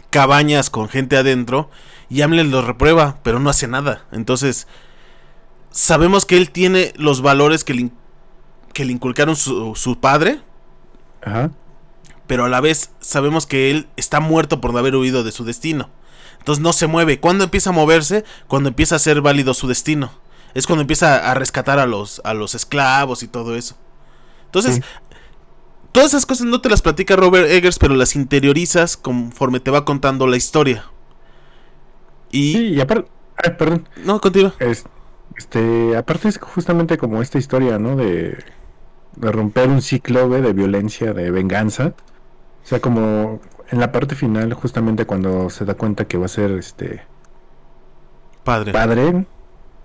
cabañas 0.09 0.69
con 0.69 0.89
gente 0.89 1.15
adentro 1.15 1.69
y 2.09 2.23
Hamlet 2.23 2.47
los 2.47 2.65
reprueba, 2.65 3.19
pero 3.23 3.39
no 3.39 3.49
hace 3.49 3.69
nada. 3.69 4.05
Entonces, 4.11 4.67
sabemos 5.71 6.25
que 6.25 6.35
él 6.35 6.51
tiene 6.51 6.91
los 6.97 7.21
valores 7.21 7.63
que 7.63 7.73
le, 7.73 7.91
que 8.73 8.83
le 8.83 8.91
inculcaron 8.91 9.37
su, 9.37 9.75
su 9.75 9.97
padre, 9.97 10.41
Ajá. 11.21 11.49
pero 12.27 12.43
a 12.43 12.49
la 12.49 12.59
vez 12.59 12.91
sabemos 12.99 13.45
que 13.45 13.71
él 13.71 13.87
está 13.95 14.19
muerto 14.19 14.59
por 14.59 14.73
no 14.73 14.79
haber 14.79 14.97
huido 14.97 15.23
de 15.23 15.31
su 15.31 15.45
destino. 15.45 15.89
Entonces 16.37 16.61
no 16.61 16.73
se 16.73 16.87
mueve. 16.87 17.21
¿Cuándo 17.21 17.45
empieza 17.45 17.69
a 17.69 17.73
moverse? 17.73 18.25
Cuando 18.49 18.67
empieza 18.67 18.97
a 18.97 18.99
ser 18.99 19.21
válido 19.21 19.53
su 19.53 19.69
destino. 19.69 20.11
Es 20.53 20.67
cuando 20.67 20.81
empieza 20.81 21.31
a 21.31 21.33
rescatar 21.33 21.79
a 21.79 21.85
los, 21.85 22.21
a 22.23 22.33
los 22.33 22.55
esclavos 22.55 23.23
y 23.23 23.27
todo 23.27 23.55
eso. 23.55 23.75
Entonces, 24.45 24.75
Sí. 24.75 24.81
todas 25.91 26.09
esas 26.09 26.25
cosas 26.25 26.45
no 26.45 26.61
te 26.61 26.69
las 26.69 26.81
platica 26.81 27.15
Robert 27.15 27.49
Eggers, 27.49 27.79
pero 27.79 27.95
las 27.95 28.15
interiorizas 28.15 28.97
conforme 28.97 29.59
te 29.59 29.71
va 29.71 29.83
contando 29.85 30.27
la 30.27 30.37
historia. 30.37 30.85
Y... 32.31 32.53
Sí, 32.53 32.67
y 32.69 32.81
aparte, 32.81 33.09
ay, 33.43 33.51
perdón, 33.57 33.87
No, 34.05 34.19
continúa. 34.21 34.53
es- 34.59 34.85
este, 35.37 35.97
aparte 35.97 36.27
es 36.29 36.37
justamente 36.37 36.97
como 36.99 37.21
esta 37.21 37.39
historia, 37.39 37.79
¿no? 37.79 37.95
De, 37.95 38.37
de 39.15 39.31
romper 39.31 39.69
un 39.69 39.81
ciclo, 39.81 40.29
de 40.29 40.53
violencia, 40.53 41.13
de 41.13 41.31
venganza. 41.31 41.93
O 42.63 42.67
sea, 42.67 42.79
como 42.79 43.39
en 43.69 43.79
la 43.79 43.91
parte 43.91 44.13
final, 44.15 44.53
justamente 44.53 45.05
cuando 45.07 45.49
se 45.49 45.65
da 45.65 45.73
cuenta 45.73 46.05
que 46.07 46.17
va 46.17 46.25
a 46.25 46.29
ser 46.29 46.51
este 46.51 47.01
Padre. 48.43 48.71
padre, 48.73 49.25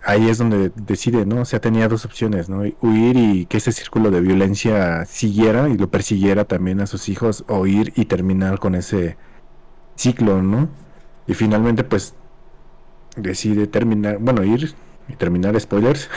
ahí 0.09 0.31
es 0.31 0.39
donde 0.39 0.73
decide, 0.75 1.27
¿no? 1.27 1.43
O 1.43 1.45
sea, 1.45 1.61
tenía 1.61 1.87
dos 1.87 2.07
opciones, 2.07 2.49
¿no? 2.49 2.63
Huir 2.81 3.17
y 3.17 3.45
que 3.45 3.59
ese 3.59 3.73
círculo 3.73 4.11
de 4.11 4.23
violencia 4.23 5.05
siguiera 5.05 5.69
y 5.69 5.77
lo 5.77 5.91
persiguiera 5.91 6.47
también 6.47 6.81
a 6.81 6.87
sus 6.87 7.11
hijos, 7.11 7.45
o 7.47 7.67
ir 7.67 7.93
y 7.95 8.07
terminar 8.07 8.59
con 8.59 8.75
ese 8.75 9.19
ciclo, 9.97 10.43
¿no? 10.43 10.71
Y 11.27 11.35
finalmente, 11.35 11.85
pues, 11.85 12.15
decide 13.17 13.67
terminar, 13.67 14.17
bueno, 14.19 14.45
ir 14.45 14.75
y 15.09 15.15
terminar, 15.17 15.61
spoilers, 15.61 16.09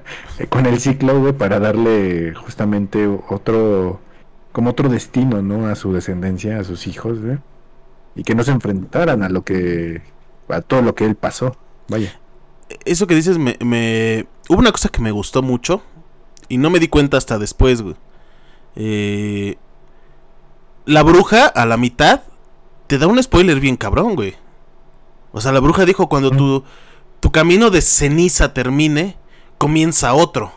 con 0.50 0.66
el 0.66 0.78
ciclo, 0.78 1.18
güey, 1.18 1.32
para 1.32 1.58
darle 1.58 2.34
justamente 2.34 3.06
otro, 3.06 3.98
como 4.52 4.70
otro 4.70 4.90
destino, 4.90 5.40
¿no? 5.40 5.68
A 5.68 5.74
su 5.74 5.90
descendencia, 5.94 6.58
a 6.58 6.64
sus 6.64 6.86
hijos, 6.86 7.18
güey. 7.22 7.38
Y 8.14 8.24
que 8.24 8.34
no 8.34 8.44
se 8.44 8.50
enfrentaran 8.50 9.22
a 9.22 9.30
lo 9.30 9.42
que, 9.42 10.02
a 10.48 10.60
todo 10.60 10.82
lo 10.82 10.94
que 10.94 11.06
él 11.06 11.14
pasó, 11.14 11.56
vaya. 11.88 12.12
Eso 12.84 13.06
que 13.06 13.14
dices 13.14 13.38
me, 13.38 13.56
me- 13.60 14.26
Hubo 14.48 14.58
una 14.58 14.72
cosa 14.72 14.88
que 14.88 15.00
me 15.00 15.10
gustó 15.10 15.42
mucho 15.42 15.82
y 16.48 16.56
no 16.58 16.70
me 16.70 16.78
di 16.78 16.88
cuenta 16.88 17.16
hasta 17.18 17.38
después, 17.38 17.82
güey. 17.82 17.96
Eh, 18.76 19.56
la 20.86 21.02
bruja 21.02 21.46
a 21.46 21.66
la 21.66 21.76
mitad 21.76 22.22
te 22.86 22.96
da 22.98 23.06
un 23.06 23.22
spoiler 23.22 23.60
bien 23.60 23.76
cabrón, 23.76 24.14
güey. 24.14 24.34
O 25.32 25.40
sea, 25.40 25.52
la 25.52 25.60
bruja 25.60 25.84
dijo 25.84 26.08
cuando 26.08 26.30
tu, 26.30 26.64
tu 27.20 27.30
camino 27.30 27.68
de 27.70 27.82
ceniza 27.82 28.54
termine, 28.54 29.16
comienza 29.58 30.14
otro. 30.14 30.52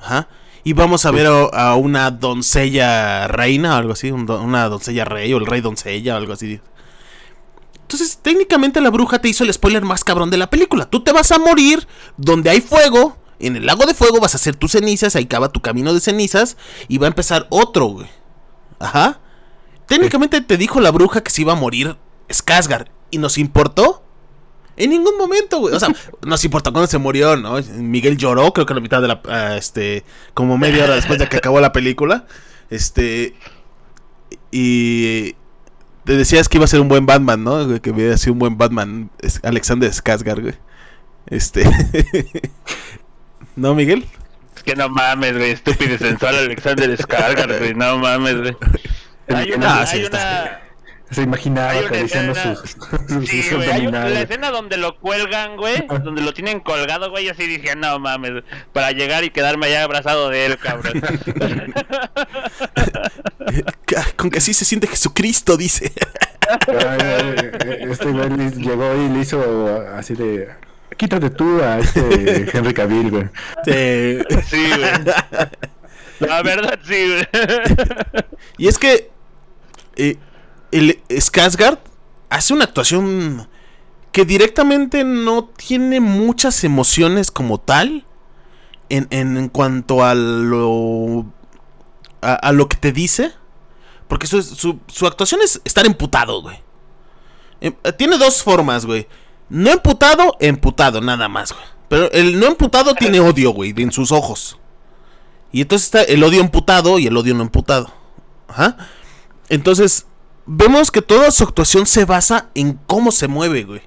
Ajá. 0.00 0.28
Y 0.64 0.72
vamos 0.72 1.04
a 1.04 1.10
ver 1.10 1.26
a, 1.26 1.44
a 1.70 1.76
una 1.76 2.10
doncella 2.10 3.28
reina 3.28 3.74
o 3.74 3.78
algo 3.78 3.92
así, 3.92 4.10
un 4.10 4.30
una 4.30 4.68
doncella 4.68 5.04
rey 5.04 5.32
o 5.34 5.38
el 5.38 5.46
rey 5.46 5.60
doncella 5.60 6.14
o 6.14 6.16
algo 6.16 6.32
así. 6.32 6.60
Entonces, 7.88 8.18
técnicamente 8.20 8.82
la 8.82 8.90
bruja 8.90 9.18
te 9.18 9.30
hizo 9.30 9.44
el 9.44 9.52
spoiler 9.54 9.82
más 9.82 10.04
cabrón 10.04 10.28
de 10.28 10.36
la 10.36 10.50
película. 10.50 10.84
Tú 10.84 11.02
te 11.02 11.10
vas 11.10 11.32
a 11.32 11.38
morir 11.38 11.88
donde 12.18 12.50
hay 12.50 12.60
fuego. 12.60 13.16
En 13.38 13.56
el 13.56 13.64
lago 13.64 13.86
de 13.86 13.94
fuego 13.94 14.20
vas 14.20 14.34
a 14.34 14.36
hacer 14.36 14.56
tus 14.56 14.72
cenizas, 14.72 15.16
ahí 15.16 15.24
acaba 15.24 15.48
tu 15.48 15.62
camino 15.62 15.94
de 15.94 16.00
cenizas 16.00 16.58
y 16.86 16.98
va 16.98 17.06
a 17.06 17.08
empezar 17.08 17.46
otro, 17.48 17.86
güey. 17.86 18.06
Ajá. 18.78 19.20
Técnicamente 19.86 20.42
te 20.42 20.58
dijo 20.58 20.80
la 20.80 20.90
bruja 20.90 21.22
que 21.22 21.30
se 21.30 21.40
iba 21.40 21.54
a 21.54 21.56
morir 21.56 21.96
Skarsgård. 22.28 22.88
¿Y 23.10 23.16
nos 23.16 23.38
importó? 23.38 24.02
En 24.76 24.90
ningún 24.90 25.16
momento, 25.16 25.58
güey. 25.60 25.74
O 25.74 25.80
sea, 25.80 25.88
nos 26.26 26.44
importó 26.44 26.74
cuando 26.74 26.88
se 26.88 26.98
murió, 26.98 27.38
¿no? 27.38 27.58
Miguel 27.78 28.18
lloró, 28.18 28.52
creo 28.52 28.66
que 28.66 28.74
a 28.74 28.76
la 28.76 28.82
mitad 28.82 29.00
de 29.00 29.08
la... 29.08 29.22
ah, 29.30 29.56
este... 29.56 30.04
Como 30.34 30.58
media 30.58 30.84
hora 30.84 30.94
después 30.96 31.18
de 31.18 31.26
que 31.26 31.38
acabó 31.38 31.58
la 31.58 31.72
película. 31.72 32.26
Este... 32.68 33.34
Y... 34.50 35.36
Te 36.08 36.16
decías 36.16 36.48
que 36.48 36.56
iba 36.56 36.64
a 36.64 36.68
ser 36.68 36.80
un 36.80 36.88
buen 36.88 37.04
Batman, 37.04 37.44
¿no? 37.44 37.82
Que 37.82 37.90
hubiera 37.90 38.16
sido 38.16 38.32
un 38.32 38.38
buen 38.38 38.56
Batman. 38.56 39.10
es 39.20 39.40
Alexander 39.44 39.90
Skarsgård, 39.90 40.40
güey. 40.40 40.54
Este... 41.26 41.64
¿No, 43.56 43.74
Miguel? 43.74 44.06
Es 44.56 44.62
que 44.62 44.74
no 44.74 44.88
mames, 44.88 45.36
güey, 45.36 45.50
estúpido 45.50 45.96
y 45.96 45.98
sensual 45.98 46.34
Alexander 46.34 46.96
Skarsgård, 46.96 47.58
güey, 47.58 47.74
no 47.74 47.98
mames, 47.98 48.38
güey. 48.38 48.56
Hay 49.28 49.52
una, 49.52 49.82
Ah, 49.82 49.86
sí, 49.86 49.98
hay 49.98 50.04
está. 50.04 50.16
una, 50.62 50.67
Se 51.10 51.22
imaginaba 51.22 51.70
hay 51.70 51.78
una 51.78 51.86
acariciando 51.86 52.32
escena, 52.32 52.54
sus, 52.56 52.70
sus, 53.08 53.28
sí, 53.28 53.42
sus 53.42 53.56
güey, 53.56 53.70
hay 53.70 53.86
una, 53.86 54.06
la 54.08 54.20
escena 54.20 54.50
donde 54.50 54.76
lo 54.76 54.98
cuelgan, 54.98 55.56
güey, 55.56 55.86
donde 55.86 56.20
lo 56.20 56.34
tienen 56.34 56.60
colgado, 56.60 57.10
güey, 57.10 57.28
así 57.30 57.46
dije, 57.46 57.74
no 57.76 57.98
mames, 57.98 58.42
para 58.74 58.90
llegar 58.92 59.24
y 59.24 59.30
quedarme 59.30 59.66
allá 59.66 59.84
abrazado 59.84 60.28
de 60.28 60.46
él, 60.46 60.58
cabrón. 60.58 61.00
Con 64.16 64.30
que 64.30 64.38
así 64.38 64.54
se 64.54 64.64
siente 64.64 64.86
Jesucristo, 64.86 65.56
dice. 65.56 65.92
Ay, 66.68 67.50
Este 67.90 68.06
güey 68.06 68.30
le- 68.30 68.50
llegó 68.50 68.94
y 68.96 69.08
le 69.08 69.20
hizo 69.20 69.84
así 69.94 70.14
de. 70.14 70.48
Quítate 70.96 71.30
tú 71.30 71.62
a 71.62 71.78
este 71.78 72.50
Henry 72.52 72.74
Cavill, 72.74 73.10
güey. 73.10 73.24
Sí. 73.64 74.18
Sí, 74.48 74.70
güey. 74.76 74.90
La 76.20 76.42
verdad, 76.42 76.78
sí, 76.84 77.06
güey. 77.06 77.26
Y 78.56 78.68
es 78.68 78.78
que 78.78 79.10
eh, 79.96 80.16
el 80.72 81.00
Skarsgård 81.08 81.78
hace 82.30 82.52
una 82.54 82.64
actuación 82.64 83.48
que 84.12 84.24
directamente 84.24 85.04
no 85.04 85.44
tiene 85.44 86.00
muchas 86.00 86.64
emociones 86.64 87.30
como 87.30 87.58
tal 87.58 88.04
en, 88.88 89.06
en- 89.10 89.36
en 89.36 89.48
cuanto 89.48 90.04
a 90.04 90.14
lo 90.14 91.26
a, 92.20 92.34
a 92.34 92.52
lo 92.52 92.68
que 92.68 92.76
te 92.76 92.92
dice. 92.92 93.32
Porque 94.08 94.26
su, 94.26 94.42
su, 94.42 94.78
su 94.86 95.06
actuación 95.06 95.40
es 95.44 95.60
estar 95.64 95.84
emputado, 95.86 96.40
güey. 96.42 96.56
Em- 97.60 97.76
eh, 97.84 97.92
tiene 97.92 98.16
dos 98.18 98.42
formas, 98.42 98.86
güey. 98.86 99.06
No 99.50 99.70
emputado, 99.70 100.36
emputado, 100.40 101.00
nada 101.00 101.28
más, 101.28 101.52
güey. 101.52 101.64
Pero 101.88 102.10
el 102.12 102.38
no 102.40 102.46
emputado 102.46 102.94
tiene 102.94 103.20
odio, 103.20 103.50
güey, 103.50 103.74
en 103.76 103.92
sus 103.92 104.10
ojos. 104.12 104.58
Y 105.52 105.62
entonces 105.62 105.86
está 105.86 106.02
el 106.02 106.22
odio 106.24 106.40
emputado 106.40 106.98
y 106.98 107.06
el 107.06 107.16
odio 107.16 107.34
no 107.34 107.42
emputado. 107.42 107.90
Ajá. 108.48 108.76
Entonces, 109.48 110.06
vemos 110.48 110.90
que 110.90 111.02
toda 111.02 111.30
su 111.30 111.44
actuación 111.44 111.86
se 111.86 112.06
basa 112.06 112.48
en 112.54 112.80
cómo 112.86 113.12
se 113.12 113.28
mueve, 113.28 113.64
güey. 113.64 113.82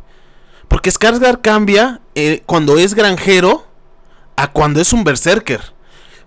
Porque 0.67 0.91
Skarsgård 0.91 1.41
cambia 1.41 2.01
eh, 2.15 2.43
cuando 2.45 2.77
es 2.77 2.93
granjero 2.93 3.65
a 4.35 4.51
cuando 4.51 4.79
es 4.79 4.93
un 4.93 5.03
berserker. 5.03 5.73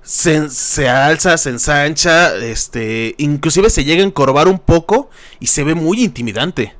Se, 0.02 0.50
se 0.50 0.88
alza, 0.88 1.38
se 1.38 1.48
ensancha, 1.48 2.36
este, 2.36 3.14
inclusive 3.16 3.70
se 3.70 3.84
llega 3.84 4.02
a 4.02 4.06
encorvar 4.06 4.48
un 4.48 4.58
poco 4.58 5.08
y 5.40 5.46
se 5.46 5.64
ve 5.64 5.74
muy 5.74 6.02
intimidante. 6.02 6.74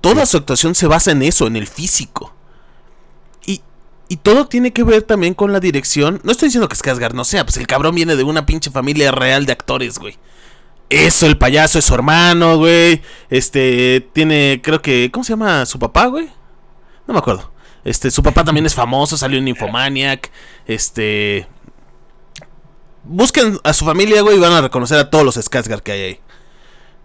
Toda 0.00 0.24
su 0.24 0.38
actuación 0.38 0.74
se 0.74 0.86
basa 0.86 1.10
en 1.10 1.22
eso, 1.22 1.46
en 1.46 1.56
el 1.56 1.66
físico. 1.66 2.32
Y, 3.44 3.60
y 4.08 4.16
todo 4.16 4.46
tiene 4.46 4.72
que 4.72 4.84
ver 4.84 5.02
también 5.02 5.34
con 5.34 5.52
la 5.52 5.60
dirección. 5.60 6.20
No 6.22 6.32
estoy 6.32 6.48
diciendo 6.48 6.68
que 6.68 6.76
Skarsgård 6.76 7.12
no 7.12 7.24
sea, 7.24 7.44
pues 7.44 7.58
el 7.58 7.66
cabrón 7.66 7.96
viene 7.96 8.16
de 8.16 8.22
una 8.22 8.46
pinche 8.46 8.70
familia 8.70 9.10
real 9.10 9.44
de 9.44 9.52
actores, 9.52 9.98
güey. 9.98 10.16
Eso, 10.94 11.26
el 11.26 11.38
payaso 11.38 11.78
es 11.78 11.84
su 11.84 11.94
hermano, 11.94 12.58
güey. 12.58 13.02
Este, 13.30 14.08
tiene, 14.12 14.60
creo 14.62 14.80
que, 14.82 15.10
¿cómo 15.10 15.24
se 15.24 15.32
llama 15.32 15.66
su 15.66 15.78
papá, 15.78 16.06
güey? 16.06 16.28
No 17.06 17.14
me 17.14 17.18
acuerdo. 17.18 17.52
Este, 17.84 18.10
su 18.10 18.22
papá 18.22 18.44
también 18.44 18.66
es 18.66 18.74
famoso, 18.74 19.16
salió 19.16 19.38
en 19.38 19.48
Infomaniac. 19.48 20.30
Este, 20.66 21.46
busquen 23.04 23.58
a 23.62 23.72
su 23.72 23.84
familia, 23.84 24.22
güey, 24.22 24.36
y 24.36 24.40
van 24.40 24.52
a 24.52 24.62
reconocer 24.62 24.98
a 24.98 25.10
todos 25.10 25.24
los 25.24 25.36
Skarsgård 25.36 25.82
que 25.82 25.92
hay 25.92 26.00
ahí. 26.02 26.20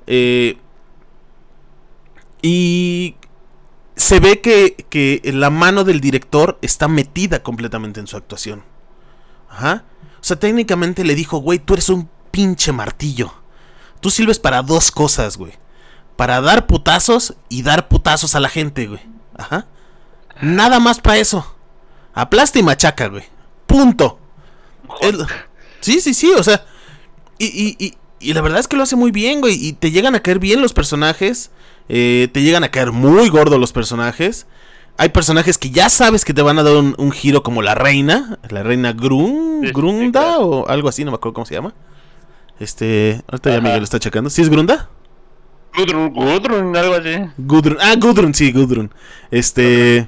Eh, 0.07 0.57
y 2.41 3.15
se 3.95 4.19
ve 4.19 4.39
que, 4.39 4.85
que 4.89 5.21
la 5.33 5.49
mano 5.49 5.83
del 5.83 5.99
director 5.99 6.57
está 6.61 6.87
metida 6.87 7.43
completamente 7.43 7.99
en 7.99 8.07
su 8.07 8.15
actuación. 8.15 8.63
Ajá. 9.49 9.83
O 10.21 10.23
sea, 10.23 10.39
técnicamente 10.39 11.03
le 11.03 11.15
dijo, 11.15 11.37
güey, 11.39 11.59
tú 11.59 11.73
eres 11.73 11.89
un 11.89 12.09
pinche 12.31 12.71
martillo. 12.71 13.33
Tú 14.01 14.09
sirves 14.09 14.39
para 14.39 14.61
dos 14.61 14.91
cosas, 14.91 15.37
güey. 15.37 15.53
Para 16.15 16.41
dar 16.41 16.67
putazos 16.67 17.35
y 17.49 17.63
dar 17.63 17.87
putazos 17.87 18.35
a 18.35 18.39
la 18.39 18.49
gente, 18.49 18.87
güey. 18.87 19.01
Ajá. 19.37 19.67
Nada 20.41 20.79
más 20.79 20.99
para 20.99 21.17
eso. 21.17 21.55
Aplasta 22.13 22.59
y 22.59 22.63
machaca, 22.63 23.07
güey. 23.07 23.23
Punto. 23.67 24.19
El- 25.01 25.25
Sí, 25.81 26.01
sí, 26.01 26.13
sí, 26.13 26.29
o 26.37 26.43
sea. 26.43 26.65
Y, 27.37 27.45
y, 27.45 27.75
y, 27.79 27.93
y 28.19 28.33
la 28.33 28.41
verdad 28.41 28.59
es 28.59 28.67
que 28.67 28.75
lo 28.75 28.83
hace 28.83 28.97
muy 28.97 29.11
bien, 29.11 29.39
güey. 29.39 29.53
Y 29.55 29.73
te 29.73 29.91
llegan 29.91 30.13
a 30.15 30.19
caer 30.21 30.39
bien 30.39 30.61
los 30.61 30.73
personajes. 30.73 31.51
eh, 31.87 32.27
te 32.33 32.41
llegan 32.41 32.63
a 32.65 32.69
caer 32.71 32.91
muy 32.91 33.29
gordos 33.29 33.59
los 33.59 33.71
personajes. 33.71 34.45
Hay 34.97 35.09
personajes 35.09 35.57
que 35.57 35.69
ya 35.69 35.87
sabes 35.89 36.25
que 36.25 36.33
te 36.33 36.41
van 36.41 36.59
a 36.59 36.63
dar 36.63 36.75
un, 36.75 36.93
un 36.97 37.11
giro 37.11 37.41
como 37.43 37.61
la 37.61 37.75
reina. 37.75 38.37
La 38.49 38.61
reina 38.63 38.91
Grun, 38.91 39.59
Sí, 39.61 39.67
sí, 39.67 39.73
Grunda 39.73 40.21
claro. 40.21 40.45
o 40.47 40.67
algo 40.67 40.89
así, 40.89 41.05
no 41.05 41.11
me 41.11 41.15
acuerdo 41.15 41.33
cómo 41.35 41.45
se 41.45 41.55
llama. 41.55 41.73
Este, 42.59 43.21
ahorita 43.27 43.51
ya. 43.51 43.61
Miguel 43.61 43.77
lo 43.79 43.83
está 43.83 43.99
checando. 43.99 44.29
¿Sí 44.29 44.41
es 44.41 44.49
Grunda? 44.49 44.89
Gudrun, 45.75 46.13
Gudrun, 46.13 46.75
algo 46.75 46.95
así. 46.95 47.15
Gudrun. 47.37 47.77
Ah, 47.79 47.95
Gudrun, 47.97 48.33
sí, 48.33 48.51
Gudrun. 48.51 48.91
Este. 49.31 50.05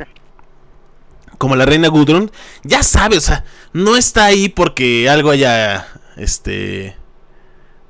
Como 1.37 1.55
la 1.55 1.65
reina 1.65 1.87
Gudrun. 1.87 2.31
Ya 2.63 2.83
sabes, 2.83 3.19
o 3.19 3.21
sea, 3.21 3.45
no 3.73 3.95
está 3.95 4.25
ahí 4.25 4.49
porque 4.49 5.09
algo 5.09 5.31
haya. 5.31 5.87
Este. 6.17 6.95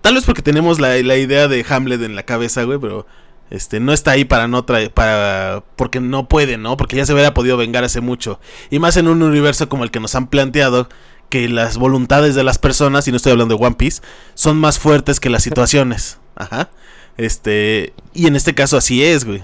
Tal 0.01 0.15
vez 0.15 0.25
porque 0.25 0.41
tenemos 0.41 0.79
la, 0.79 0.95
la 0.97 1.17
idea 1.17 1.47
de 1.47 1.65
Hamlet 1.67 2.01
en 2.01 2.15
la 2.15 2.23
cabeza, 2.23 2.63
güey, 2.63 2.79
pero. 2.79 3.07
Este, 3.49 3.81
no 3.81 3.91
está 3.91 4.11
ahí 4.11 4.25
para 4.25 4.47
no 4.47 4.63
traer. 4.63 4.91
Para. 4.91 5.63
Porque 5.75 5.99
no 5.99 6.29
puede, 6.29 6.57
¿no? 6.57 6.77
Porque 6.77 6.95
ya 6.95 7.05
se 7.05 7.13
hubiera 7.13 7.33
podido 7.33 7.57
vengar 7.57 7.83
hace 7.83 7.99
mucho. 7.99 8.39
Y 8.69 8.79
más 8.79 8.95
en 8.95 9.07
un 9.07 9.23
universo 9.23 9.67
como 9.69 9.83
el 9.83 9.91
que 9.91 9.99
nos 9.99 10.15
han 10.15 10.27
planteado. 10.27 10.87
Que 11.31 11.49
las 11.49 11.77
voluntades 11.77 12.35
de 12.35 12.43
las 12.43 12.59
personas, 12.59 13.07
y 13.07 13.11
no 13.11 13.17
estoy 13.17 13.31
hablando 13.31 13.57
de 13.57 13.65
One 13.65 13.75
Piece, 13.75 14.03
son 14.35 14.59
más 14.59 14.77
fuertes 14.77 15.19
que 15.19 15.31
las 15.31 15.41
situaciones. 15.47 16.19
Ajá. 16.35 16.69
Este. 17.17 17.93
Y 18.13 18.27
en 18.27 18.35
este 18.35 18.53
caso 18.53 18.77
así 18.77 19.03
es, 19.03 19.25
güey. 19.25 19.41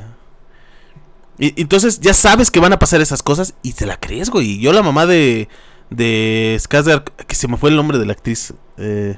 Y, 1.39 1.59
entonces 1.59 1.99
ya 1.99 2.13
sabes 2.13 2.51
que 2.51 2.59
van 2.59 2.73
a 2.73 2.79
pasar 2.79 3.01
esas 3.01 3.23
cosas 3.23 3.55
y 3.63 3.73
te 3.73 3.87
la 3.87 3.99
crees, 3.99 4.29
güey. 4.29 4.51
Y 4.51 4.59
yo 4.59 4.71
la 4.73 4.83
mamá 4.83 5.07
de. 5.07 5.49
De 5.89 6.59
Skarsgård, 6.59 7.03
que 7.25 7.33
se 7.33 7.47
me 7.47 7.55
fue 7.55 7.69
el 7.69 7.77
nombre 7.77 7.97
de 7.97 8.05
la 8.05 8.11
actriz. 8.11 8.53
Eh, 8.77 9.17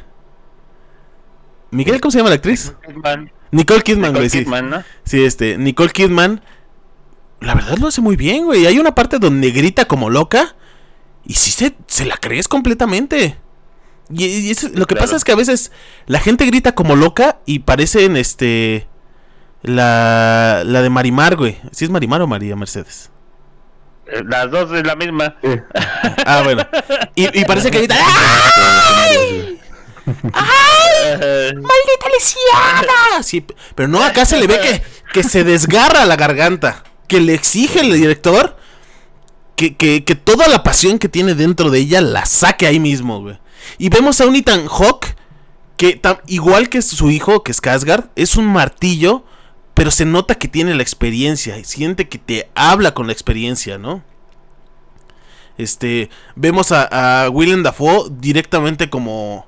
Miguel, 1.71 1.99
¿cómo 1.99 2.11
se 2.11 2.19
llama 2.19 2.29
la 2.29 2.35
actriz? 2.35 2.73
Kidman. 2.85 3.31
Nicole 3.51 3.81
Kidman, 3.81 4.11
Nicole 4.11 4.19
güey, 4.19 4.29
sí. 4.29 4.39
Kidman, 4.39 4.69
¿no? 4.69 4.83
Sí, 5.03 5.23
este, 5.23 5.57
Nicole 5.57 5.89
Kidman. 5.89 6.41
La 7.41 7.55
verdad 7.55 7.77
lo 7.77 7.87
hace 7.87 8.01
muy 8.01 8.15
bien, 8.15 8.45
güey. 8.45 8.65
Hay 8.65 8.79
una 8.79 8.95
parte 8.95 9.19
donde 9.19 9.51
grita 9.51 9.85
como 9.85 10.09
loca. 10.09 10.55
Y 11.25 11.33
sí 11.35 11.51
se, 11.51 11.75
se 11.87 12.05
la 12.05 12.17
crees 12.17 12.47
completamente. 12.47 13.37
Y, 14.11 14.25
y 14.25 14.51
es- 14.51 14.63
lo 14.63 14.85
que 14.87 14.95
Claro. 14.95 15.05
pasa 15.05 15.15
es 15.15 15.23
que 15.23 15.31
a 15.31 15.35
veces 15.35 15.71
la 16.07 16.19
gente 16.19 16.45
grita 16.45 16.73
como 16.73 16.95
loca 16.95 17.39
y 17.45 17.59
parecen 17.59 18.17
este. 18.17 18.87
La, 19.61 20.63
la 20.65 20.81
de 20.81 20.89
Marimar, 20.89 21.35
güey. 21.35 21.57
¿Sí 21.71 21.83
es 21.85 21.91
Marimar 21.91 22.21
o 22.21 22.27
María 22.27 22.55
Mercedes? 22.55 23.11
Eh, 24.07 24.23
Las 24.25 24.49
dos 24.49 24.71
es 24.71 24.87
la 24.87 24.95
misma. 24.95 25.35
Eh, 25.43 25.61
Ah, 26.25 26.41
bueno. 26.43 26.65
Y, 27.15 27.39
y 27.39 27.45
parece 27.45 27.69
que 27.69 27.79
grita. 27.79 27.95
¡Ay! 27.99 29.59
Eh, 31.05 31.51
¡Maldita 31.53 32.07
lisiada! 32.13 33.23
Sí, 33.23 33.45
pero 33.75 33.87
no, 33.87 34.03
acá 34.03 34.25
se 34.25 34.37
le 34.39 34.47
ve 34.47 34.59
que, 34.59 34.81
que 35.13 35.23
se 35.27 35.43
desgarra 35.43 36.05
la 36.05 36.15
garganta. 36.15 36.83
Que 37.07 37.19
le 37.19 37.33
exige 37.33 37.81
el 37.81 37.91
director 37.93 38.57
que, 39.59 39.75
que, 39.75 40.05
que 40.05 40.15
toda 40.15 40.47
la 40.47 40.63
pasión 40.63 40.99
que 40.99 41.09
tiene 41.09 41.35
dentro 41.35 41.69
de 41.69 41.79
ella 41.79 41.99
la 41.99 42.25
saque 42.25 42.65
ahí 42.65 42.79
mismo, 42.79 43.19
güey. 43.19 43.37
Y 43.77 43.89
vemos 43.89 44.21
a 44.21 44.25
un 44.25 44.37
Ethan 44.37 44.67
Hawke 44.67 45.17
que, 45.75 45.99
igual 46.27 46.69
que 46.69 46.81
su 46.81 47.11
hijo, 47.11 47.43
que 47.43 47.51
es 47.51 47.61
Skarsgård, 47.61 48.09
es 48.15 48.37
un 48.37 48.45
martillo, 48.45 49.25
pero 49.73 49.91
se 49.91 50.05
nota 50.05 50.35
que 50.35 50.47
tiene 50.47 50.75
la 50.75 50.81
experiencia. 50.81 51.57
Y 51.57 51.65
siente 51.65 52.07
que 52.07 52.17
te 52.17 52.49
habla 52.55 52.93
con 52.93 53.07
la 53.07 53.11
experiencia, 53.11 53.77
¿no? 53.77 54.01
Este, 55.57 56.09
vemos 56.37 56.71
a, 56.71 57.25
a 57.25 57.29
Willem 57.29 57.61
Dafoe 57.61 58.07
directamente 58.11 58.89
como 58.89 59.45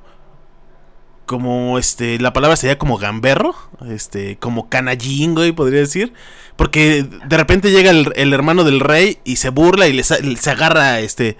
como 1.26 1.78
este 1.78 2.19
la 2.19 2.34
palabra 2.34 2.58
sería 2.58 2.78
como 2.78 2.97
gamberro, 2.97 3.56
este 3.89 4.38
como 4.38 4.67
canallín, 4.67 5.36
güey, 5.36 5.54
podría 5.54 5.80
decir, 5.80 6.12
porque 6.62 7.08
de 7.26 7.38
repente 7.38 7.71
llega 7.71 7.89
el, 7.89 8.13
el 8.15 8.34
hermano 8.34 8.63
del 8.63 8.82
rey 8.82 9.17
y 9.24 9.38
se 9.38 9.50
burla 9.50 9.88
y 9.88 9.93
le, 9.93 10.04
se 10.04 10.52
agarra 10.52 11.00
este 11.00 11.36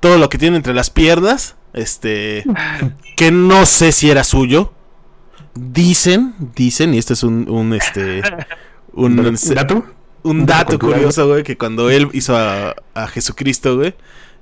todo 0.00 0.16
lo 0.16 0.30
que 0.30 0.38
tiene 0.38 0.56
entre 0.56 0.72
las 0.72 0.88
piernas, 0.88 1.56
este 1.74 2.44
que 3.18 3.30
no 3.30 3.66
sé 3.66 3.92
si 3.92 4.08
era 4.08 4.24
suyo. 4.24 4.72
Dicen, 5.54 6.34
dicen 6.56 6.94
y 6.94 6.98
este 6.98 7.12
es 7.12 7.24
un, 7.24 7.46
un 7.50 7.74
este 7.74 8.22
un, 8.94 9.36
¿Dato? 9.54 9.84
un 10.22 10.46
dato 10.46 10.78
curioso, 10.78 11.28
güey, 11.28 11.42
que 11.42 11.58
cuando 11.58 11.90
él 11.90 12.08
hizo 12.14 12.34
a, 12.34 12.74
a 12.94 13.06
Jesucristo, 13.08 13.76
güey, 13.76 13.94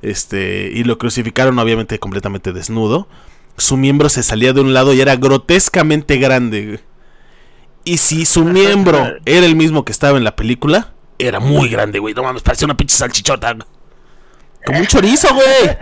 este, 0.03 0.71
y 0.73 0.85
lo 0.85 0.99
crucificaron 0.99 1.59
obviamente 1.59 1.99
completamente 1.99 2.53
desnudo, 2.53 3.09
su 3.57 3.77
miembro 3.77 4.09
se 4.09 4.23
salía 4.23 4.53
de 4.53 4.61
un 4.61 4.73
lado 4.73 4.95
y 4.95 5.01
era 5.01 5.17
grotescamente 5.17 6.19
grande, 6.19 6.65
güey. 6.65 6.91
Y 7.85 7.99
si 7.99 8.25
su 8.27 8.45
miembro 8.45 9.07
era 9.25 9.47
el 9.47 9.57
mismo 9.57 9.85
que 9.85 9.92
estaba 9.92 10.16
en 10.18 10.25
la 10.25 10.37
película, 10.37 10.92
era 11.18 11.40
muy 11.40 11.68
grande, 11.68 11.99
güey. 11.99 12.14
No 12.14 12.23
mames, 12.23 12.42
parecía 12.42 12.66
una 12.66 12.77
pinche 12.77 12.97
salchichota. 12.97 13.57
Como 14.64 14.79
un 14.79 14.87
chorizo, 14.87 15.29
güey. 15.35 15.77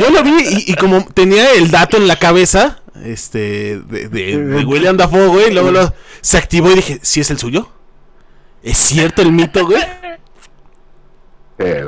Yo 0.00 0.10
lo 0.10 0.22
vi 0.22 0.30
y, 0.66 0.72
y 0.72 0.74
como 0.74 1.04
tenía 1.06 1.52
el 1.54 1.70
dato 1.70 1.96
en 1.96 2.06
la 2.06 2.16
cabeza, 2.16 2.80
este, 3.04 3.80
de, 3.80 4.08
de- 4.08 4.38
de 4.38 4.64
William 4.64 4.96
Dafoe, 4.96 5.26
güey, 5.26 5.52
luego 5.52 5.72
lo- 5.72 5.92
se 6.20 6.38
activó 6.38 6.70
y 6.70 6.76
dije, 6.76 7.00
¿sí 7.02 7.20
es 7.20 7.30
el 7.30 7.38
suyo? 7.38 7.70
¿Es 8.62 8.78
cierto 8.78 9.22
el 9.22 9.32
mito, 9.32 9.66
güey? 9.66 9.82
Eh. 11.58 11.84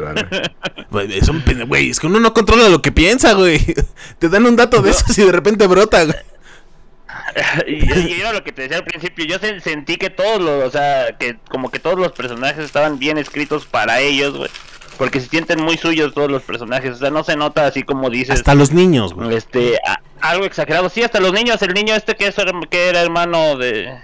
Güey, 0.91 1.19
es 1.19 1.29
un 1.29 1.43
güey, 1.67 1.91
es 1.91 1.99
que 2.01 2.07
uno 2.07 2.21
no 2.21 2.33
controla 2.35 2.69
lo 2.69 2.83
que 2.83 2.93
piensa, 2.93 3.33
güey. 3.35 3.59
Te 4.19 4.29
dan 4.29 4.47
un 4.47 4.57
dato 4.57 4.81
de 4.83 4.91
esos 4.91 5.17
y 5.19 5.25
de 5.25 5.33
repente 5.33 5.67
brota, 5.67 6.05
güey. 6.05 6.17
y, 7.67 8.21
era 8.21 8.33
lo 8.33 8.43
que 8.45 8.53
te 8.53 8.63
decía 8.63 8.79
al 8.79 8.85
principio, 8.85 9.25
yo 9.27 9.39
se- 9.39 9.61
sentí 9.61 9.97
que 9.97 10.11
todos 10.11 10.41
los, 10.41 10.65
o 10.65 10.71
sea, 10.71 11.17
que 11.19 11.37
como 11.51 11.71
que 11.71 11.79
todos 11.79 11.99
los 11.99 12.13
personajes 12.13 12.65
estaban 12.65 12.99
bien 12.99 13.19
escritos 13.19 13.67
para 13.67 14.01
ellos, 14.01 14.37
güey. 14.37 14.51
Porque 14.99 15.21
se 15.21 15.29
sienten 15.29 15.63
muy 15.63 15.77
suyos 15.77 16.15
todos 16.15 16.31
los 16.31 16.43
personajes, 16.43 16.93
o 16.93 16.97
sea, 16.97 17.11
no 17.11 17.23
se 17.23 17.37
nota 17.37 17.67
así 17.67 17.83
como 17.83 18.09
dices, 18.09 18.37
Hasta 18.37 18.55
los 18.55 18.73
niños, 18.73 19.13
güey. 19.13 19.35
este, 19.37 19.79
a- 19.87 20.01
algo 20.23 20.47
exagerado. 20.47 20.89
Sí, 20.89 21.03
hasta 21.03 21.21
los 21.21 21.33
niños, 21.35 21.61
el 21.61 21.75
niño 21.75 21.95
este 21.95 22.15
que, 22.17 22.29
es, 22.29 22.37
que 22.71 22.89
era 22.89 23.03
hermano 23.03 23.57
de, 23.59 23.95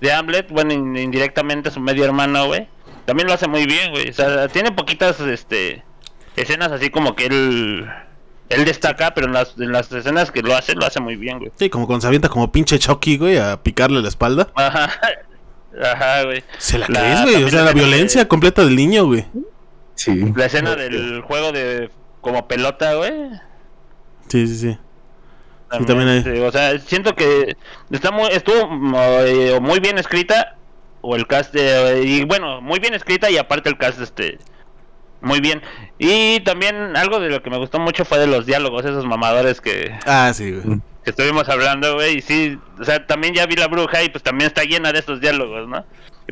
de 0.00 0.12
Hamlet, 0.12 0.48
bueno, 0.50 0.72
in- 0.72 0.96
indirectamente 0.96 1.70
su 1.72 1.80
medio 1.80 2.04
hermano, 2.04 2.46
güey. 2.46 2.68
También 3.06 3.26
lo 3.26 3.34
hace 3.34 3.48
muy 3.48 3.66
bien, 3.66 3.90
güey. 3.90 4.10
O 4.10 4.12
sea, 4.12 4.46
tiene 4.46 4.70
poquitas, 4.70 5.18
este, 5.18 5.82
escenas 6.36 6.70
así 6.70 6.88
como 6.90 7.16
que 7.16 7.26
él, 7.26 7.90
él 8.54 8.64
destaca, 8.64 9.14
pero 9.14 9.26
en 9.26 9.32
las, 9.32 9.54
en 9.58 9.72
las 9.72 9.90
escenas 9.92 10.30
que 10.30 10.42
lo 10.42 10.54
hace, 10.54 10.74
lo 10.74 10.84
hace 10.86 11.00
muy 11.00 11.16
bien, 11.16 11.38
güey. 11.38 11.50
Sí, 11.56 11.68
como 11.70 11.86
cuando 11.86 12.02
se 12.02 12.06
avienta 12.08 12.28
como 12.28 12.50
pinche 12.52 12.78
Chucky, 12.78 13.16
güey, 13.18 13.38
a 13.38 13.62
picarle 13.62 14.00
la 14.02 14.08
espalda. 14.08 14.48
Ajá. 14.54 14.90
Ajá, 15.82 16.24
güey. 16.24 16.44
¿Se 16.58 16.78
la, 16.78 16.86
La- 16.88 17.00
crees, 17.00 17.22
güey? 17.22 17.34
O 17.34 17.38
también 17.38 17.50
sea, 17.50 17.64
la 17.64 17.72
violencia 17.72 18.20
de- 18.22 18.28
completa 18.28 18.64
del 18.64 18.76
niño, 18.76 19.06
güey. 19.06 19.24
Sí. 19.94 20.32
La 20.36 20.46
escena 20.46 20.76
del 20.76 21.22
juego 21.22 21.52
de 21.52 21.90
como 22.20 22.46
pelota, 22.46 22.94
güey. 22.94 23.12
Sí, 24.28 24.46
sí, 24.46 24.56
sí. 24.58 24.78
Sí, 25.78 25.84
también 25.86 26.08
hay- 26.08 26.40
O 26.40 26.52
sea, 26.52 26.78
siento 26.78 27.14
que 27.14 27.56
está 27.90 28.10
muy, 28.10 28.28
estuvo 28.30 28.68
mm, 28.68 28.94
eh, 29.24 29.58
muy 29.60 29.80
bien 29.80 29.98
escrita. 29.98 30.56
O 31.04 31.16
el 31.16 31.26
cast, 31.26 31.52
de- 31.52 32.02
y 32.04 32.24
bueno, 32.24 32.60
muy 32.60 32.78
bien 32.78 32.94
escrita 32.94 33.28
y 33.30 33.36
aparte 33.36 33.68
el 33.68 33.76
cast, 33.76 34.00
este, 34.00 34.38
muy 35.22 35.40
bien. 35.40 35.62
Y 35.98 36.40
también 36.40 36.96
algo 36.96 37.20
de 37.20 37.28
lo 37.30 37.42
que 37.42 37.50
me 37.50 37.58
gustó 37.58 37.78
mucho 37.78 38.04
fue 38.04 38.18
de 38.18 38.26
los 38.26 38.44
diálogos, 38.46 38.84
esos 38.84 39.04
mamadores 39.06 39.60
que, 39.60 39.92
Ah, 40.06 40.32
sí, 40.34 40.50
güey. 40.52 40.80
que 41.04 41.10
estuvimos 41.10 41.48
hablando, 41.48 41.94
güey. 41.94 42.18
Y 42.18 42.20
sí, 42.22 42.58
o 42.80 42.84
sea, 42.84 43.06
también 43.06 43.34
ya 43.34 43.46
vi 43.46 43.56
la 43.56 43.68
bruja 43.68 44.02
y 44.02 44.08
pues 44.08 44.22
también 44.22 44.48
está 44.48 44.64
llena 44.64 44.92
de 44.92 44.98
estos 44.98 45.20
diálogos, 45.20 45.68
¿no? 45.68 45.84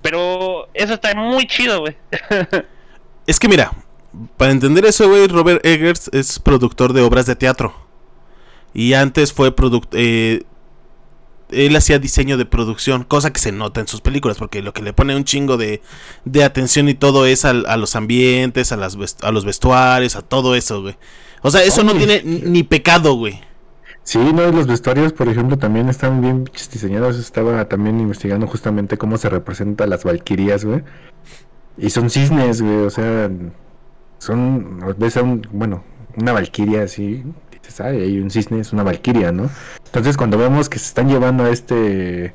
Pero 0.03 0.69
eso 0.75 0.95
está 0.95 1.15
muy 1.15 1.47
chido, 1.47 1.81
güey. 1.81 1.97
Es 3.27 3.39
que 3.39 3.49
mira, 3.49 3.71
para 4.37 4.51
entender 4.51 4.85
eso, 4.87 5.09
güey, 5.09 5.29
Robert 5.29 5.65
Eggers 5.65 6.09
es 6.13 6.41
productor 6.41 6.93
de 6.93 7.03
obras 7.03 7.27
de 7.27 7.37
teatro. 7.37 7.73
Y 8.75 8.95
antes 8.95 9.33
fue 9.33 9.55
eh, 9.93 10.43
él 11.53 11.77
hacía 11.77 11.99
diseño 11.99 12.37
de 12.37 12.47
producción, 12.47 13.05
cosa 13.05 13.33
que 13.33 13.41
se 13.41 13.53
nota 13.53 13.81
en 13.81 13.89
sus 13.89 14.01
películas, 14.01 14.39
porque 14.39 14.63
lo 14.63 14.73
que 14.73 14.83
le 14.83 14.93
pone 14.93 15.17
un 15.17 15.25
chingo 15.25 15.57
de, 15.57 15.83
de 16.25 16.45
atención 16.45 16.89
y 16.89 16.95
todo 16.95 17.27
es 17.27 17.45
a, 17.45 17.51
a 17.51 17.77
los 17.77 17.97
ambientes, 17.97 18.73
a, 18.73 18.77
las, 18.77 18.97
a 19.23 19.33
los 19.33 19.45
vestuarios, 19.45 20.17
a 20.17 20.23
todo 20.23 20.55
eso, 20.55 20.83
güey. 20.83 20.97
O 21.43 21.51
sea, 21.51 21.63
eso 21.63 21.83
no 21.83 21.95
tiene 21.95 22.23
ni 22.25 22.63
pecado, 22.63 23.15
güey. 23.15 23.41
Sí, 24.03 24.19
no, 24.19 24.51
los 24.51 24.67
vestuarios, 24.67 25.13
por 25.13 25.29
ejemplo, 25.29 25.59
también 25.59 25.89
están 25.89 26.21
bien 26.21 26.45
diseñados. 26.73 27.19
Estaba 27.19 27.69
también 27.69 28.01
investigando 28.01 28.47
justamente 28.47 28.99
cómo 28.99 29.17
se 29.19 29.29
representa 29.29 29.87
las 29.87 30.05
valquirias, 30.05 30.65
güey. 30.65 30.83
Y 31.79 31.91
son 31.91 32.11
cisnes, 32.11 32.61
güey, 32.61 32.77
o 32.79 32.91
sea, 32.91 33.31
son, 34.19 34.81
ves 34.99 35.17
a 35.17 35.23
un, 35.23 35.47
bueno, 35.53 35.83
una 36.17 36.33
valquiria 36.33 36.83
así, 36.83 37.23
ay, 37.79 38.01
hay 38.01 38.19
un 38.21 38.31
cisne, 38.31 38.61
es 38.61 38.73
una 38.73 38.83
valquiria, 38.83 39.33
¿no? 39.33 39.49
Entonces 39.87 40.17
cuando 40.17 40.39
vemos 40.39 40.69
que 40.69 40.79
se 40.79 40.87
están 40.87 41.09
llevando 41.09 41.45
a 41.45 41.51
este 41.51 42.35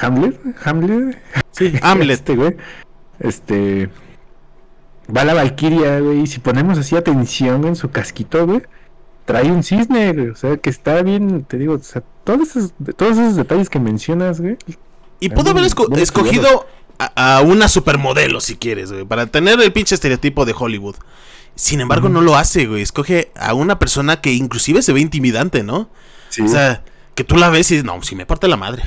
Hamlet, 0.00 0.38
Hamlet, 0.64 1.18
sí, 1.50 1.72
Hamlet, 1.82 2.10
este, 2.10 2.36
güey, 2.36 2.56
este, 3.18 3.90
va 5.14 5.24
la 5.24 5.34
valquiria, 5.34 6.00
güey, 6.00 6.22
y 6.22 6.26
si 6.26 6.40
ponemos 6.40 6.78
así 6.78 6.96
atención 6.96 7.66
en 7.66 7.76
su 7.76 7.90
casquito, 7.90 8.46
güey, 8.46 8.62
trae 9.24 9.50
un 9.50 9.62
cisne, 9.62 10.12
güey, 10.12 10.28
o 10.28 10.36
sea, 10.36 10.56
que 10.56 10.70
está 10.70 11.02
bien, 11.02 11.44
te 11.44 11.58
digo, 11.58 11.74
o 11.74 11.78
sea, 11.78 12.02
todos 12.24 12.56
esos, 12.56 12.74
todos 12.96 13.18
esos 13.18 13.36
detalles 13.36 13.68
que 13.68 13.80
mencionas, 13.80 14.40
güey. 14.40 14.56
Y 15.20 15.28
pudo 15.28 15.50
haber 15.50 15.64
escogido 15.64 16.66
a, 16.98 17.42
una 17.42 17.68
supermodelo, 17.68 18.40
si 18.40 18.56
quieres, 18.56 18.92
güey, 18.92 19.04
para 19.04 19.26
tener 19.26 19.60
el 19.60 19.72
pinche 19.72 19.94
estereotipo 19.94 20.44
de 20.44 20.54
Hollywood. 20.58 20.96
Sin 21.60 21.82
embargo, 21.82 22.08
no 22.08 22.22
lo 22.22 22.36
hace, 22.36 22.66
güey. 22.66 22.80
Escoge 22.80 23.30
a 23.36 23.52
una 23.52 23.78
persona 23.78 24.22
que 24.22 24.32
inclusive 24.32 24.80
se 24.80 24.94
ve 24.94 25.00
intimidante, 25.00 25.62
¿no? 25.62 25.90
O 26.42 26.48
sea, 26.48 26.82
que 27.14 27.22
tú 27.22 27.36
la 27.36 27.50
ves 27.50 27.70
y 27.70 27.74
dices, 27.74 27.84
no, 27.84 28.02
si 28.02 28.16
me 28.16 28.24
parte 28.24 28.48
la 28.48 28.56
madre. 28.56 28.82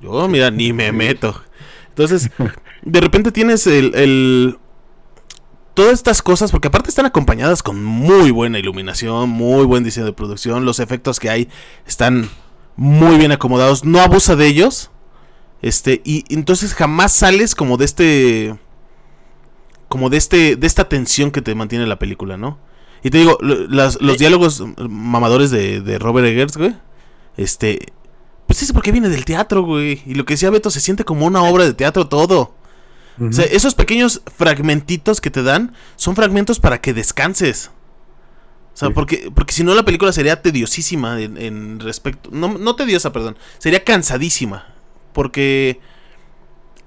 Yo, 0.00 0.28
mira, 0.28 0.52
ni 0.52 0.72
me 0.72 0.92
meto. 0.92 1.42
Entonces, 1.88 2.30
de 2.82 3.00
repente 3.00 3.32
tienes 3.32 3.66
el, 3.66 3.92
el, 3.96 4.58
Todas 5.74 5.94
estas 5.94 6.22
cosas, 6.22 6.52
porque 6.52 6.68
aparte 6.68 6.90
están 6.90 7.06
acompañadas 7.06 7.64
con 7.64 7.82
muy 7.84 8.30
buena 8.30 8.60
iluminación, 8.60 9.28
muy 9.28 9.64
buen 9.64 9.82
diseño 9.82 10.06
de 10.06 10.12
producción, 10.12 10.64
los 10.64 10.78
efectos 10.78 11.18
que 11.18 11.28
hay 11.28 11.48
están 11.88 12.30
muy 12.76 13.18
bien 13.18 13.32
acomodados, 13.32 13.84
no 13.84 14.00
abusa 14.00 14.36
de 14.36 14.46
ellos, 14.46 14.92
este, 15.60 16.02
y 16.04 16.24
entonces 16.32 16.72
jamás 16.72 17.12
sales 17.12 17.56
como 17.56 17.76
de 17.78 17.84
este. 17.84 18.56
Como 19.88 20.10
de 20.10 20.16
este. 20.16 20.56
de 20.56 20.66
esta 20.66 20.88
tensión 20.88 21.30
que 21.30 21.42
te 21.42 21.54
mantiene 21.54 21.86
la 21.86 21.98
película, 21.98 22.36
¿no? 22.36 22.58
Y 23.02 23.10
te 23.10 23.18
digo, 23.18 23.38
los 23.40 24.18
diálogos 24.18 24.64
mamadores 24.78 25.50
de, 25.50 25.98
Robert 25.98 26.26
Eggers, 26.26 26.56
güey. 26.56 26.74
Este. 27.36 27.92
Pues 28.46 28.62
es 28.62 28.72
porque 28.72 28.92
viene 28.92 29.08
del 29.08 29.24
teatro, 29.24 29.62
güey. 29.62 30.02
Y 30.06 30.14
lo 30.14 30.24
que 30.24 30.34
decía 30.34 30.50
Beto, 30.50 30.70
se 30.70 30.80
siente 30.80 31.04
como 31.04 31.26
una 31.26 31.42
obra 31.42 31.64
de 31.64 31.74
teatro 31.74 32.08
todo. 32.08 32.54
O 33.18 33.32
sea, 33.32 33.46
esos 33.46 33.74
pequeños 33.74 34.20
fragmentitos 34.36 35.22
que 35.22 35.30
te 35.30 35.42
dan 35.42 35.74
son 35.96 36.14
fragmentos 36.14 36.60
para 36.60 36.82
que 36.82 36.92
descanses. 36.92 37.70
O 38.74 38.76
sea, 38.76 38.90
porque, 38.90 39.30
porque 39.34 39.54
si 39.54 39.64
no 39.64 39.74
la 39.74 39.84
película 39.84 40.12
sería 40.12 40.42
tediosísima 40.42 41.18
en, 41.22 41.38
en 41.38 41.80
respecto... 41.80 42.28
No, 42.30 42.58
no 42.58 42.76
tediosa, 42.76 43.12
perdón. 43.14 43.38
Sería 43.56 43.82
cansadísima 43.82 44.66
porque 45.16 45.80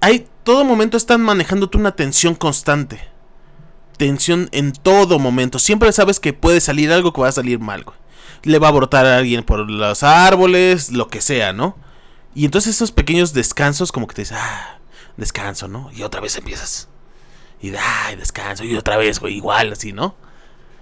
hay 0.00 0.28
todo 0.50 0.64
momento 0.64 0.96
están 0.96 1.20
manejándote 1.20 1.78
una 1.78 1.94
tensión 1.94 2.34
constante. 2.34 3.00
Tensión 3.96 4.48
en 4.50 4.72
todo 4.72 5.20
momento. 5.20 5.60
Siempre 5.60 5.92
sabes 5.92 6.18
que 6.18 6.32
puede 6.32 6.60
salir 6.60 6.90
algo 6.90 7.12
que 7.12 7.20
va 7.20 7.28
a 7.28 7.32
salir 7.32 7.60
mal. 7.60 7.84
Le 8.42 8.58
va 8.58 8.66
a 8.66 8.72
brotar 8.72 9.06
a 9.06 9.18
alguien 9.18 9.44
por 9.44 9.70
los 9.70 10.02
árboles, 10.02 10.90
lo 10.90 11.06
que 11.06 11.20
sea, 11.20 11.52
¿no? 11.52 11.76
Y 12.34 12.46
entonces 12.46 12.74
esos 12.74 12.90
pequeños 12.90 13.32
descansos 13.32 13.92
como 13.92 14.08
que 14.08 14.16
te 14.16 14.22
dices, 14.22 14.38
ah, 14.40 14.80
descanso, 15.16 15.68
¿no? 15.68 15.88
Y 15.92 16.02
otra 16.02 16.20
vez 16.20 16.36
empiezas. 16.36 16.88
Y 17.62 17.72
ay, 17.76 18.16
descanso. 18.16 18.64
Y 18.64 18.74
otra 18.74 18.96
vez, 18.96 19.20
güey, 19.20 19.36
igual, 19.36 19.74
así, 19.74 19.92
¿no? 19.92 20.16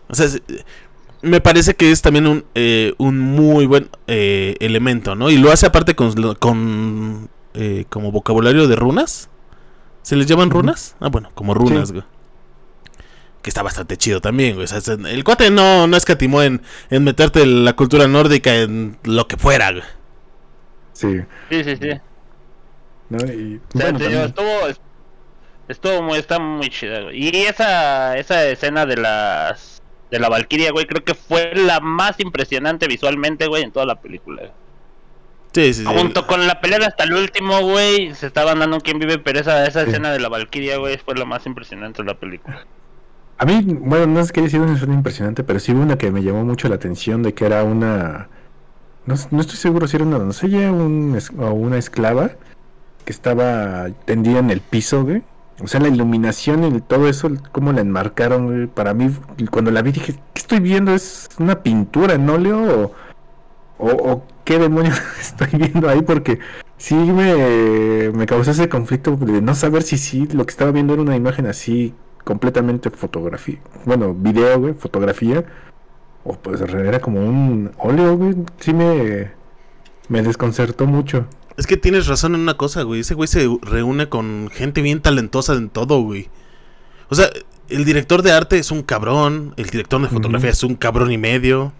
O 0.09 0.15
sea, 0.15 0.31
me 1.21 1.43
parece 1.43 1.75
que 1.75 1.91
es 1.91 2.01
también 2.01 2.27
un, 2.27 2.47
eh, 2.55 2.95
un 2.97 3.21
muy 3.21 3.67
buen 3.67 3.91
eh, 4.07 4.57
elemento, 4.61 5.15
¿no? 5.15 5.29
Y 5.29 5.37
lo 5.37 5.53
hace 5.53 5.67
aparte 5.67 5.95
con, 5.95 6.15
con 6.37 7.29
eh, 7.53 7.85
como 7.91 8.11
vocabulario 8.13 8.67
de 8.67 8.77
runas. 8.77 9.29
¿Se 10.09 10.17
les 10.17 10.25
llaman 10.25 10.49
runas? 10.49 10.97
Ah, 11.01 11.09
bueno, 11.11 11.31
como 11.35 11.53
runas, 11.53 11.93
güey. 11.93 12.03
Que 13.43 13.51
está 13.51 13.63
bastante 13.63 13.99
chido 13.99 14.23
también, 14.23 14.55
güey. 14.55 14.67
el 15.07 15.23
cuate 15.23 15.51
no, 15.51 15.87
no 15.87 15.99
escatimó 15.99 16.43
en, 16.43 16.63
en 16.89 17.05
meterte 17.05 17.45
la 17.45 17.75
cultura 17.75 18.09
nórdica 18.09 18.55
en 18.55 18.97
lo 19.05 19.29
que 19.29 19.37
fuera, 19.37 19.71
güey. 19.71 19.83
Sí. 20.95 21.21
Sí, 21.51 21.63
sí, 21.63 21.77
sí. 21.77 21.91
estuvo, 23.11 24.51
estuvo 25.69 26.03
muy, 26.03 26.19
está 26.19 26.39
muy 26.39 26.71
chido, 26.71 27.05
güey. 27.05 27.27
Y 27.27 27.43
esa, 27.43 28.17
esa 28.17 28.47
escena 28.47 28.87
de 28.87 28.97
las 28.97 29.83
de 30.11 30.19
la 30.21 30.31
Valkyria, 30.31 30.73
güey, 30.73 30.87
creo 30.87 31.05
que 31.05 31.15
fue 31.15 31.53
la 31.55 31.81
más 31.81 32.19
impresionante 32.19 32.87
visualmente, 32.87 33.47
güey, 33.47 33.63
en 33.63 33.73
toda 33.73 33.85
la 33.85 34.01
película. 34.01 34.55
Sí, 35.59 35.75
sí, 35.75 35.85
Junto 35.85 36.25
con 36.25 36.47
la 36.47 36.61
pelea 36.61 36.79
hasta 36.87 37.03
el 37.03 37.15
último, 37.15 37.61
güey, 37.63 38.15
se 38.15 38.29
estaban 38.29 38.61
dando 38.61 38.79
quien 38.79 39.01
vive, 39.01 39.19
pero 39.19 39.41
esa, 39.41 39.67
esa 39.67 39.83
escena 39.83 40.13
de 40.13 40.21
la 40.21 40.29
Valkyria, 40.29 40.77
güey, 40.77 40.99
fue 40.99 41.17
la 41.17 41.25
más 41.25 41.47
impresionante 41.47 42.01
de 42.01 42.07
la 42.07 42.15
película. 42.15 42.65
A 43.39 43.45
mí, 43.45 43.65
bueno, 43.67 44.07
no 44.07 44.21
es 44.21 44.31
que 44.31 44.41
decir 44.41 44.61
una 44.61 44.75
escena 44.75 44.95
impresionante, 44.95 45.43
pero 45.43 45.59
sí 45.59 45.73
una 45.73 45.99
que 45.99 46.13
me 46.13 46.23
llamó 46.23 46.45
mucho 46.45 46.69
la 46.69 46.77
atención 46.77 47.25
de 47.25 47.35
que 47.35 47.45
era 47.45 47.65
una... 47.65 48.29
No, 49.05 49.17
no 49.33 49.41
estoy 49.41 49.57
seguro 49.57 49.89
si 49.89 49.97
era 49.97 50.05
una 50.05 50.21
doncella 50.21 50.71
un, 50.71 51.19
o 51.41 51.51
una 51.51 51.77
esclava 51.77 52.31
que 53.05 53.11
estaba 53.11 53.89
tendida 54.05 54.39
en 54.39 54.51
el 54.51 54.61
piso, 54.61 55.03
güey. 55.03 55.25
O 55.61 55.67
sea, 55.67 55.81
la 55.81 55.89
iluminación 55.89 56.77
y 56.77 56.81
todo 56.83 57.09
eso, 57.09 57.33
cómo 57.51 57.73
la 57.73 57.81
enmarcaron, 57.81 58.47
güey. 58.47 58.67
Para 58.69 58.95
mí, 58.95 59.11
cuando 59.51 59.73
la 59.73 59.83
vi 59.83 59.91
dije, 59.91 60.13
¿qué 60.13 60.41
estoy 60.41 60.61
viendo? 60.61 60.95
¿Es 60.95 61.29
una 61.41 61.65
pintura 61.65 62.15
en 62.15 62.31
óleo 62.31 62.93
o, 63.79 63.87
o 63.89 64.23
qué 64.49 64.59
demonios 64.59 64.99
estoy 65.21 65.59
viendo 65.59 65.91
ahí 65.91 66.01
porque 66.01 66.39
sí 66.79 66.95
me, 66.95 68.09
me 68.15 68.25
causó 68.25 68.53
ese 68.53 68.71
conflicto 68.71 69.15
de 69.15 69.43
no 69.43 69.55
saber 69.55 69.83
si 69.83 69.99
sí 69.99 70.27
lo 70.33 70.47
que 70.47 70.53
estaba 70.53 70.71
viendo 70.71 70.95
era 70.95 71.03
una 71.03 71.17
imagen 71.17 71.45
así 71.45 71.93
completamente 72.25 72.89
fotografía, 72.89 73.59
bueno, 73.85 74.15
video, 74.15 74.59
güey, 74.59 74.73
fotografía, 74.73 75.45
o 76.25 76.33
pues 76.35 76.63
era 76.63 76.99
como 76.99 77.21
un 77.21 77.73
óleo, 77.77 78.17
güey, 78.17 78.37
sí 78.59 78.73
me, 78.73 79.33
me 80.09 80.23
desconcertó 80.23 80.87
mucho. 80.87 81.27
Es 81.59 81.67
que 81.67 81.77
tienes 81.77 82.07
razón 82.07 82.35
en 82.35 82.41
una 82.41 82.57
cosa, 82.57 82.85
güey, 82.85 83.01
ese 83.01 83.15
güey 83.15 83.29
se 83.29 83.47
reúne 83.61 84.09
con 84.09 84.49
gente 84.51 84.81
bien 84.81 85.03
talentosa 85.03 85.55
en 85.55 85.69
todo, 85.69 86.01
güey. 86.01 86.31
O 87.11 87.15
sea, 87.15 87.29
el 87.69 87.85
director 87.85 88.23
de 88.23 88.33
arte 88.33 88.59
es 88.59 88.71
un 88.71 88.83
cabrón, 88.83 89.53
el 89.59 89.69
director 89.69 90.01
de 90.01 90.09
fotografía 90.09 90.51
es 90.51 90.63
un 90.63 90.75
cabrón 90.75 91.13
y 91.13 91.19
medio. 91.19 91.73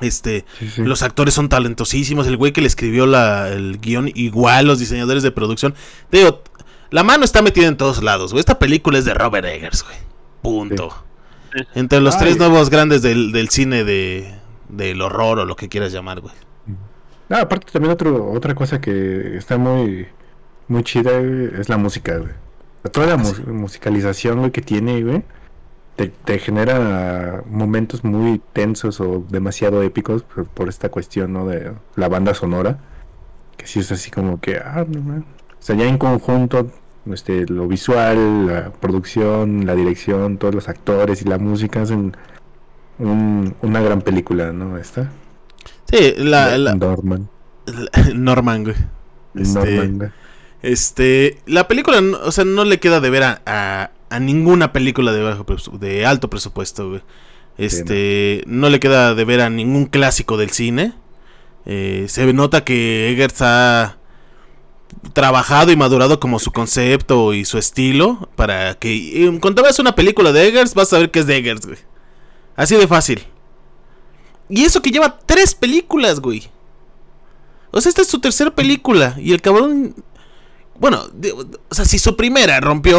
Este, 0.00 0.44
los 0.76 1.02
actores 1.02 1.34
son 1.34 1.48
talentosísimos. 1.48 2.26
El 2.26 2.36
güey 2.36 2.52
que 2.52 2.60
le 2.60 2.66
escribió 2.66 3.06
la, 3.06 3.48
el 3.48 3.80
guion, 3.80 4.10
igual 4.14 4.66
los 4.66 4.78
diseñadores 4.78 5.22
de 5.22 5.30
producción. 5.30 5.74
Digo, 6.10 6.42
la 6.90 7.04
mano 7.04 7.24
está 7.24 7.42
metida 7.42 7.66
en 7.66 7.76
todos 7.76 8.02
lados, 8.02 8.32
güey. 8.32 8.40
Esta 8.40 8.58
película 8.58 8.98
es 8.98 9.04
de 9.04 9.14
Robert 9.14 9.46
Eggers, 9.46 9.84
güey. 9.84 9.96
Punto. 10.42 11.04
Entre 11.74 12.00
los 12.00 12.18
tres 12.18 12.36
nuevos 12.36 12.68
grandes 12.68 13.02
del, 13.02 13.48
cine 13.50 13.84
de, 13.84 14.34
del 14.68 15.00
horror 15.00 15.38
o 15.38 15.44
lo 15.44 15.54
que 15.54 15.68
quieras 15.68 15.92
llamar, 15.92 16.20
güey. 16.20 16.34
Ah, 17.30 17.42
aparte 17.42 17.72
también 17.72 17.92
otro, 17.92 18.30
otra 18.32 18.54
cosa 18.54 18.80
que 18.80 19.36
está 19.36 19.56
muy, 19.56 20.08
muy 20.68 20.82
chida 20.82 21.12
es 21.18 21.68
la 21.68 21.76
música, 21.76 22.18
güey. 22.18 22.32
Toda 22.92 23.06
la 23.06 23.14
ah, 23.14 23.50
musicalización, 23.50 24.40
güey, 24.40 24.50
que 24.50 24.60
tiene, 24.60 25.02
güey 25.02 25.22
te, 25.96 26.38
genera 26.38 27.42
momentos 27.48 28.02
muy 28.04 28.40
tensos 28.52 29.00
o 29.00 29.24
demasiado 29.28 29.82
épicos 29.82 30.22
por, 30.22 30.68
esta 30.68 30.88
cuestión 30.88 31.32
¿no? 31.32 31.46
de 31.46 31.72
la 31.94 32.08
banda 32.08 32.34
sonora 32.34 32.78
que 33.56 33.66
sí 33.66 33.80
es 33.80 33.92
así 33.92 34.10
como 34.10 34.40
que 34.40 34.56
ah, 34.56 34.84
no, 34.88 35.18
o 35.18 35.22
sea 35.60 35.76
ya 35.76 35.86
en 35.86 35.98
conjunto 35.98 36.70
este 37.10 37.46
lo 37.46 37.68
visual 37.68 38.46
la 38.46 38.72
producción 38.72 39.66
la 39.66 39.74
dirección 39.74 40.38
todos 40.38 40.54
los 40.54 40.68
actores 40.68 41.22
y 41.22 41.26
la 41.26 41.38
música 41.38 41.82
hacen 41.82 42.16
una 42.98 43.80
gran 43.80 44.02
película 44.02 44.52
no 44.52 44.78
esta. 44.78 45.10
Sí 45.90 46.14
la, 46.16 46.56
Norman. 46.74 47.28
Norman 48.14 48.64
güey. 48.64 48.76
Este, 49.34 50.12
este 50.62 51.38
la 51.46 51.66
película 51.66 52.00
o 52.24 52.30
sea 52.30 52.44
no 52.44 52.64
le 52.64 52.78
queda 52.78 53.00
de 53.00 53.10
ver 53.10 53.24
a 53.24 53.40
a 53.46 53.90
ninguna 54.20 54.72
película 54.72 55.12
de, 55.12 55.36
de 55.78 56.06
alto 56.06 56.30
presupuesto, 56.30 57.00
Este, 57.58 58.42
no. 58.46 58.68
le 58.70 58.80
queda 58.80 59.14
de 59.14 59.24
ver 59.24 59.40
a 59.40 59.50
ningún 59.50 59.86
clásico 59.86 60.36
del 60.36 60.50
cine. 60.50 60.92
Eh, 61.66 62.06
se 62.08 62.32
nota 62.32 62.64
que 62.64 63.10
Eggers 63.10 63.40
ha 63.40 63.96
trabajado 65.12 65.72
y 65.72 65.76
madurado 65.76 66.20
como 66.20 66.38
su 66.38 66.52
concepto 66.52 67.34
y 67.34 67.44
su 67.44 67.58
estilo 67.58 68.28
para 68.36 68.74
que 68.74 69.36
cuando 69.40 69.62
veas 69.62 69.78
una 69.78 69.94
película 69.94 70.32
de 70.32 70.48
Eggers 70.48 70.74
vas 70.74 70.92
a 70.92 70.98
ver 70.98 71.10
que 71.10 71.20
es 71.20 71.26
de 71.26 71.36
Eggers, 71.36 71.66
güey. 71.66 71.78
Así 72.56 72.76
de 72.76 72.86
fácil. 72.86 73.24
Y 74.48 74.64
eso 74.64 74.82
que 74.82 74.90
lleva 74.90 75.18
tres 75.24 75.54
películas, 75.54 76.20
güey. 76.20 76.48
O 77.70 77.80
sea, 77.80 77.88
esta 77.88 78.02
es 78.02 78.08
su 78.08 78.20
tercera 78.20 78.54
película 78.54 79.16
y 79.18 79.32
el 79.32 79.40
cabrón 79.42 79.94
bueno, 80.78 81.02
de- 81.14 81.32
o 81.32 81.46
sea, 81.74 81.84
si 81.84 81.98
su 81.98 82.16
primera 82.16 82.60
rompió 82.60 82.98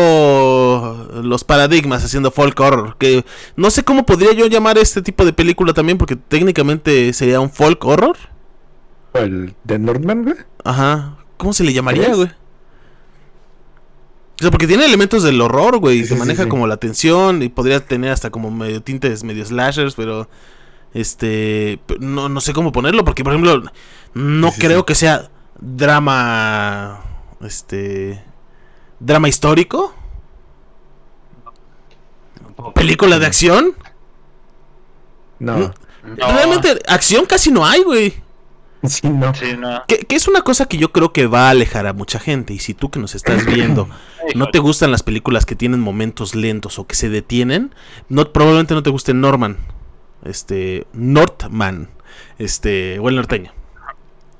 los 1.24 1.44
paradigmas 1.44 2.04
haciendo 2.04 2.32
folk 2.32 2.60
horror, 2.60 2.96
que 2.98 3.26
no 3.56 3.70
sé 3.70 3.84
cómo 3.84 4.06
podría 4.06 4.32
yo 4.34 4.48
llamar 4.48 4.78
este 4.78 5.02
tipo 5.02 5.26
de 5.26 5.34
película 5.34 5.74
también, 5.74 5.98
porque 5.98 6.16
técnicamente 6.16 7.12
sería 7.14 7.40
un 7.40 7.50
folk 7.50 7.84
horror. 7.86 8.18
El 9.14 9.56
de 9.64 9.80
Norman, 9.80 10.24
güey. 10.24 10.36
Ajá. 10.64 11.18
¿Cómo 11.38 11.54
se 11.54 11.64
le 11.64 11.74
llamaría, 11.74 12.14
güey? 12.16 12.30
O 14.38 14.42
sea, 14.42 14.52
porque 14.52 14.68
tiene 14.68 14.86
elementos 14.86 15.24
del 15.24 15.40
horror, 15.40 15.78
güey. 15.80 16.00
y 16.00 16.04
Sí, 16.04 16.10
se 16.10 16.16
maneja 16.16 16.44
sí. 16.44 16.50
como 16.50 16.68
la 16.68 16.78
tensión 16.78 17.42
y 17.42 17.50
podría 17.50 17.86
tener 17.86 18.12
hasta 18.12 18.30
como 18.30 18.52
medio 18.52 18.82
tintes, 18.82 19.24
medio 19.24 19.46
slashers, 19.46 19.96
pero 19.96 20.30
este 20.94 21.80
no, 22.00 22.30
no 22.30 22.40
sé 22.42 22.54
cómo 22.54 22.72
ponerlo 22.72 23.04
porque 23.04 23.24
por 23.24 23.34
ejemplo 23.34 23.64
no 24.14 24.52
creo 24.54 24.86
que 24.86 24.96
sea 24.96 25.30
drama 25.60 27.02
este 27.42 28.24
drama 29.00 29.28
histórico, 29.28 29.94
película 32.74 33.20
de 33.20 33.26
acción. 33.26 33.76
No. 35.40 35.58
No. 35.58 35.74
Realmente 36.18 36.80
acción 36.88 37.26
casi 37.26 37.52
no 37.52 37.66
hay, 37.66 37.84
güey. 37.84 38.14
Sí, 38.88 39.10
no. 39.10 39.34
Sí, 39.34 39.56
no. 39.58 39.84
Que, 39.88 39.98
que 39.98 40.16
es 40.16 40.28
una 40.28 40.42
cosa 40.44 40.68
que 40.68 40.78
yo 40.78 40.92
creo 40.92 41.12
que 41.12 41.26
va 41.26 41.48
a 41.48 41.50
alejar 41.50 41.88
a 41.88 41.94
mucha 41.94 42.20
gente. 42.20 42.54
Y 42.54 42.60
si 42.60 42.76
tú 42.76 42.92
que 42.92 43.00
nos 43.00 43.16
estás 43.16 43.44
viendo 43.52 43.90
no 44.36 44.50
te 44.50 44.60
gustan 44.60 44.92
las 44.92 45.02
películas 45.02 45.46
que 45.46 45.56
tienen 45.56 45.80
momentos 45.80 46.36
lentos 46.36 46.78
o 46.78 46.86
que 46.86 46.94
se 46.94 47.10
detienen, 47.10 47.74
no, 48.10 48.32
probablemente 48.32 48.76
no 48.76 48.84
te 48.84 48.92
guste 48.92 49.16
Norman. 49.16 49.58
Este. 50.24 50.86
Northman. 50.94 51.90
Este. 52.38 53.00
O 53.00 53.10
el 53.10 53.16
norteño. 53.16 53.54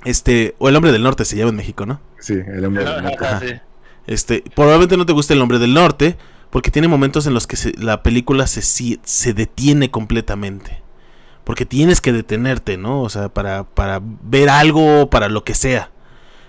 Este. 0.06 0.56
O 0.60 0.70
el 0.70 0.76
hombre 0.76 0.92
del 0.92 1.04
norte 1.04 1.26
se 1.26 1.36
llama 1.36 1.50
en 1.50 1.56
México, 1.58 1.86
¿no? 1.86 2.00
Sí, 2.20 2.34
el 2.34 2.64
hombre 2.66 2.86
del 2.86 3.04
norte. 3.04 3.26
Ajá. 3.26 3.42
Este. 4.08 4.44
Probablemente 4.56 4.98
no 4.98 5.06
te 5.06 5.14
guste 5.14 5.34
el 5.34 5.42
hombre 5.42 5.60
del 5.60 5.74
norte. 5.74 6.18
Porque 6.52 6.72
tiene 6.72 6.88
momentos 6.88 7.28
en 7.28 7.34
los 7.34 7.48
que 7.48 7.58
se- 7.58 7.74
la 7.78 8.02
película 8.02 8.48
se, 8.48 8.62
se 8.62 9.34
detiene 9.34 9.92
completamente. 9.92 10.82
Porque 11.44 11.66
tienes 11.66 12.00
que 12.00 12.14
detenerte, 12.14 12.78
¿no? 12.78 13.02
O 13.02 13.10
sea, 13.10 13.28
para, 13.30 13.66
para 13.66 14.00
ver 14.02 14.50
algo, 14.50 15.10
para 15.10 15.28
lo 15.28 15.44
que 15.44 15.54
sea. 15.54 15.92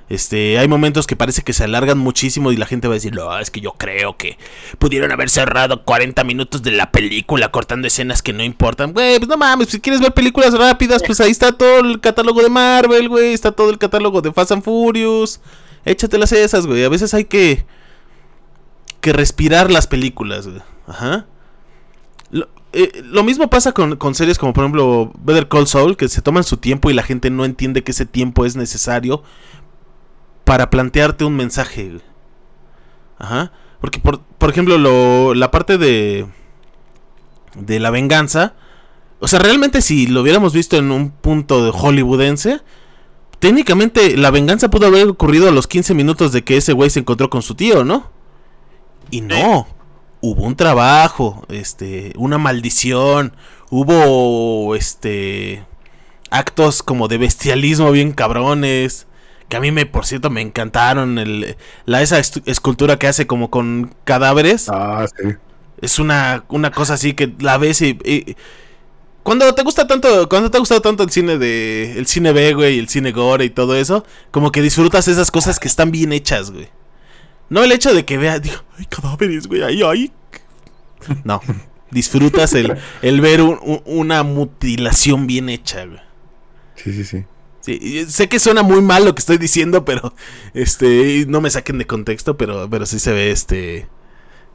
Este, 0.09 0.59
hay 0.59 0.69
momentos 0.69 1.07
que 1.07 1.17
parece 1.17 1.43
que 1.43 1.53
se 1.53 1.65
alargan 1.65 1.99
muchísimo 1.99 2.53
y 2.53 2.57
la 2.57 2.67
gente 2.67 2.87
va 2.87 2.95
a 2.95 2.97
decir, 2.97 3.15
no, 3.15 3.37
es 3.39 3.51
que 3.51 3.61
yo 3.61 3.73
creo 3.73 4.17
que 4.17 4.39
pudieron 4.79 5.11
haber 5.11 5.31
cerrado 5.31 5.85
40 5.85 6.23
minutos 6.23 6.63
de 6.63 6.71
la 6.71 6.93
película 6.93 7.51
cortando 7.51 7.89
escenas 7.89 8.23
que 8.23 8.33
no 8.33 8.45
importan. 8.45 8.93
Güey, 8.93 9.19
pues 9.19 9.29
no 9.29 9.37
mames, 9.37 9.69
si 9.69 9.81
quieres 9.81 10.01
ver 10.01 10.15
películas 10.15 10.57
rápidas, 10.57 11.03
pues 11.05 11.21
ahí 11.21 11.33
está 11.33 11.53
todo 11.53 11.81
el 11.81 12.01
catálogo 12.01 12.41
de 12.41 12.51
Marvel, 12.51 13.09
güey, 13.09 13.33
está 13.33 13.51
todo 13.51 13.71
el 13.71 13.79
catálogo 13.79 14.23
de 14.23 14.33
Fast 14.33 14.53
and 14.53 14.63
Furious. 14.63 15.41
Échatelas 15.85 16.33
esas, 16.33 16.67
güey. 16.67 16.85
A 16.85 16.89
veces 16.89 17.13
hay 17.15 17.25
que 17.25 17.65
que 19.01 19.13
respirar 19.13 19.71
las 19.71 19.87
películas, 19.87 20.49
güey. 20.49 20.61
Ajá. 20.89 21.27
Lo, 22.31 22.49
eh, 22.73 23.23
mismo 23.25 23.49
pasa 23.49 23.71
con, 23.71 23.95
con 23.97 24.17
series 24.17 24.37
como 24.37 24.53
por 24.53 24.65
ejemplo 24.65 25.13
Better 25.21 25.47
Call 25.47 25.69
Saul, 25.69 25.97
que 25.97 26.09
se 26.09 26.23
toman 26.23 26.43
su 26.43 26.57
tiempo 26.57 26.91
y 26.91 26.95
la 26.95 27.05
gente 27.05 27.31
no 27.31 27.45
entiende 27.45 27.85
que 27.85 27.93
ese 27.93 28.05
tiempo 28.05 28.45
es 28.45 28.57
necesario 28.57 29.23
para 30.47 30.71
plantearte 30.71 31.25
un 31.25 31.35
mensaje. 31.35 31.89
güey. 31.89 32.03
Ajá. 33.19 33.51
Porque, 33.81 33.99
por, 33.99 34.21
por 34.21 34.49
ejemplo, 34.49 34.79
lo, 34.79 35.35
la 35.35 35.51
parte 35.51 35.77
de, 35.77 36.27
de 37.57 37.81
la 37.81 37.91
venganza, 37.91 38.55
o 39.19 39.27
sea, 39.27 39.41
realmente 39.41 39.83
si 39.83 40.07
lo 40.07 40.23
hubiéramos 40.23 40.53
visto 40.53 40.77
en 40.77 40.93
un 40.93 41.11
punto 41.11 41.65
de 41.65 41.73
hollywoodense, 41.73 42.61
técnicamente 43.41 44.17
la 44.17 44.31
venganza 44.31 44.71
pudo 44.71 44.87
haber 44.87 45.09
ocurrido 45.09 45.49
a 45.49 45.53
los 45.53 45.67
15 45.67 45.95
minutos 45.95 46.31
de 46.31 46.45
que 46.45 46.59
ese 46.59 46.73
güey 46.73 46.91
se 46.91 47.01
encontró 47.01 47.29
con 47.29 47.43
su 47.43 47.57
tío, 47.57 47.85
¿no? 47.85 48.13
Y 49.11 49.23
no, 49.23 49.67
hubo 50.21 50.45
un 50.45 50.55
trabajo, 50.55 51.45
este, 51.49 52.13
una 52.17 52.39
maldición, 52.39 53.35
hubo, 53.71 54.77
este, 54.77 55.67
actos 56.31 56.85
como 56.85 57.09
de 57.09 57.19
bestialismo 57.19 57.91
bien 57.91 58.13
cabrones, 58.13 59.09
que 59.49 59.57
a 59.57 59.61
mí 59.61 59.71
me, 59.71 59.87
por 59.87 60.07
cierto, 60.07 60.29
me 60.31 60.41
encantaron, 60.41 61.19
el, 61.19 61.57
la, 61.85 62.03
esa 62.03 62.19
escultura 62.19 62.99
que 62.99 63.07
hace 63.07 63.27
como 63.27 63.51
con 63.51 63.95
cadáveres, 64.05 64.69
Ah, 64.69 65.07
sí. 65.07 65.29
es 65.81 65.99
una, 65.99 66.45
una 66.49 66.71
cosa 66.73 66.95
así 66.95 67.15
que 67.15 67.33
la 67.39 67.59
ves 67.59 67.81
y... 67.83 67.99
y- 68.05 68.37
cuando 69.23 69.53
te 69.57 69.63
gusta 69.65 69.89
tanto, 69.89 70.29
cuando 70.29 70.53
te 70.53 70.57
ha 70.57 70.61
gustado 70.61 70.81
tanto 70.81 71.03
el 71.03 71.11
cine 71.11 71.37
de, 71.37 71.99
el 71.99 72.07
cine 72.07 72.31
B, 72.33 72.55
güey, 72.55 72.77
y 72.77 72.79
el 72.79 72.89
cine 72.89 73.11
gore 73.11 73.45
y 73.45 73.51
todo 73.51 73.75
eso, 73.75 74.05
como 74.31 74.53
que 74.53 74.63
disfrutas 74.63 75.09
esas 75.09 75.33
cosas 75.33 75.59
que 75.59 75.67
están 75.67 75.91
bien 75.91 76.13
hechas, 76.13 76.53
güey. 76.53 76.69
No 77.49 77.65
el 77.65 77.73
hecho 77.73 77.93
de 77.93 78.05
que 78.05 78.19
veas, 78.19 78.41
digo, 78.41 78.57
ay, 78.79 78.85
cadáveres, 78.87 79.49
güey, 79.49 79.63
ahí, 79.65 79.83
ahí. 79.83 80.13
No, 81.25 81.41
disfrutas 81.91 82.53
el, 82.53 82.77
el 83.03 83.21
ver 83.21 83.43
un- 83.43 83.59
un- 83.63 83.83
una 83.85 84.23
mutilación 84.23 85.27
bien 85.27 85.49
hecha, 85.49 85.85
güey. 85.87 86.01
Sí, 86.77 86.93
sí, 86.93 87.05
sí. 87.05 87.25
Sí, 87.67 87.79
y 87.83 88.05
sé 88.07 88.29
que 88.29 88.39
suena 88.39 88.63
muy 88.63 88.81
mal 88.81 89.05
lo 89.05 89.15
que 89.15 89.19
estoy 89.21 89.39
diciendo, 89.39 89.85
pero 89.85 90.15
este 90.55 91.25
no 91.29 91.41
me 91.41 91.51
saquen 91.51 91.79
de 91.79 91.87
contexto, 91.87 92.37
pero 92.37 92.71
pero 92.71 92.87
sí 92.87 93.01
se 93.01 93.13
ve 93.13 93.33
este 93.33 93.89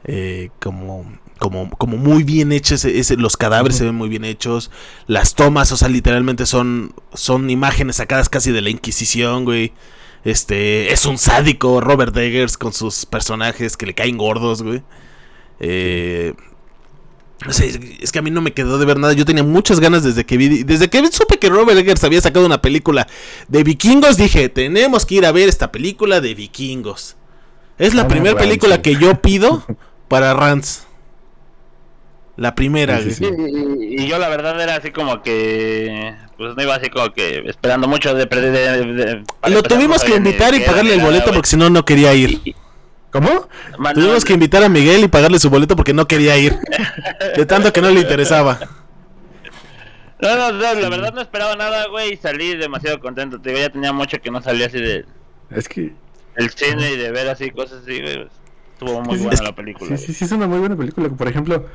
eh, 0.04 0.50
como 0.60 1.06
como 1.38 1.70
como 1.70 1.98
muy 1.98 2.22
bien 2.24 2.52
hecho 2.52 2.74
ese, 2.76 2.98
ese- 2.98 3.16
los 3.18 3.36
cadáveres 3.36 3.76
se 3.78 3.84
ven 3.84 3.94
muy 3.96 4.08
bien 4.08 4.24
hechos, 4.24 4.70
las 5.08 5.34
tomas, 5.34 5.72
o 5.72 5.76
sea, 5.76 5.88
literalmente 5.88 6.46
son 6.46 6.94
son 7.14 7.50
imágenes 7.50 7.96
sacadas 7.96 8.28
casi 8.30 8.52
de 8.52 8.62
la 8.62 8.70
Inquisición, 8.70 9.44
güey. 9.44 9.72
Este 10.24 10.92
es 10.92 11.04
un 11.06 11.18
sádico 11.18 11.80
Robert 11.82 12.16
Eggers 12.16 12.56
con 12.58 12.72
sus 12.72 13.06
personajes 13.06 13.76
que 13.76 13.86
le 13.86 13.94
caen 13.94 14.16
gordos, 14.18 14.62
güey. 14.62 14.82
Eh, 15.60 16.34
no 17.46 17.52
sé, 17.52 17.78
es- 18.00 18.12
que 18.12 18.18
a 18.18 18.22
mí 18.22 18.30
no 18.30 18.40
me 18.40 18.52
quedó 18.52 18.78
de 18.78 18.84
ver 18.86 18.98
nada. 18.98 19.12
Yo 19.12 19.24
tenía 19.24 19.42
muchas 19.42 19.80
ganas 19.80 20.02
desde 20.04 20.24
que 20.24 20.36
vi, 20.36 20.62
desde 20.64 20.88
que 20.88 21.06
supe 21.12 21.38
que 21.38 21.48
Robert 21.48 21.78
Eggers 21.78 22.04
había 22.04 22.20
sacado 22.20 22.46
una 22.46 22.60
película 22.62 23.06
de 23.48 23.64
vikingos. 23.64 24.16
Dije, 24.16 24.48
tenemos 24.48 25.06
que 25.06 25.16
ir 25.16 25.26
a 25.26 25.32
ver 25.32 25.48
esta 25.48 25.72
película 25.72 26.20
de 26.20 26.34
vikingos. 26.34 27.16
Es 27.78 27.94
la 27.94 28.02
Ah, 28.02 28.08
primera 28.08 28.36
película 28.38 28.80
que 28.82 28.96
yo 28.96 29.20
pido 29.20 29.64
para 30.08 30.34
Rance. 30.34 30.82
La 32.36 32.54
primera, 32.54 32.98
Sí, 33.00 33.10
sí, 33.12 33.24
güey. 33.26 33.36
sí. 33.36 33.52
Y, 33.52 33.94
y- 34.00 34.04
y 34.04 34.06
yo 34.08 34.18
la 34.18 34.28
verdad 34.28 34.58
era 34.60 34.76
así 34.76 34.90
como 34.90 35.22
que 35.22 36.14
pues 36.38 36.56
no 36.56 36.62
iba 36.62 36.74
así 36.74 36.88
como 36.88 37.12
que 37.12 37.40
esperando 37.46 37.86
mucho 37.88 38.14
de, 38.14 38.24
de, 38.24 38.40
de- 38.50 38.84
de- 38.94 39.24
para 39.40 39.54
Lo 39.54 39.62
tuvimos 39.62 40.02
que 40.02 40.16
invitar 40.16 40.54
y 40.54 40.60
pagarle 40.60 40.94
el 40.94 41.00
boleto 41.00 41.30
porque 41.32 41.48
si 41.48 41.56
no, 41.56 41.68
no 41.70 41.84
quería 41.84 42.14
ir. 42.14 42.40
¿Cómo? 43.12 43.48
Tuvimos 43.94 44.24
que 44.24 44.32
invitar 44.32 44.64
a 44.64 44.68
Miguel 44.68 45.04
y 45.04 45.08
pagarle 45.08 45.38
su 45.38 45.50
boleto 45.50 45.76
porque 45.76 45.92
no 45.92 46.06
quería 46.08 46.36
ir. 46.38 46.58
De 47.36 47.44
tanto 47.46 47.72
que 47.72 47.82
no 47.82 47.90
le 47.90 48.00
interesaba. 48.00 48.58
No, 50.20 50.36
no, 50.36 50.52
no, 50.52 50.74
la 50.74 50.88
verdad 50.88 51.12
no 51.12 51.20
esperaba 51.20 51.56
nada, 51.56 51.88
güey, 51.88 52.14
y 52.14 52.16
salí 52.16 52.56
demasiado 52.56 53.00
contento. 53.00 53.40
Te 53.40 53.50
digo, 53.50 53.60
ya 53.60 53.70
tenía 53.70 53.92
mucho 53.92 54.18
que 54.20 54.30
no 54.30 54.40
salía 54.40 54.66
así 54.66 54.80
de 54.80 55.04
Es 55.50 55.68
que. 55.68 55.92
el 56.36 56.50
cine 56.50 56.92
y 56.92 56.96
de 56.96 57.10
ver 57.10 57.28
así 57.28 57.50
cosas 57.50 57.82
así, 57.82 58.00
güey. 58.00 58.28
Estuvo 58.72 59.02
muy 59.02 59.14
Sí, 59.14 59.18
sí, 59.18 59.24
buena 59.24 59.34
es 59.34 59.42
la 59.42 59.54
película. 59.54 59.88
Sí, 59.88 59.94
güey. 59.94 60.06
sí, 60.06 60.14
sí, 60.14 60.24
es 60.24 60.32
una 60.32 60.46
muy 60.46 60.60
buena 60.60 60.76
película. 60.76 61.08
Por 61.10 61.28
ejemplo, 61.28 61.66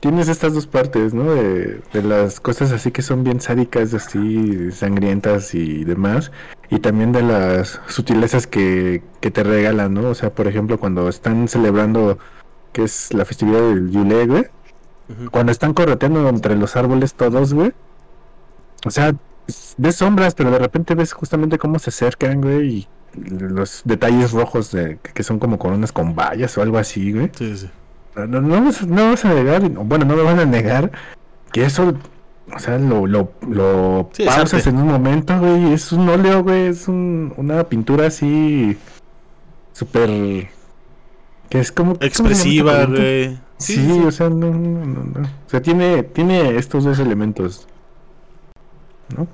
tienes 0.00 0.28
estas 0.28 0.54
dos 0.54 0.66
partes, 0.68 1.12
¿no? 1.12 1.34
De, 1.34 1.80
de 1.92 2.02
las 2.02 2.38
cosas 2.40 2.70
así 2.72 2.92
que 2.92 3.02
son 3.02 3.24
bien 3.24 3.40
sádicas, 3.40 3.92
así 3.94 4.70
sangrientas 4.70 5.54
y 5.54 5.84
demás. 5.84 6.30
Y 6.70 6.80
también 6.80 7.12
de 7.12 7.22
las 7.22 7.80
sutilezas 7.86 8.46
que, 8.46 9.02
que 9.20 9.30
te 9.30 9.42
regalan, 9.42 9.94
¿no? 9.94 10.10
O 10.10 10.14
sea, 10.14 10.30
por 10.30 10.46
ejemplo, 10.46 10.78
cuando 10.78 11.08
están 11.08 11.48
celebrando, 11.48 12.18
que 12.72 12.84
es 12.84 13.12
la 13.14 13.24
festividad 13.24 13.60
del 13.60 13.90
Yule, 13.90 14.26
güey. 14.26 14.44
Cuando 15.30 15.52
están 15.52 15.72
correteando 15.72 16.28
entre 16.28 16.54
los 16.54 16.76
árboles 16.76 17.14
todos, 17.14 17.54
güey. 17.54 17.72
O 18.84 18.90
sea, 18.90 19.14
ves 19.78 19.96
sombras, 19.96 20.34
pero 20.34 20.50
de 20.50 20.58
repente 20.58 20.94
ves 20.94 21.14
justamente 21.14 21.58
cómo 21.58 21.78
se 21.78 21.88
acercan, 21.88 22.42
güey. 22.42 22.68
Y 22.68 22.88
los 23.14 23.82
detalles 23.84 24.32
rojos 24.32 24.70
de, 24.70 24.98
que 24.98 25.22
son 25.22 25.38
como 25.38 25.58
coronas 25.58 25.92
con 25.92 26.14
vallas 26.14 26.58
o 26.58 26.62
algo 26.62 26.76
así, 26.76 27.12
güey. 27.12 27.30
Sí, 27.36 27.56
sí. 27.56 27.70
No, 28.14 28.26
no, 28.26 28.40
no 28.40 28.64
vas, 28.64 28.86
no 28.86 29.10
vas 29.10 29.24
a 29.24 29.32
negar, 29.32 29.62
bueno, 29.68 30.04
no 30.04 30.16
me 30.16 30.22
van 30.22 30.40
a 30.40 30.44
negar 30.44 30.90
que 31.52 31.64
eso, 31.64 31.94
o 32.54 32.58
sea, 32.58 32.78
lo, 32.78 33.06
lo, 33.06 33.32
lo 33.48 34.10
Sí, 34.12 34.24
pausas 34.24 34.54
arte. 34.54 34.70
en 34.70 34.78
un 34.78 34.88
momento, 34.88 35.38
güey. 35.38 35.72
Es 35.72 35.92
un 35.92 36.08
óleo, 36.08 36.42
güey. 36.42 36.66
Es 36.68 36.88
un, 36.88 37.32
una 37.36 37.64
pintura 37.64 38.06
así, 38.06 38.76
súper. 39.72 40.48
que 41.48 41.60
es 41.60 41.72
como. 41.72 41.94
¿cómo 41.94 42.00
se 42.00 42.08
llama 42.08 42.30
Expresiva, 42.30 42.84
güey. 42.86 43.38
Sí, 43.58 44.02
o 44.06 44.10
sea, 44.12 44.28
no, 44.28 44.50
no, 44.52 44.84
no, 44.86 45.04
no. 45.04 45.20
O 45.26 45.50
sea, 45.50 45.60
tiene, 45.60 46.02
tiene 46.04 46.56
estos 46.56 46.84
dos 46.84 46.98
elementos. 47.00 47.66
¿No? 49.16 49.26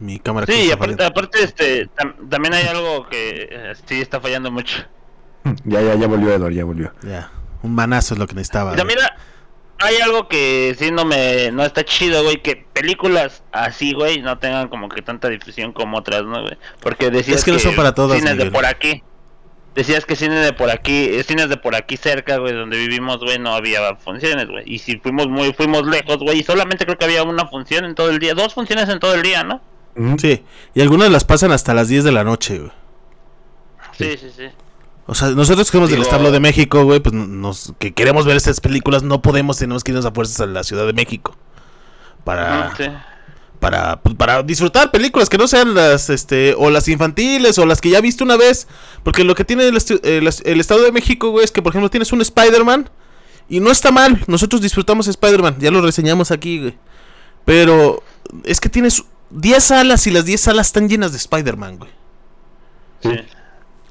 Mi 0.00 0.18
cámara 0.18 0.46
Sí, 0.46 0.70
aparte, 0.72 1.04
aparte 1.04 1.44
este, 1.44 1.88
tam- 1.90 2.28
también 2.28 2.54
hay 2.54 2.66
algo 2.66 3.06
que 3.08 3.48
eh, 3.50 3.72
sí 3.86 4.00
está 4.00 4.20
fallando 4.20 4.50
mucho. 4.50 4.78
Ya, 5.64 5.80
ya, 5.80 5.94
ya 5.96 6.06
volvió 6.06 6.32
Edward, 6.32 6.52
ya 6.52 6.64
volvió. 6.64 6.92
Ya. 7.02 7.30
Un 7.62 7.74
manazo 7.74 8.14
es 8.14 8.18
lo 8.20 8.26
que 8.26 8.34
necesitaba. 8.34 8.72
Y 8.72 8.76
también 8.76 8.98
hay 9.82 9.96
algo 9.96 10.28
que 10.28 10.74
sí 10.78 10.90
no 10.90 11.04
me 11.04 11.50
no 11.50 11.64
está 11.64 11.84
chido, 11.84 12.22
güey, 12.22 12.40
que 12.40 12.56
películas 12.72 13.42
así, 13.52 13.92
güey, 13.92 14.22
no 14.22 14.38
tengan 14.38 14.68
como 14.68 14.88
que 14.88 15.02
tanta 15.02 15.28
difusión 15.28 15.72
como 15.72 15.98
otras, 15.98 16.22
¿no, 16.24 16.40
güey? 16.42 16.56
Porque 16.80 17.10
decías 17.10 17.38
Es 17.38 17.44
que 17.44 17.52
no 17.52 17.58
son 17.58 17.74
para 17.74 17.94
todas, 17.94 18.18
cines 18.18 18.38
de 18.38 18.50
por 18.50 18.64
aquí. 18.64 19.02
Decías 19.74 20.04
que 20.04 20.16
cines 20.16 20.44
de 20.44 20.52
por 20.52 20.70
aquí, 20.70 21.08
eh, 21.12 21.24
cines 21.24 21.48
de 21.48 21.56
por 21.56 21.74
aquí 21.74 21.96
cerca, 21.96 22.36
güey, 22.36 22.52
donde 22.52 22.76
vivimos, 22.76 23.18
güey, 23.20 23.38
no 23.38 23.54
había 23.54 23.96
funciones, 23.96 24.46
güey. 24.46 24.64
Y 24.66 24.78
si 24.78 24.98
fuimos 24.98 25.28
muy 25.28 25.52
fuimos 25.54 25.86
lejos, 25.86 26.18
güey, 26.18 26.40
y 26.40 26.42
solamente 26.42 26.84
creo 26.84 26.98
que 26.98 27.06
había 27.06 27.22
una 27.22 27.46
función 27.46 27.86
en 27.86 27.94
todo 27.94 28.10
el 28.10 28.18
día, 28.18 28.34
dos 28.34 28.52
funciones 28.52 28.88
en 28.90 29.00
todo 29.00 29.14
el 29.14 29.22
día, 29.22 29.44
¿no? 29.44 29.60
Sí, 30.18 30.42
y 30.74 30.80
algunas 30.80 31.10
las 31.10 31.24
pasan 31.24 31.52
hasta 31.52 31.74
las 31.74 31.88
10 31.88 32.04
de 32.04 32.12
la 32.12 32.24
noche, 32.24 32.58
güey. 32.58 32.72
Sí, 33.96 34.16
sí, 34.18 34.30
sí. 34.34 34.48
O 35.06 35.14
sea, 35.14 35.30
nosotros 35.30 35.70
que 35.70 35.76
somos 35.76 35.90
del 35.90 36.00
Estado 36.02 36.30
de 36.30 36.40
México, 36.40 36.84
güey, 36.84 37.00
pues 37.00 37.12
nos, 37.14 37.74
que 37.78 37.92
queremos 37.92 38.24
ver 38.24 38.36
estas 38.36 38.60
películas, 38.60 39.02
no 39.02 39.20
podemos, 39.20 39.58
tenemos 39.58 39.82
que 39.82 39.90
irnos 39.90 40.04
a 40.06 40.12
fuerzas 40.12 40.40
a 40.40 40.46
la 40.46 40.62
Ciudad 40.62 40.86
de 40.86 40.92
México. 40.92 41.36
Para, 42.24 42.72
sí. 42.76 42.84
para, 43.58 44.00
pues, 44.00 44.14
para 44.14 44.42
disfrutar 44.44 44.92
películas 44.92 45.28
que 45.28 45.38
no 45.38 45.48
sean 45.48 45.74
las, 45.74 46.08
este, 46.08 46.54
o 46.56 46.70
las 46.70 46.86
infantiles, 46.86 47.58
o 47.58 47.66
las 47.66 47.80
que 47.80 47.90
ya 47.90 48.00
viste 48.00 48.22
una 48.22 48.36
vez. 48.36 48.68
Porque 49.02 49.24
lo 49.24 49.34
que 49.34 49.44
tiene 49.44 49.66
el, 49.66 49.74
estu- 49.74 50.00
el, 50.04 50.28
el 50.44 50.60
Estado 50.60 50.82
de 50.82 50.92
México, 50.92 51.30
güey, 51.30 51.44
es 51.44 51.50
que, 51.50 51.62
por 51.62 51.72
ejemplo, 51.72 51.90
tienes 51.90 52.12
un 52.12 52.20
Spider-Man, 52.20 52.88
y 53.48 53.58
no 53.58 53.72
está 53.72 53.90
mal, 53.90 54.22
nosotros 54.28 54.62
disfrutamos 54.62 55.08
Spider-Man, 55.08 55.56
ya 55.58 55.70
lo 55.72 55.82
reseñamos 55.82 56.30
aquí, 56.30 56.60
güey. 56.60 56.78
Pero 57.44 58.04
es 58.44 58.60
que 58.60 58.68
tienes 58.68 59.02
10 59.30 59.64
salas 59.64 60.06
y 60.06 60.12
las 60.12 60.24
10 60.24 60.40
salas 60.40 60.68
están 60.68 60.88
llenas 60.88 61.10
de 61.10 61.18
Spider-Man, 61.18 61.78
güey. 61.78 61.90
sí. 63.02 63.10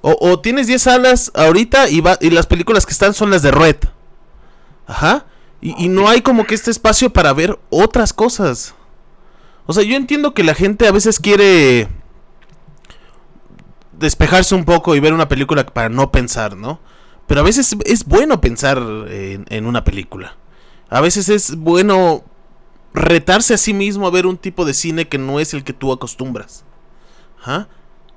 O, 0.02 0.18
o 0.20 0.40
tienes 0.40 0.68
10 0.68 0.82
salas 0.82 1.32
ahorita 1.36 1.90
y, 1.90 2.02
va, 2.02 2.18
y 2.22 2.32
las 2.32 2.48
películas 2.48 2.86
que 2.86 2.94
están 2.94 3.14
son 3.14 3.30
las 3.30 3.42
de 3.42 3.52
Red. 3.52 3.78
Ajá. 4.88 5.26
Y, 5.62 5.90
no 5.90 6.10
hay 6.10 6.22
como 6.22 6.46
que 6.46 6.56
este 6.56 6.72
espacio 6.72 7.12
para 7.14 7.34
ver 7.34 7.60
otras 7.70 8.14
cosas. 8.14 8.74
O 9.68 9.74
sea, 9.74 9.84
yo 9.84 9.96
entiendo 9.96 10.34
que 10.34 10.44
la 10.44 10.56
gente 10.56 10.88
a 10.88 10.92
veces 10.92 11.20
quiere 11.20 11.88
despejarse 13.94 14.56
un 14.56 14.66
poco 14.66 14.96
y 14.96 15.00
ver 15.00 15.14
una 15.14 15.30
película 15.30 15.64
para 15.64 15.88
no 15.88 16.12
pensar, 16.12 16.58
¿no? 16.58 16.80
Pero 17.28 17.42
a 17.42 17.44
veces 17.44 17.76
es 17.86 18.06
bueno 18.06 18.42
pensar 18.42 18.80
en, 19.08 19.66
una 19.68 19.84
película. 19.84 20.36
A 20.90 21.00
veces 21.00 21.30
es 21.30 21.56
bueno 21.56 22.24
retarse 22.94 23.54
a 23.54 23.58
sí 23.58 23.74
mismo 23.74 24.08
a 24.08 24.12
ver 24.12 24.26
un 24.26 24.38
tipo 24.38 24.66
de 24.66 24.74
cine 24.74 25.08
que 25.08 25.20
no 25.20 25.40
es 25.40 25.54
el 25.54 25.64
que 25.64 25.74
tú 25.74 25.94
acostumbras. 25.94 26.66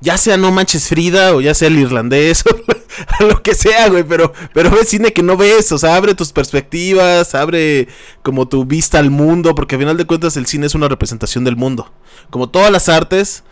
Ya 0.04 0.18
sea 0.18 0.36
No 0.36 0.52
Manches 0.52 0.88
Frida 0.88 1.34
o 1.34 1.40
ya 1.40 1.54
sea 1.54 1.68
el 1.68 1.78
irlandés 1.78 2.44
o 3.20 3.24
lo 3.24 3.42
que 3.42 3.54
sea, 3.54 3.88
güey, 3.88 4.04
pero, 4.04 4.32
pero 4.52 4.70
ve 4.70 4.84
cine 4.84 5.12
que 5.12 5.22
no 5.22 5.36
ves, 5.36 5.72
o 5.72 5.78
sea, 5.78 5.96
abre 5.96 6.14
tus 6.14 6.30
perspectivas, 6.32 7.34
abre 7.34 7.88
como 8.22 8.46
tu 8.46 8.64
vista 8.66 8.98
al 8.98 9.10
mundo, 9.10 9.54
porque 9.54 9.76
al 9.76 9.80
final 9.80 9.96
de 9.96 10.04
cuentas 10.04 10.36
el 10.36 10.46
cine 10.46 10.66
es 10.66 10.74
una 10.74 10.88
representación 10.88 11.42
del 11.44 11.56
mundo. 11.56 11.90
Como 12.30 12.48
todas 12.50 12.70
las 12.70 12.88
artes, 12.88 13.44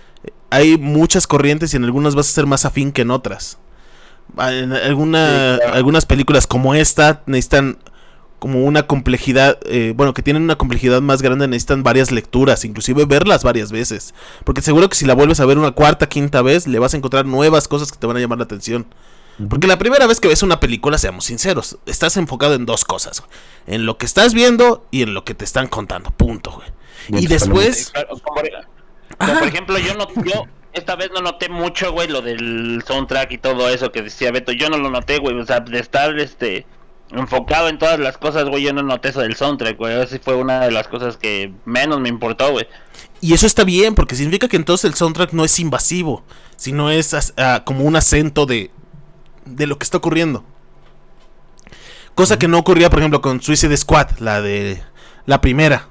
hay 0.50 0.76
muchas 0.78 1.26
corrientes 1.26 1.72
y 1.72 1.76
en 1.78 1.84
algunas 1.84 2.14
vas 2.14 2.28
a 2.28 2.32
ser 2.32 2.46
más 2.46 2.64
afín 2.66 2.92
que 2.92 3.02
en 3.02 3.10
otras. 3.10 3.58
Ah, 4.36 4.52
En 4.52 4.72
alguna- 4.72 5.54
Sí, 5.54 5.60
claro. 5.62 5.74
algunas 5.74 6.06
películas 6.06 6.46
como 6.46 6.74
esta 6.74 7.22
necesitan 7.26 7.78
como 8.42 8.64
una 8.64 8.88
complejidad, 8.88 9.56
eh, 9.66 9.92
bueno, 9.94 10.14
que 10.14 10.22
tienen 10.22 10.42
una 10.42 10.56
complejidad 10.56 11.00
más 11.00 11.22
grande, 11.22 11.46
necesitan 11.46 11.84
varias 11.84 12.10
lecturas, 12.10 12.64
inclusive 12.64 13.04
verlas 13.04 13.44
varias 13.44 13.70
veces. 13.70 14.14
Porque 14.42 14.62
seguro 14.62 14.88
que 14.88 14.96
si 14.96 15.06
la 15.06 15.14
vuelves 15.14 15.38
a 15.38 15.46
ver 15.46 15.58
una 15.58 15.70
cuarta, 15.70 16.08
quinta 16.08 16.42
vez, 16.42 16.66
le 16.66 16.80
vas 16.80 16.92
a 16.92 16.96
encontrar 16.96 17.24
nuevas 17.24 17.68
cosas 17.68 17.92
que 17.92 17.98
te 17.98 18.06
van 18.08 18.16
a 18.16 18.20
llamar 18.20 18.38
la 18.38 18.44
atención. 18.44 18.92
Porque 19.48 19.68
la 19.68 19.78
primera 19.78 20.08
vez 20.08 20.18
que 20.18 20.26
ves 20.26 20.42
una 20.42 20.58
película, 20.58 20.98
seamos 20.98 21.26
sinceros, 21.26 21.78
estás 21.86 22.16
enfocado 22.16 22.54
en 22.54 22.66
dos 22.66 22.84
cosas, 22.84 23.20
güey. 23.20 23.30
En 23.68 23.86
lo 23.86 23.96
que 23.96 24.06
estás 24.06 24.34
viendo 24.34 24.88
y 24.90 25.02
en 25.02 25.14
lo 25.14 25.24
que 25.24 25.34
te 25.34 25.44
están 25.44 25.68
contando, 25.68 26.10
punto, 26.10 26.50
güey. 26.50 27.22
Y 27.22 27.28
después... 27.28 27.92
Claro, 27.92 28.08
como, 28.24 28.42
como 29.18 29.38
por 29.38 29.46
ejemplo, 29.46 29.78
yo 29.78 29.94
no, 29.94 30.08
yo 30.24 30.48
esta 30.72 30.96
vez 30.96 31.12
no 31.14 31.20
noté 31.20 31.48
mucho, 31.48 31.92
güey, 31.92 32.08
lo 32.08 32.22
del 32.22 32.82
soundtrack 32.84 33.30
y 33.30 33.38
todo 33.38 33.68
eso 33.68 33.92
que 33.92 34.02
decía 34.02 34.32
Beto. 34.32 34.50
Yo 34.50 34.68
no 34.68 34.78
lo 34.78 34.90
noté, 34.90 35.18
güey. 35.18 35.38
O 35.38 35.46
sea, 35.46 35.60
de 35.60 35.78
estar 35.78 36.18
este 36.18 36.66
enfocado 37.12 37.68
en 37.68 37.78
todas 37.78 37.98
las 37.98 38.18
cosas, 38.18 38.44
güey, 38.48 38.62
yo 38.62 38.72
no 38.72 38.82
noté 38.82 39.10
eso 39.10 39.20
del 39.20 39.36
soundtrack, 39.36 39.76
güey. 39.76 40.00
Esa 40.00 40.18
fue 40.18 40.34
una 40.34 40.60
de 40.60 40.70
las 40.70 40.88
cosas 40.88 41.16
que 41.16 41.52
menos 41.64 42.00
me 42.00 42.08
importó, 42.08 42.50
güey. 42.52 42.66
Y 43.20 43.34
eso 43.34 43.46
está 43.46 43.64
bien, 43.64 43.94
porque 43.94 44.16
significa 44.16 44.48
que 44.48 44.56
entonces 44.56 44.84
el 44.90 44.94
soundtrack 44.94 45.32
no 45.32 45.44
es 45.44 45.58
invasivo, 45.60 46.24
sino 46.56 46.90
es 46.90 47.32
ah, 47.36 47.62
como 47.64 47.84
un 47.84 47.96
acento 47.96 48.46
de, 48.46 48.70
de 49.44 49.66
lo 49.66 49.78
que 49.78 49.84
está 49.84 49.98
ocurriendo. 49.98 50.44
Cosa 52.14 52.38
que 52.38 52.48
no 52.48 52.58
ocurría, 52.58 52.90
por 52.90 52.98
ejemplo, 52.98 53.20
con 53.20 53.40
Suicide 53.40 53.76
Squad, 53.76 54.18
la 54.18 54.42
de 54.42 54.82
la 55.26 55.40
primera. 55.40 55.88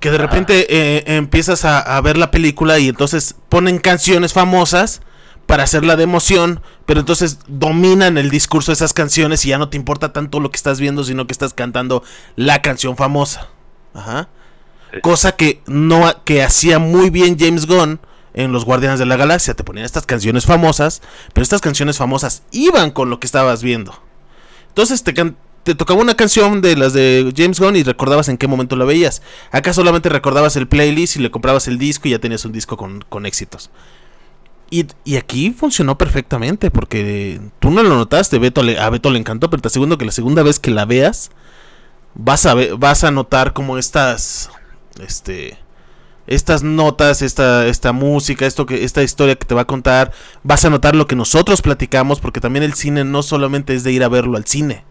Que 0.00 0.10
de 0.10 0.18
repente 0.18 0.66
eh, 0.68 1.04
empiezas 1.16 1.64
a, 1.64 1.80
a 1.80 2.00
ver 2.00 2.16
la 2.16 2.30
película 2.30 2.78
y 2.78 2.88
entonces 2.88 3.34
ponen 3.48 3.78
canciones 3.78 4.32
famosas 4.32 5.00
para 5.46 5.62
hacerla 5.62 5.96
de 5.96 6.02
emoción, 6.04 6.60
pero 6.86 7.00
entonces 7.00 7.38
dominan 7.46 8.18
el 8.18 8.30
discurso 8.30 8.72
de 8.72 8.74
esas 8.74 8.92
canciones 8.92 9.44
y 9.44 9.48
ya 9.50 9.58
no 9.58 9.68
te 9.68 9.76
importa 9.76 10.12
tanto 10.12 10.40
lo 10.40 10.50
que 10.50 10.56
estás 10.56 10.80
viendo, 10.80 11.04
sino 11.04 11.26
que 11.26 11.32
estás 11.32 11.54
cantando 11.54 12.02
la 12.34 12.62
canción 12.62 12.96
famosa. 12.96 13.48
Ajá. 13.94 14.28
Cosa 15.02 15.32
que 15.32 15.62
no 15.66 16.24
que 16.24 16.42
hacía 16.42 16.78
muy 16.78 17.10
bien 17.10 17.36
James 17.38 17.66
Gunn 17.66 18.00
en 18.34 18.52
Los 18.52 18.64
Guardianes 18.64 18.98
de 18.98 19.06
la 19.06 19.16
Galaxia. 19.16 19.54
Te 19.54 19.64
ponían 19.64 19.84
estas 19.84 20.06
canciones 20.06 20.46
famosas, 20.46 21.02
pero 21.32 21.42
estas 21.42 21.60
canciones 21.60 21.96
famosas 21.98 22.42
iban 22.50 22.90
con 22.90 23.10
lo 23.10 23.20
que 23.20 23.26
estabas 23.26 23.62
viendo. 23.62 23.94
Entonces 24.68 25.02
te, 25.02 25.14
can- 25.14 25.36
te 25.64 25.74
tocaba 25.74 26.00
una 26.00 26.14
canción 26.14 26.60
de 26.60 26.76
las 26.76 26.92
de 26.92 27.32
James 27.36 27.60
Gunn 27.60 27.76
y 27.76 27.82
recordabas 27.82 28.28
en 28.28 28.36
qué 28.36 28.46
momento 28.48 28.76
la 28.76 28.84
veías. 28.84 29.22
Acá 29.52 29.72
solamente 29.72 30.08
recordabas 30.08 30.56
el 30.56 30.66
playlist 30.68 31.16
y 31.16 31.20
le 31.20 31.30
comprabas 31.30 31.68
el 31.68 31.78
disco 31.78 32.08
y 32.08 32.12
ya 32.12 32.18
tenías 32.18 32.44
un 32.44 32.52
disco 32.52 32.76
con, 32.76 33.04
con 33.08 33.26
éxitos. 33.26 33.70
Y, 34.70 34.86
y 35.04 35.16
aquí 35.16 35.50
funcionó 35.52 35.96
perfectamente 35.96 36.70
porque 36.72 37.40
tú 37.60 37.70
no 37.70 37.82
lo 37.84 37.90
notaste, 37.96 38.38
Beto 38.38 38.62
le- 38.62 38.78
a 38.80 38.90
Beto 38.90 39.10
le 39.10 39.18
encantó, 39.18 39.48
pero 39.48 39.62
te 39.62 39.68
aseguro 39.68 39.96
que 39.96 40.04
la 40.04 40.10
segunda 40.12 40.42
vez 40.42 40.58
que 40.58 40.70
la 40.72 40.84
veas 40.84 41.30
vas 42.14 42.46
a 42.46 42.54
vas 42.76 43.04
a 43.04 43.10
notar 43.10 43.52
como 43.52 43.78
estas 43.78 44.50
este 45.00 45.56
estas 46.26 46.64
notas, 46.64 47.22
esta 47.22 47.66
esta 47.66 47.92
música, 47.92 48.44
esto 48.46 48.66
que 48.66 48.82
esta 48.82 49.04
historia 49.04 49.36
que 49.36 49.46
te 49.46 49.54
va 49.54 49.60
a 49.62 49.66
contar, 49.66 50.10
vas 50.42 50.64
a 50.64 50.70
notar 50.70 50.96
lo 50.96 51.06
que 51.06 51.14
nosotros 51.14 51.62
platicamos 51.62 52.18
porque 52.18 52.40
también 52.40 52.64
el 52.64 52.74
cine 52.74 53.04
no 53.04 53.22
solamente 53.22 53.74
es 53.74 53.84
de 53.84 53.92
ir 53.92 54.02
a 54.02 54.08
verlo 54.08 54.36
al 54.36 54.46
cine. 54.46 54.84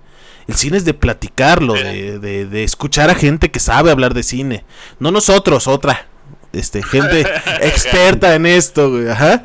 El 0.47 0.55
cine 0.55 0.77
es 0.77 0.85
de 0.85 0.93
platicarlo, 0.93 1.73
de, 1.73 2.19
de- 2.19 2.45
de 2.45 2.63
escuchar 2.63 3.09
a 3.09 3.15
gente 3.15 3.51
que 3.51 3.59
sabe 3.59 3.91
hablar 3.91 4.13
de 4.13 4.23
cine. 4.23 4.63
No 4.99 5.11
nosotros, 5.11 5.67
otra. 5.67 6.07
Este, 6.53 6.81
gente 6.83 7.25
experta 7.61 8.35
en 8.35 8.45
esto, 8.45 8.91
güey, 8.91 9.09
ajá. 9.09 9.43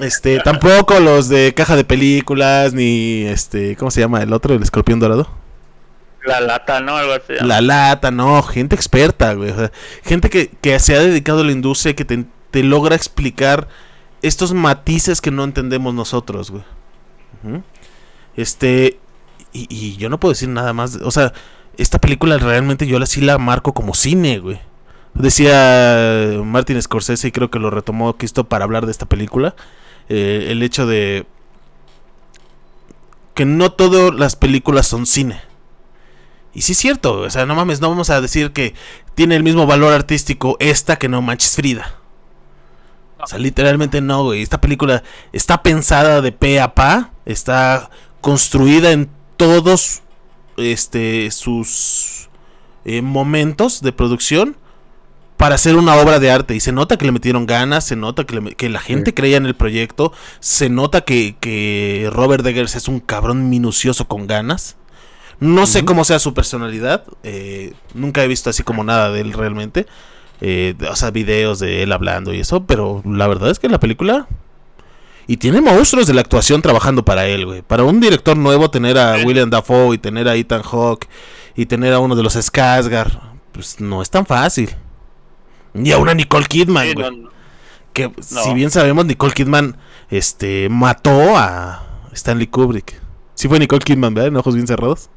Este, 0.00 0.40
tampoco 0.40 1.00
los 1.00 1.28
de 1.28 1.54
caja 1.54 1.76
de 1.76 1.84
películas, 1.84 2.72
ni 2.72 3.22
este, 3.24 3.76
¿cómo 3.76 3.90
se 3.90 4.00
llama 4.00 4.22
el 4.22 4.32
otro? 4.32 4.54
El 4.54 4.62
escorpión 4.62 5.00
dorado. 5.00 5.28
La 6.24 6.40
lata, 6.40 6.80
¿no? 6.80 6.96
Algo 6.96 7.12
así. 7.12 7.34
La 7.40 7.60
lata, 7.60 8.10
no, 8.10 8.42
gente 8.42 8.74
experta, 8.74 9.34
güey. 9.34 9.50
o 9.50 9.56
sea, 9.56 9.72
gente 10.02 10.30
que, 10.30 10.50
que 10.60 10.78
se 10.78 10.94
ha 10.94 11.00
dedicado 11.00 11.40
a 11.40 11.44
la 11.44 11.52
industria 11.52 11.94
que 11.94 12.04
te, 12.04 12.26
te 12.50 12.62
logra 12.62 12.94
explicar 12.94 13.68
estos 14.22 14.52
matices 14.52 15.20
que 15.20 15.30
no 15.30 15.44
entendemos 15.44 15.94
nosotros, 15.94 16.50
güey. 16.50 16.64
Este, 18.36 18.98
y, 19.52 19.66
y 19.70 19.96
yo 19.96 20.08
no 20.08 20.20
puedo 20.20 20.32
decir 20.32 20.48
nada 20.48 20.72
más. 20.72 20.96
O 20.96 21.10
sea, 21.10 21.32
esta 21.76 21.98
película 21.98 22.36
realmente 22.38 22.86
yo 22.86 22.98
la 22.98 23.06
sí 23.06 23.20
la 23.20 23.38
marco 23.38 23.72
como 23.72 23.94
cine, 23.94 24.38
güey. 24.38 24.60
Decía 25.14 26.40
Martin 26.44 26.80
Scorsese 26.80 27.28
y 27.28 27.32
creo 27.32 27.50
que 27.50 27.58
lo 27.58 27.70
retomó 27.70 28.16
Cristo 28.16 28.44
para 28.44 28.64
hablar 28.64 28.86
de 28.86 28.92
esta 28.92 29.06
película. 29.06 29.54
Eh, 30.08 30.48
el 30.50 30.62
hecho 30.62 30.86
de 30.86 31.26
que 33.34 33.44
no 33.44 33.70
todas 33.72 34.14
las 34.14 34.36
películas 34.36 34.86
son 34.86 35.06
cine. 35.06 35.40
Y 36.54 36.62
sí 36.62 36.72
es 36.72 36.78
cierto, 36.78 37.20
o 37.20 37.30
sea, 37.30 37.46
no 37.46 37.54
mames, 37.54 37.80
no 37.80 37.88
vamos 37.88 38.10
a 38.10 38.20
decir 38.20 38.52
que 38.52 38.74
tiene 39.14 39.36
el 39.36 39.44
mismo 39.44 39.66
valor 39.66 39.92
artístico 39.92 40.56
esta 40.58 40.96
que 40.96 41.08
no 41.08 41.22
manches 41.22 41.54
Frida. 41.54 41.94
O 43.20 43.26
sea, 43.26 43.38
literalmente 43.38 44.00
no, 44.00 44.24
güey. 44.24 44.42
Esta 44.42 44.60
película 44.60 45.02
está 45.32 45.62
pensada 45.62 46.20
de 46.20 46.32
pe 46.32 46.60
a 46.60 46.74
pa, 46.74 47.10
está 47.26 47.90
construida 48.20 48.92
en 48.92 49.10
todos 49.36 50.02
este 50.56 51.30
sus 51.30 52.28
eh, 52.84 53.02
momentos 53.02 53.82
de 53.82 53.92
producción 53.92 54.56
para 55.38 55.54
hacer 55.54 55.76
una 55.76 55.94
obra 55.96 56.18
de 56.18 56.30
arte 56.30 56.54
y 56.54 56.60
se 56.60 56.72
nota 56.72 56.98
que 56.98 57.06
le 57.06 57.12
metieron 57.12 57.46
ganas, 57.46 57.84
se 57.86 57.96
nota 57.96 58.24
que, 58.24 58.38
le 58.38 58.54
que 58.54 58.68
la 58.68 58.80
gente 58.80 59.10
Sí. 59.10 59.14
creía 59.14 59.38
en 59.38 59.46
el 59.46 59.54
proyecto, 59.54 60.12
se 60.40 60.68
nota 60.68 61.00
que, 61.00 61.36
que 61.40 62.10
Robert 62.12 62.44
Eggers 62.44 62.74
es 62.74 62.88
un 62.88 63.00
cabrón 63.00 63.48
minucioso 63.48 64.06
con 64.06 64.26
ganas. 64.26 64.76
No 65.40 65.66
sé 65.66 65.84
cómo 65.84 66.04
sea 66.04 66.18
su 66.18 66.34
personalidad, 66.34 67.04
eh, 67.22 67.72
nunca 67.94 68.22
he 68.24 68.28
visto 68.28 68.50
así 68.50 68.64
como 68.64 68.82
nada 68.84 69.10
de 69.12 69.20
él 69.20 69.32
realmente, 69.32 69.86
eh, 70.40 70.74
o 70.90 70.96
sea, 70.96 71.12
videos 71.12 71.60
de 71.60 71.84
él 71.84 71.92
hablando 71.92 72.34
y 72.34 72.40
eso, 72.40 72.64
pero 72.66 73.02
la 73.06 73.26
verdad 73.28 73.50
es 73.50 73.58
que 73.58 73.68
la 73.68 73.80
película... 73.80 74.26
Y 75.28 75.36
tiene 75.36 75.60
monstruos 75.60 76.06
de 76.06 76.14
la 76.14 76.22
actuación 76.22 76.62
trabajando 76.62 77.04
para 77.04 77.26
él, 77.26 77.44
güey. 77.44 77.60
Para 77.62 77.84
un 77.84 78.00
director 78.00 78.34
nuevo, 78.36 78.70
tener 78.70 78.96
a 78.96 79.18
Sí. 79.18 79.26
William 79.26 79.50
Dafoe 79.50 79.94
y 79.94 79.98
tener 79.98 80.26
a 80.26 80.34
Ethan 80.34 80.62
Hawke 80.62 81.06
y 81.54 81.66
tener 81.66 81.92
a 81.92 81.98
uno 81.98 82.16
de 82.16 82.22
los 82.22 82.34
Skarsgård, 82.34 83.20
pues 83.52 83.78
no 83.78 84.00
es 84.00 84.08
tan 84.08 84.24
fácil. 84.24 84.70
Y 85.74 85.92
a 85.92 85.98
una 85.98 86.14
Nicole 86.14 86.46
Kidman, 86.46 86.86
Sí, 86.88 86.94
güey. 86.94 87.16
no, 87.16 87.30
Que 87.92 88.10
si 88.20 88.54
bien 88.54 88.70
sabemos, 88.70 89.06
Nicole 89.06 89.32
Kidman 89.32 89.76
este, 90.10 90.68
mató 90.68 91.36
a 91.36 91.84
Stanley 92.12 92.46
Kubrick. 92.46 93.00
Sí 93.34 93.48
fue 93.48 93.58
Nicole 93.58 93.80
Kidman, 93.84 94.14
¿verdad? 94.14 94.28
En 94.28 94.36
ojos 94.36 94.54
bien 94.54 94.66
cerrados. 94.66 95.10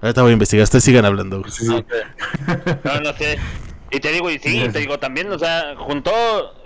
Ahorita 0.00 0.22
voy 0.22 0.30
a 0.30 0.32
investigar, 0.32 0.64
ustedes 0.64 0.82
sigan 0.84 1.04
hablando. 1.04 1.40
güey. 1.40 1.50
Sí, 1.52 1.66
no, 2.84 3.00
no 3.00 3.12
sé. 3.16 3.38
Y 3.92 4.00
te 4.00 4.10
digo, 4.10 4.30
y 4.30 4.38
sí, 4.38 4.68
te 4.72 4.78
digo 4.80 4.98
también, 4.98 5.30
o 5.30 5.38
sea, 5.38 5.74
juntó, 5.76 6.10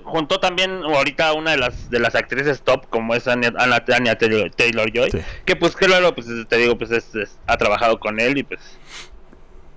juntó 0.05 0.39
también 0.39 0.83
ahorita 0.85 1.33
una 1.33 1.51
de 1.51 1.57
las 1.59 1.91
de 1.91 1.99
las 1.99 2.15
actrices 2.15 2.63
top 2.63 2.87
como 2.89 3.15
es 3.17 3.27
Anya, 3.27 3.53
Ana- 3.59 3.83
Anya 3.95 4.17
Taylor, 4.17 4.91
Joy, 4.95 5.11
Sí. 5.11 5.19
que 5.45 5.57
pues 5.57 5.75
claro, 5.75 6.15
pues 6.15 6.29
te 6.49 6.57
digo, 6.57 6.79
pues 6.79 6.93
es- 6.93 7.15
es- 7.17 7.37
ha 7.49 7.57
trabajado 7.57 7.99
con 7.99 8.21
él 8.21 8.39
y 8.39 8.43
pues 8.45 8.61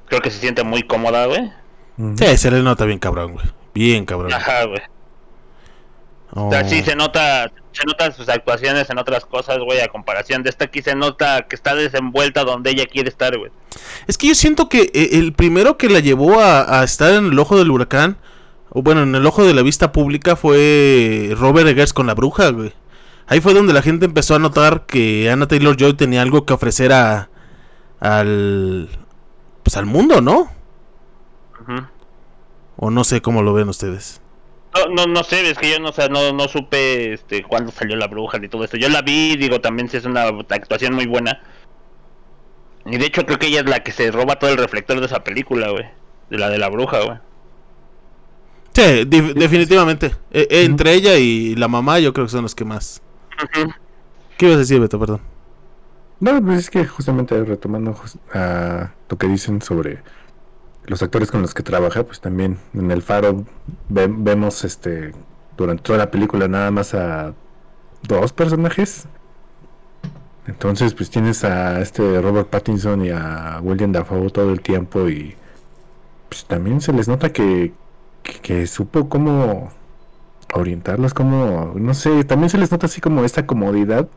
creo 0.08 0.22
que 0.22 0.30
se 0.30 0.40
siente 0.40 0.64
muy 0.64 0.84
cómoda, 0.84 1.26
güey. 1.26 1.52
Sí, 2.18 2.38
se 2.38 2.50
le 2.52 2.62
nota 2.62 2.86
bien 2.86 3.00
cabrón, 3.00 3.34
güey. 3.34 3.46
Bien 3.74 4.06
cabrón. 4.06 4.34
Ajá, 4.34 4.66
güey. 4.66 4.82
Oh. 6.34 6.48
O 6.48 6.52
sea, 6.52 6.64
sí 6.64 6.82
se 6.84 6.96
nota, 6.96 7.52
se 7.72 7.84
notan 7.86 8.14
sus 8.14 8.30
actuaciones 8.30 8.90
en 8.90 9.00
otras 9.00 9.26
cosas, 9.26 9.58
güey, 9.60 9.82
a 9.82 9.88
comparación 9.88 10.44
de 10.44 10.50
esta 10.50 10.66
aquí 10.66 10.82
se 10.82 10.96
nota 10.96 11.48
que 11.50 11.56
está 11.56 11.76
desenvuelta 11.76 12.44
donde 12.44 12.70
ella 12.70 12.86
quiere 12.86 13.10
estar, 13.10 13.38
güey. 13.38 13.52
Es 14.08 14.18
que 14.18 14.28
yo 14.28 14.36
siento 14.36 14.70
que 14.70 14.92
eh, 14.94 15.10
el 15.14 15.34
primero 15.34 15.78
que 15.78 15.90
la 15.90 16.00
llevó 16.00 16.40
a, 16.40 16.80
a 16.80 16.84
estar 16.84 17.14
en 17.14 17.26
el 17.26 17.40
ojo 17.40 17.58
del 17.58 17.72
huracán, 17.72 18.18
o 18.70 18.82
bueno, 18.82 19.04
en 19.04 19.16
el 19.16 19.26
ojo 19.26 19.44
de 19.44 19.54
la 19.54 19.64
vista 19.64 19.92
pública, 19.92 20.36
fue 20.36 21.34
Robert 21.36 21.68
Eggers 21.68 21.94
con 21.94 22.08
la 22.08 22.14
bruja, 22.14 22.50
güey. 22.50 22.74
Ahí 23.28 23.42
fue 23.42 23.54
donde 23.54 23.74
la 23.74 23.82
gente 23.82 24.06
empezó 24.06 24.36
a 24.36 24.40
notar 24.40 24.86
que 24.86 25.30
Anna 25.30 25.48
Taylor 25.48 25.76
Joy 25.76 25.94
tenía 25.94 26.22
algo 26.22 26.46
que 26.46 26.54
ofrecer 26.54 26.94
a 26.94 27.30
al 28.00 28.90
pues 29.64 29.76
al 29.78 29.86
mundo, 29.86 30.22
¿no? 30.22 30.59
Ujú. 31.70 31.86
O 32.78 32.92
no 32.92 33.04
sé 33.04 33.22
cómo 33.22 33.44
lo 33.44 33.54
ven 33.54 33.70
ustedes. 33.70 34.22
No, 34.76 34.94
no, 34.94 35.06
no 35.08 35.24
sé, 35.24 35.50
es 35.50 35.58
que 35.58 35.72
yo 35.72 35.80
no, 35.80 35.90
o 35.90 35.94
sea, 35.94 36.10
no, 36.10 36.32
no 36.32 36.48
supe 36.48 37.14
este, 37.14 37.44
cuándo 37.44 37.72
salió 37.72 37.96
la 37.96 38.08
bruja 38.08 38.38
ni 38.38 38.48
todo 38.48 38.64
esto. 38.64 38.78
Yo 38.78 38.88
la 38.90 39.02
vi, 39.02 39.36
digo, 39.36 39.60
también 39.62 39.90
sí 39.90 39.98
es 39.98 40.06
una 40.06 40.28
actuación 40.28 40.94
muy 40.94 41.08
buena. 41.08 41.42
Y 42.86 42.98
de 42.98 43.06
hecho 43.06 43.26
creo 43.26 43.40
que 43.40 43.48
ella 43.48 43.62
es 43.62 43.70
la 43.70 43.84
que 43.84 43.92
se 43.92 44.12
roba 44.12 44.38
todo 44.38 44.52
el 44.52 44.58
reflector 44.58 45.00
de 45.00 45.08
esa 45.08 45.24
película, 45.24 45.70
güey. 45.72 45.86
De 46.30 46.38
la 46.38 46.50
de 46.50 46.58
la 46.58 46.70
bruja, 46.70 47.00
güey. 47.02 47.18
Sí, 48.74 49.06
definitivamente. 49.06 50.08
Eh, 50.32 50.48
eh, 50.50 50.64
entre 50.64 50.94
ella 50.94 51.16
y 51.18 51.56
la 51.56 51.68
mamá, 51.68 52.00
yo 52.00 52.14
creo 52.14 52.28
que 52.28 52.32
son 52.32 52.44
los 52.44 52.56
que 52.56 52.66
más. 52.66 53.02
¿Qué 54.38 54.46
ibas 54.46 54.56
a 54.56 54.60
decir, 54.60 54.80
Beto? 54.80 55.00
Perdón. 55.00 55.22
No, 56.20 56.42
pues 56.42 56.60
es 56.60 56.70
que 56.70 56.86
justamente 56.86 57.44
retomando 57.44 57.96
a 58.34 58.92
lo 59.10 59.18
que 59.18 59.28
dicen 59.28 59.62
sobre 59.62 60.02
los 60.90 61.02
actores 61.04 61.32
con 61.32 61.42
los 61.42 61.54
que 61.54 61.64
trabaja, 61.64 62.04
pues 62.04 62.20
también 62.20 62.58
en 62.74 62.90
el 62.92 63.02
faro 63.02 63.46
ve- 63.90 64.10
vemos 64.12 64.66
este 64.66 65.14
durante 65.56 65.84
toda 65.84 66.00
la 66.00 66.12
película 66.12 66.48
nada 66.48 66.72
más 66.72 66.94
a 66.96 67.34
dos 68.08 68.34
personajes. 68.34 69.08
Entonces, 70.48 70.96
pues 70.96 71.12
tienes 71.12 71.44
a 71.44 71.80
este 71.80 72.20
Robert 72.22 72.50
Pattinson 72.50 73.06
y 73.06 73.12
a 73.12 73.60
William 73.62 73.92
Dafoe 73.92 74.32
todo 74.32 74.52
el 74.52 74.62
tiempo 74.62 75.08
y 75.08 75.36
pues 76.28 76.46
también 76.46 76.82
se 76.82 76.92
les 76.92 77.08
nota 77.08 77.32
que, 77.32 77.72
que, 78.42 78.66
supo 78.66 79.10
cómo 79.10 79.72
orientarlos, 80.56 81.14
como, 81.14 81.74
no 81.76 81.94
sé, 81.94 82.24
también 82.24 82.50
se 82.50 82.58
les 82.58 82.72
nota 82.72 82.88
así 82.88 83.00
como 83.00 83.24
esta 83.24 83.46
comodidad 83.46 84.08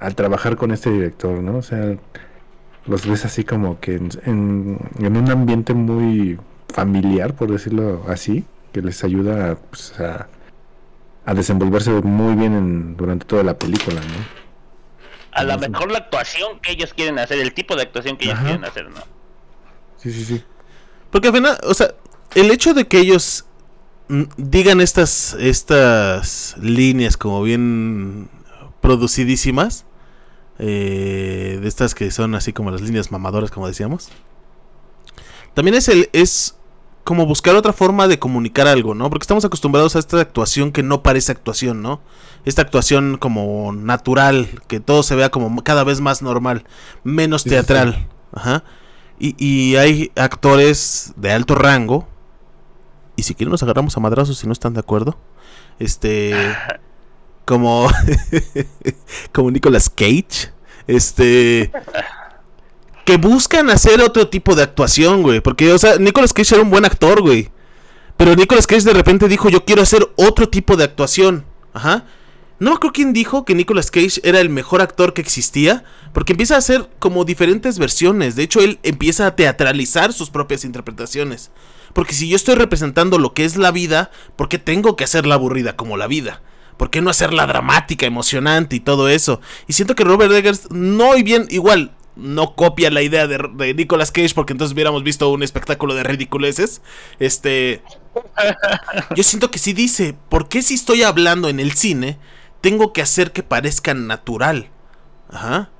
al 0.00 0.16
trabajar 0.16 0.56
con 0.56 0.72
este 0.72 0.90
director, 0.90 1.40
¿no? 1.40 1.58
O 1.58 1.62
sea, 1.62 1.96
los 2.86 3.06
ves 3.06 3.24
así 3.24 3.44
como 3.44 3.80
que 3.80 3.94
en, 3.96 4.08
en- 4.24 4.78
en 4.98 5.16
un 5.16 5.30
ambiente 5.30 5.72
muy 5.74 6.38
familiar, 6.72 7.34
por 7.34 7.50
decirlo 7.50 8.04
así, 8.08 8.44
que 8.72 8.82
les 8.82 9.02
ayuda 9.04 9.56
pues, 9.70 9.98
a, 10.00 10.28
a 11.24 11.34
desenvolverse 11.34 11.90
muy 11.90 12.34
bien 12.34 12.52
en- 12.54 12.96
durante 12.96 13.24
toda 13.26 13.42
la 13.42 13.58
película, 13.58 14.00
¿no? 14.00 14.44
A 15.32 15.42
lo 15.44 15.58
mejor 15.58 15.90
la 15.90 15.98
actuación 15.98 16.60
que 16.60 16.72
ellos 16.72 16.94
quieren 16.94 17.18
hacer, 17.18 17.38
el 17.40 17.52
tipo 17.54 17.74
de 17.74 17.82
actuación 17.82 18.16
que 18.16 18.26
ellos 18.26 18.36
Ajá. 18.36 18.44
quieren 18.46 18.64
hacer, 18.64 18.88
¿no? 18.90 19.00
Sí, 19.96 20.12
sí, 20.12 20.24
sí. 20.24 20.44
Porque 21.10 21.28
al 21.28 21.34
final, 21.34 21.58
o 21.64 21.74
sea, 21.74 21.88
el 22.34 22.50
hecho 22.50 22.72
de 22.74 22.86
que 22.86 22.98
ellos 23.00 23.46
digan 24.36 24.80
estas, 24.80 25.34
estas 25.40 26.56
líneas 26.60 27.16
como 27.16 27.42
bien 27.42 28.28
producidísimas, 28.80 29.86
eh, 30.58 31.58
de 31.60 31.68
estas 31.68 31.94
que 31.94 32.10
son 32.10 32.34
así 32.34 32.52
como 32.52 32.70
las 32.70 32.80
líneas 32.80 33.10
mamadoras, 33.10 33.50
como 33.50 33.66
decíamos, 33.66 34.08
también 35.54 35.74
es 35.74 35.88
el 35.88 36.08
es 36.12 36.56
como 37.04 37.26
buscar 37.26 37.54
otra 37.54 37.72
forma 37.72 38.08
de 38.08 38.18
comunicar 38.18 38.66
algo, 38.66 38.94
¿no? 38.94 39.10
Porque 39.10 39.24
estamos 39.24 39.44
acostumbrados 39.44 39.94
a 39.94 39.98
esta 39.98 40.20
actuación 40.20 40.72
que 40.72 40.82
no 40.82 41.02
parece 41.02 41.32
actuación, 41.32 41.82
¿no? 41.82 42.00
Esta 42.46 42.62
actuación 42.62 43.18
como 43.18 43.72
natural, 43.72 44.48
que 44.68 44.80
todo 44.80 45.02
se 45.02 45.14
vea 45.14 45.30
como 45.30 45.62
cada 45.62 45.84
vez 45.84 46.00
más 46.00 46.22
normal, 46.22 46.64
menos 47.04 47.44
teatral. 47.44 48.08
Ajá. 48.32 48.64
Y, 49.18 49.36
y 49.38 49.76
hay 49.76 50.12
actores 50.16 51.12
de 51.16 51.32
alto 51.32 51.54
rango. 51.54 52.08
Y 53.16 53.22
si 53.22 53.34
quieren 53.34 53.52
nos 53.52 53.62
agarramos 53.62 53.96
a 53.96 54.00
madrazos 54.00 54.38
si 54.38 54.46
no 54.46 54.52
están 54.52 54.74
de 54.74 54.80
acuerdo. 54.80 55.18
Este. 55.78 56.34
Como. 57.44 57.90
como 59.32 59.50
Nicolas 59.50 59.90
Cage. 59.90 60.52
Este. 60.86 61.70
Que 63.04 63.16
buscan 63.18 63.68
hacer 63.70 64.00
otro 64.00 64.28
tipo 64.28 64.54
de 64.54 64.62
actuación, 64.62 65.22
güey. 65.22 65.40
Porque, 65.40 65.72
o 65.72 65.78
sea, 65.78 65.96
Nicolas 65.96 66.32
Cage 66.32 66.54
era 66.54 66.62
un 66.62 66.70
buen 66.70 66.84
actor, 66.84 67.20
güey. 67.20 67.50
Pero 68.16 68.34
Nicolas 68.36 68.66
Cage 68.66 68.84
de 68.84 68.94
repente 68.94 69.28
dijo, 69.28 69.48
yo 69.48 69.64
quiero 69.64 69.82
hacer 69.82 70.08
otro 70.16 70.48
tipo 70.48 70.76
de 70.76 70.84
actuación. 70.84 71.44
Ajá. 71.72 72.06
No 72.60 72.72
acuerdo 72.72 72.92
quién 72.92 73.12
dijo 73.12 73.44
que 73.44 73.54
Nicolas 73.54 73.90
Cage 73.90 74.20
era 74.22 74.40
el 74.40 74.48
mejor 74.48 74.80
actor 74.80 75.12
que 75.12 75.20
existía. 75.20 75.84
Porque 76.14 76.32
empieza 76.32 76.54
a 76.54 76.58
hacer 76.58 76.88
como 76.98 77.24
diferentes 77.24 77.78
versiones. 77.78 78.36
De 78.36 78.44
hecho, 78.44 78.60
él 78.60 78.78
empieza 78.82 79.26
a 79.26 79.36
teatralizar 79.36 80.12
sus 80.12 80.30
propias 80.30 80.64
interpretaciones. 80.64 81.50
Porque 81.92 82.14
si 82.14 82.28
yo 82.28 82.36
estoy 82.36 82.54
representando 82.54 83.18
lo 83.18 83.34
que 83.34 83.44
es 83.44 83.56
la 83.56 83.70
vida, 83.70 84.10
¿por 84.36 84.48
qué 84.48 84.58
tengo 84.58 84.96
que 84.96 85.04
hacerla 85.04 85.34
aburrida 85.34 85.76
como 85.76 85.96
la 85.96 86.06
vida? 86.06 86.40
¿Por 86.76 86.90
qué 86.90 87.00
no 87.00 87.10
hacerla 87.10 87.46
dramática, 87.46 88.06
emocionante 88.06 88.76
y 88.76 88.80
todo 88.80 89.08
eso? 89.08 89.40
Y 89.66 89.74
siento 89.74 89.94
que 89.94 90.04
Robert 90.04 90.32
Eggers 90.32 90.70
no 90.70 91.16
y 91.16 91.22
bien 91.22 91.46
igual 91.50 91.92
no 92.16 92.54
copia 92.54 92.90
la 92.90 93.02
idea 93.02 93.26
de, 93.26 93.38
de 93.54 93.74
Nicolas 93.74 94.12
Cage 94.12 94.34
porque 94.34 94.52
entonces 94.52 94.74
hubiéramos 94.74 95.02
visto 95.02 95.30
un 95.30 95.42
espectáculo 95.42 95.94
de 95.94 96.02
ridiculeces. 96.02 96.82
Este 97.18 97.82
yo 99.16 99.22
siento 99.22 99.50
que 99.50 99.58
sí 99.58 99.72
dice, 99.72 100.14
¿por 100.28 100.48
qué 100.48 100.62
si 100.62 100.74
estoy 100.74 101.02
hablando 101.02 101.48
en 101.48 101.60
el 101.60 101.72
cine 101.72 102.18
tengo 102.60 102.92
que 102.92 103.02
hacer 103.02 103.32
que 103.32 103.42
parezca 103.42 103.94
natural? 103.94 104.70
Ajá. 105.30 105.70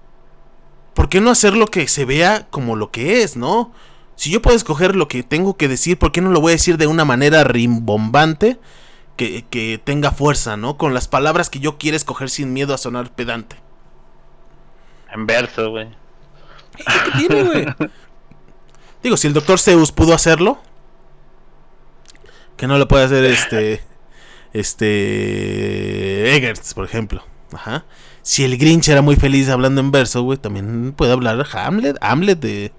¿Por 0.94 1.08
qué 1.08 1.20
no 1.20 1.30
hacer 1.30 1.54
lo 1.54 1.66
que 1.66 1.88
se 1.88 2.04
vea 2.04 2.46
como 2.50 2.76
lo 2.76 2.90
que 2.90 3.22
es, 3.22 3.36
no? 3.36 3.72
Si 4.16 4.30
yo 4.30 4.40
puedo 4.40 4.56
escoger 4.56 4.94
lo 4.94 5.08
que 5.08 5.22
tengo 5.22 5.56
que 5.56 5.68
decir, 5.68 5.98
¿por 5.98 6.12
qué 6.12 6.20
no 6.20 6.30
lo 6.30 6.40
voy 6.40 6.52
a 6.52 6.54
decir 6.54 6.76
de 6.76 6.86
una 6.86 7.04
manera 7.04 7.42
rimbombante 7.42 8.58
que, 9.16 9.44
que 9.50 9.80
tenga 9.82 10.10
fuerza, 10.10 10.56
¿no? 10.56 10.76
Con 10.76 10.94
las 10.94 11.08
palabras 11.08 11.50
que 11.50 11.60
yo 11.60 11.78
quiero 11.78 11.96
escoger 11.96 12.30
sin 12.30 12.52
miedo 12.52 12.74
a 12.74 12.78
sonar 12.78 13.10
pedante. 13.14 13.56
En 15.12 15.26
verso, 15.26 15.70
güey. 15.70 15.88
¿Y 16.78 16.84
¿Qué 16.84 17.10
tiene, 17.28 17.42
güey? 17.44 17.66
Digo, 19.02 19.16
si 19.16 19.26
el 19.28 19.34
doctor 19.34 19.58
Zeus 19.60 19.92
pudo 19.92 20.14
hacerlo, 20.14 20.58
que 22.56 22.66
no 22.66 22.78
lo 22.78 22.88
puede 22.88 23.04
hacer 23.04 23.24
este. 23.24 23.80
Este. 24.52 26.34
Eggers, 26.36 26.74
por 26.74 26.84
ejemplo. 26.84 27.22
Ajá. 27.52 27.84
Si 28.22 28.42
el 28.44 28.56
Grinch 28.56 28.88
era 28.88 29.02
muy 29.02 29.16
feliz 29.16 29.48
hablando 29.50 29.80
en 29.80 29.90
verso, 29.90 30.22
güey, 30.22 30.38
también 30.38 30.92
puede 30.96 31.12
hablar 31.12 31.44
Hamlet, 31.52 31.96
Hamlet 32.00 32.40
de, 32.40 32.72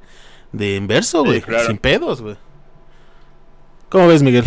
de 0.51 0.75
en 0.77 0.87
verso, 0.87 1.21
Sí, 1.21 1.27
güey. 1.27 1.41
claro. 1.41 1.67
Sin 1.67 1.77
pedos, 1.77 2.21
güey. 2.21 2.35
¿Cómo 3.89 4.07
ves, 4.07 4.23
Miguel? 4.23 4.45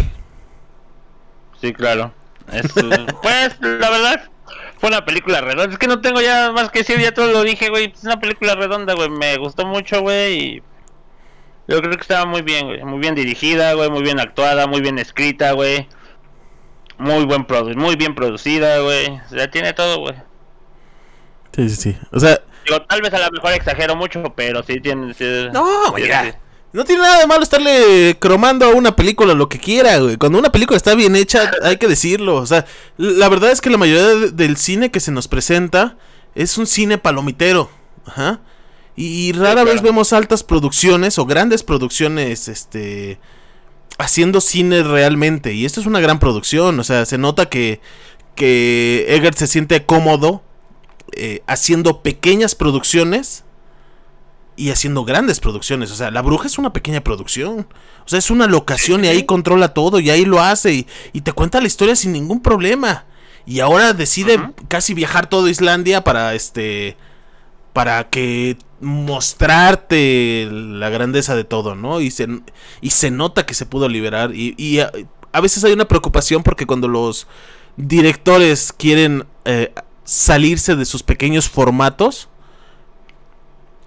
Sí, 1.60 1.72
claro. 1.72 2.12
Es, 2.52 2.72
pues, 3.22 3.56
la 3.60 3.90
verdad, 3.90 4.24
fue 4.78 4.88
una 4.88 5.04
película 5.04 5.40
redonda. 5.40 5.72
Es 5.72 5.78
que 5.78 5.86
no 5.86 6.00
tengo 6.00 6.20
ya 6.20 6.52
más 6.52 6.70
que 6.70 6.80
decir, 6.80 6.98
ya 6.98 7.12
todo 7.12 7.32
lo 7.32 7.42
dije, 7.42 7.68
güey. 7.68 7.92
Es 7.94 8.04
una 8.04 8.20
película 8.20 8.54
redonda, 8.54 8.94
güey. 8.94 9.10
Me 9.10 9.36
gustó 9.36 9.66
mucho, 9.66 10.00
güey. 10.00 10.38
Y 10.38 10.62
yo 11.66 11.80
creo 11.80 11.90
que 11.90 12.00
estaba 12.00 12.24
muy 12.24 12.42
bien, 12.42 12.66
güey. 12.66 12.82
Muy 12.84 12.98
bien 13.00 13.14
dirigida, 13.14 13.74
güey. 13.74 13.90
Muy 13.90 14.02
bien 14.02 14.20
actuada, 14.20 14.66
muy 14.66 14.80
bien 14.80 14.98
escrita, 14.98 15.52
güey. 15.52 15.88
Muy 16.98 17.24
buen 17.26 17.44
produ 17.44 17.74
muy 17.76 17.94
bien 17.96 18.14
producida, 18.14 18.80
güey. 18.80 19.08
O 19.08 19.28
sea, 19.28 19.50
tiene 19.50 19.72
todo, 19.72 20.00
güey. 20.00 20.14
Sí, 21.54 21.68
sí, 21.70 21.76
sí. 21.92 21.98
O 22.12 22.18
sea, 22.20 22.40
Digo, 22.66 22.82
tal 22.82 23.00
vez 23.00 23.14
a 23.14 23.18
lo 23.18 23.30
mejor 23.30 23.52
exagero 23.52 23.96
mucho, 23.96 24.22
pero 24.36 24.62
sí 24.62 24.80
tiene. 24.80 25.14
sí- 25.14 25.48
No, 25.52 25.90
güey. 25.90 26.10
No 26.72 26.84
tiene 26.84 27.02
nada 27.02 27.20
de 27.20 27.26
malo 27.26 27.42
estarle 27.42 28.16
cromando 28.20 28.66
a 28.66 28.70
una 28.74 28.94
película 28.94 29.32
lo 29.34 29.48
que 29.48 29.58
quiera, 29.58 29.98
güey. 29.98 30.16
Cuando 30.18 30.38
una 30.38 30.52
película 30.52 30.76
está 30.76 30.94
bien 30.94 31.16
hecha, 31.16 31.50
hay 31.62 31.78
que 31.78 31.88
decirlo. 31.88 32.36
O 32.36 32.46
sea, 32.46 32.66
la 32.98 33.28
verdad 33.30 33.50
es 33.50 33.60
que 33.62 33.70
la 33.70 33.78
mayoría 33.78 34.04
de- 34.06 34.30
del 34.32 34.56
cine 34.58 34.90
que 34.90 35.00
se 35.00 35.10
nos 35.10 35.28
presenta 35.28 35.96
es 36.34 36.58
un 36.58 36.66
cine 36.66 36.98
palomitero. 36.98 37.70
Ajá. 38.04 38.40
Y, 38.96 39.32
rara 39.32 39.62
vez 39.64 39.74
claro. 39.74 39.86
vemos 39.88 40.12
altas 40.12 40.42
producciones 40.42 41.18
o 41.18 41.24
grandes 41.24 41.62
producciones, 41.62 42.48
este, 42.48 43.18
haciendo 43.96 44.40
cine 44.40 44.82
realmente. 44.82 45.54
Y 45.54 45.64
esto 45.64 45.80
es 45.80 45.86
una 45.86 46.00
gran 46.00 46.18
producción. 46.18 46.78
O 46.80 46.84
sea, 46.84 47.06
se 47.06 47.16
nota 47.16 47.46
que, 47.46 47.80
que 48.34 49.06
Eggert 49.08 49.38
se 49.38 49.46
siente 49.46 49.86
cómodo 49.86 50.42
eh, 51.12 51.42
haciendo 51.46 52.02
pequeñas 52.02 52.54
producciones 52.54 53.44
y 54.58 54.70
haciendo 54.70 55.04
grandes 55.04 55.40
producciones. 55.40 55.90
O 55.90 55.94
sea, 55.94 56.10
La 56.10 56.20
Bruja 56.20 56.48
es 56.48 56.58
una 56.58 56.72
pequeña 56.72 57.00
producción. 57.00 57.68
O 58.04 58.08
sea, 58.08 58.18
es 58.18 58.30
una 58.30 58.46
locación 58.46 59.04
y 59.04 59.08
ahí 59.08 59.24
controla 59.24 59.72
todo 59.72 60.00
y 60.00 60.10
ahí 60.10 60.24
lo 60.24 60.40
hace 60.40 60.74
y, 60.74 60.86
y 61.12 61.20
te 61.20 61.32
cuenta 61.32 61.60
la 61.60 61.68
historia 61.68 61.94
sin 61.94 62.12
ningún 62.12 62.42
problema. 62.42 63.06
Y 63.46 63.60
ahora 63.60 63.94
decide 63.94 64.38
casi 64.68 64.92
viajar 64.92 65.30
todo 65.30 65.48
Islandia 65.48 66.04
para 66.04 66.34
este 66.34 66.96
para 67.72 68.10
que 68.10 68.58
mostrarte 68.80 70.48
la 70.50 70.88
grandeza 70.88 71.36
de 71.36 71.44
todo, 71.44 71.76
¿no? 71.76 72.00
Y 72.00 72.10
se, 72.10 72.26
y 72.80 72.90
se 72.90 73.10
nota 73.10 73.46
que 73.46 73.54
se 73.54 73.66
pudo 73.66 73.88
liberar. 73.88 74.34
Y, 74.34 74.54
y 74.58 74.80
a, 74.80 74.90
a 75.32 75.40
veces 75.40 75.62
hay 75.64 75.72
una 75.72 75.86
preocupación 75.86 76.42
porque 76.42 76.66
cuando 76.66 76.88
los 76.88 77.28
directores 77.76 78.72
quieren 78.72 79.24
eh, 79.44 79.72
salirse 80.04 80.74
de 80.74 80.84
sus 80.84 81.02
pequeños 81.02 81.48
formatos, 81.48 82.28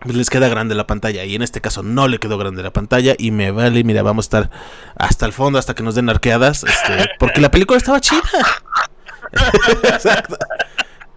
les 0.05 0.29
queda 0.29 0.47
grande 0.47 0.75
la 0.75 0.87
pantalla. 0.87 1.25
Y 1.25 1.35
en 1.35 1.41
este 1.41 1.61
caso 1.61 1.83
no 1.83 2.07
le 2.07 2.19
quedó 2.19 2.37
grande 2.37 2.63
la 2.63 2.71
pantalla. 2.71 3.15
Y 3.17 3.31
me 3.31 3.51
vale, 3.51 3.83
mira, 3.83 4.03
vamos 4.03 4.25
a 4.25 4.27
estar 4.27 4.49
hasta 4.95 5.25
el 5.25 5.33
fondo, 5.33 5.59
hasta 5.59 5.75
que 5.75 5.83
nos 5.83 5.95
den 5.95 6.09
arqueadas. 6.09 6.63
Este, 6.63 7.09
porque 7.19 7.41
la 7.41 7.51
película 7.51 7.77
estaba 7.77 8.01
chida. 8.01 8.21
Exacto. 9.83 10.37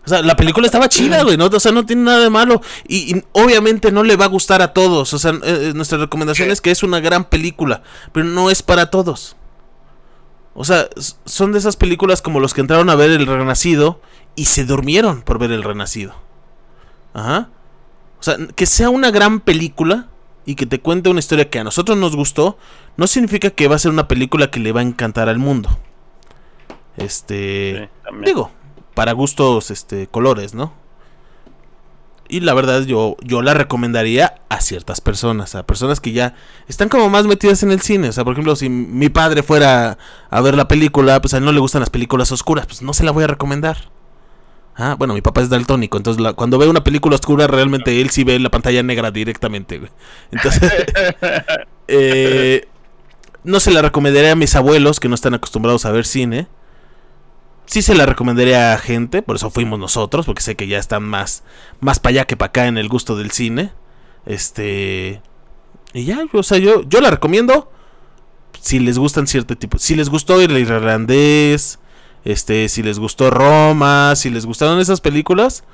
O 0.05 0.09
sea, 0.09 0.21
la 0.21 0.37
película 0.37 0.67
estaba 0.67 0.89
chida, 0.89 1.23
güey, 1.23 1.39
¿no? 1.39 1.47
O 1.47 1.61
sea, 1.61 1.73
no 1.73 1.87
tiene 1.87 2.03
nada 2.03 2.21
de 2.21 2.31
malo. 2.31 2.61
Y, 2.87 3.17
y 3.17 3.25
obviamente 3.33 3.91
no 3.91 4.03
le 4.03 4.17
va 4.17 4.27
a 4.27 4.29
gustar 4.29 4.61
a 4.61 4.75
todos. 4.75 5.15
O 5.15 5.19
sea, 5.19 5.33
eh, 5.43 5.73
nuestra 5.75 5.97
recomendación 5.97 6.51
es 6.51 6.61
que 6.61 6.71
es 6.71 6.83
una 6.83 7.01
gran 7.01 7.25
película, 7.25 7.83
pero 8.13 8.27
no 8.27 8.51
es 8.51 8.63
para 8.63 8.91
todos. 8.91 9.37
O 10.55 10.65
sea, 10.65 10.89
son 11.25 11.53
de 11.53 11.59
esas 11.59 11.77
películas 11.77 12.23
como 12.23 12.39
los 12.39 12.55
que 12.55 12.61
entraron 12.61 12.91
a 12.91 12.95
ver 12.95 13.11
El 13.11 13.27
Renacido 13.27 14.01
y 14.37 14.45
se 14.45 14.65
durmieron 14.65 15.23
por 15.23 15.39
ver 15.39 15.51
El 15.51 15.63
Renacido. 15.63 16.15
Ajá. 17.15 17.49
O 18.25 18.31
sea, 18.33 18.39
que 18.57 18.65
sea 18.65 18.89
una 18.89 19.11
gran 19.11 19.41
película 19.41 20.09
y 20.47 20.55
que 20.55 20.65
te 20.65 20.81
cuente 20.81 21.11
una 21.11 21.19
historia 21.19 21.51
que 21.51 21.59
a 21.59 21.65
nosotros 21.65 21.99
nos 21.99 22.17
gustó, 22.17 22.57
no 22.97 23.07
significa 23.07 23.51
que 23.51 23.69
va 23.69 23.77
a 23.77 23.79
ser 23.79 23.91
una 23.91 24.09
película 24.09 24.51
que 24.51 24.61
le 24.61 24.73
va 24.73 24.81
a 24.81 24.83
encantar 24.83 25.29
al 25.29 25.39
mundo. 25.39 25.69
Este. 26.97 27.91
Sí. 28.03 28.15
Digo, 28.25 28.51
para 28.95 29.13
gustos, 29.13 29.71
este, 29.71 30.07
colores, 30.07 30.55
¿no? 30.55 30.73
Y 32.27 32.41
la 32.41 32.55
verdad 32.55 32.85
yo, 32.85 33.19
yo 33.21 33.43
la 33.43 33.53
recomendaría 33.53 34.41
a 34.49 34.63
ciertas 34.63 35.03
personas, 35.03 35.55
a 35.55 35.67
personas 35.67 36.01
que 36.01 36.13
ya 36.13 36.35
están 36.67 36.89
como 36.89 37.11
más 37.11 37.27
metidas 37.27 37.63
en 37.63 37.73
el 37.73 37.83
cine. 37.83 38.09
O 38.09 38.13
sea, 38.13 38.25
por 38.25 38.33
ejemplo, 38.33 38.57
si 38.57 38.71
mi 38.71 39.11
padre 39.11 39.43
fuera 39.43 39.99
a 40.31 40.41
ver 40.41 40.57
la 40.57 40.67
película, 40.67 41.21
pues 41.21 41.35
a 41.35 41.37
él 41.37 41.45
no 41.45 41.53
le 41.53 41.61
gustan 41.61 41.81
las 41.81 41.91
películas 41.91 42.33
oscuras, 42.33 42.65
pues 42.65 42.81
no 42.81 42.95
se 42.95 43.05
la 43.05 43.11
voy 43.11 43.25
a 43.25 43.27
recomendar. 43.27 43.93
Ah, 44.77 44.97
bueno, 44.99 45.15
mi 45.15 45.21
papá 45.21 45.41
es 45.41 45.49
daltónico, 45.49 45.97
entonces 45.97 46.21
la- 46.21 46.33
cuando 46.33 46.59
ve 46.59 46.67
una 46.69 46.83
película 46.83 47.15
oscura, 47.15 47.47
realmente 47.47 48.01
él 48.01 48.11
sí 48.11 48.25
ve 48.25 48.39
la 48.41 48.51
pantalla 48.51 48.83
negra 48.83 49.11
directamente, 49.13 49.79
güey. 49.79 49.91
Entonces, 50.33 50.73
eh, 51.89 52.67
no 53.45 53.61
se 53.61 53.71
la 53.71 53.83
recomendaría 53.83 54.33
a 54.33 54.37
mis 54.37 54.55
abuelos 54.57 54.99
que 55.01 55.09
no 55.09 55.15
están 55.15 55.35
acostumbrados 55.35 55.85
a 55.85 55.93
ver 55.93 56.07
cine. 56.07 56.49
Sí 57.67 57.83
se 57.83 57.95
la 57.95 58.05
recomendaría 58.05 58.75
a 58.75 58.79
gente, 58.79 59.23
por 59.23 59.37
eso 59.37 59.51
fuimos 59.51 59.79
nosotros, 59.79 60.27
porque 60.27 60.43
sé 60.43 60.55
que 60.57 60.67
ya 60.67 60.79
están 60.79 61.03
más, 61.03 61.45
más 61.81 61.99
para 61.99 62.11
allá 62.11 62.25
que 62.27 62.37
para 62.37 62.49
acá 62.49 62.67
en 62.67 62.77
el 62.77 62.89
gusto 62.89 63.17
del 63.17 63.31
cine. 63.31 63.73
Este. 64.27 65.23
Y 65.93 66.05
ya, 66.05 66.25
o 66.33 66.43
sea, 66.43 66.59
yo, 66.59 66.83
yo 66.89 67.01
la 67.01 67.11
recomiendo. 67.11 67.71
Si 68.61 68.79
les 68.81 68.99
gustan 68.99 69.27
cierto 69.27 69.57
tipo. 69.57 69.79
Si 69.79 69.95
les 69.95 70.09
gustó 70.11 70.41
el 70.41 70.57
irlandés. 70.59 71.79
Este, 72.25 72.69
si 72.69 72.83
les 72.83 72.99
gustó 72.99 73.31
Roma. 73.31 74.15
Si 74.17 74.31
les 74.31 74.47
gustaron 74.47 74.79
esas 74.81 75.01
películas. 75.01 75.65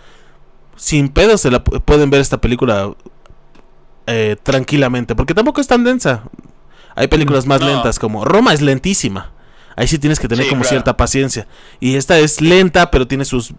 Sin 0.77 1.09
pedo 1.09 1.37
se 1.39 1.51
la 1.51 1.63
pu- 1.63 1.81
pueden 1.83 2.11
ver 2.11 2.21
esta 2.21 2.41
película. 2.41 2.93
eh, 4.07 4.37
tranquilamente. 4.43 5.15
Porque 5.15 5.35
tampoco 5.35 5.61
es 5.61 5.67
tan 5.69 5.85
densa. 5.85 6.25
Hay 6.97 7.07
películas 7.09 7.47
más 7.47 7.61
No. 7.61 7.69
lentas 7.69 7.99
como 7.99 8.25
Roma 8.25 8.53
es 8.53 8.61
lentísima. 8.61 9.31
Ahí 9.77 9.87
sí 9.87 9.99
tienes 9.99 10.19
que 10.19 10.27
tener 10.29 10.45
Sí, 10.45 10.51
como 10.51 10.63
claro. 10.63 10.71
cierta 10.71 10.97
paciencia. 10.97 11.47
Y 11.79 11.95
esta 11.95 12.19
es 12.19 12.41
lenta, 12.41 12.91
pero 12.91 13.07
tiene 13.07 13.25
sus 13.25 13.55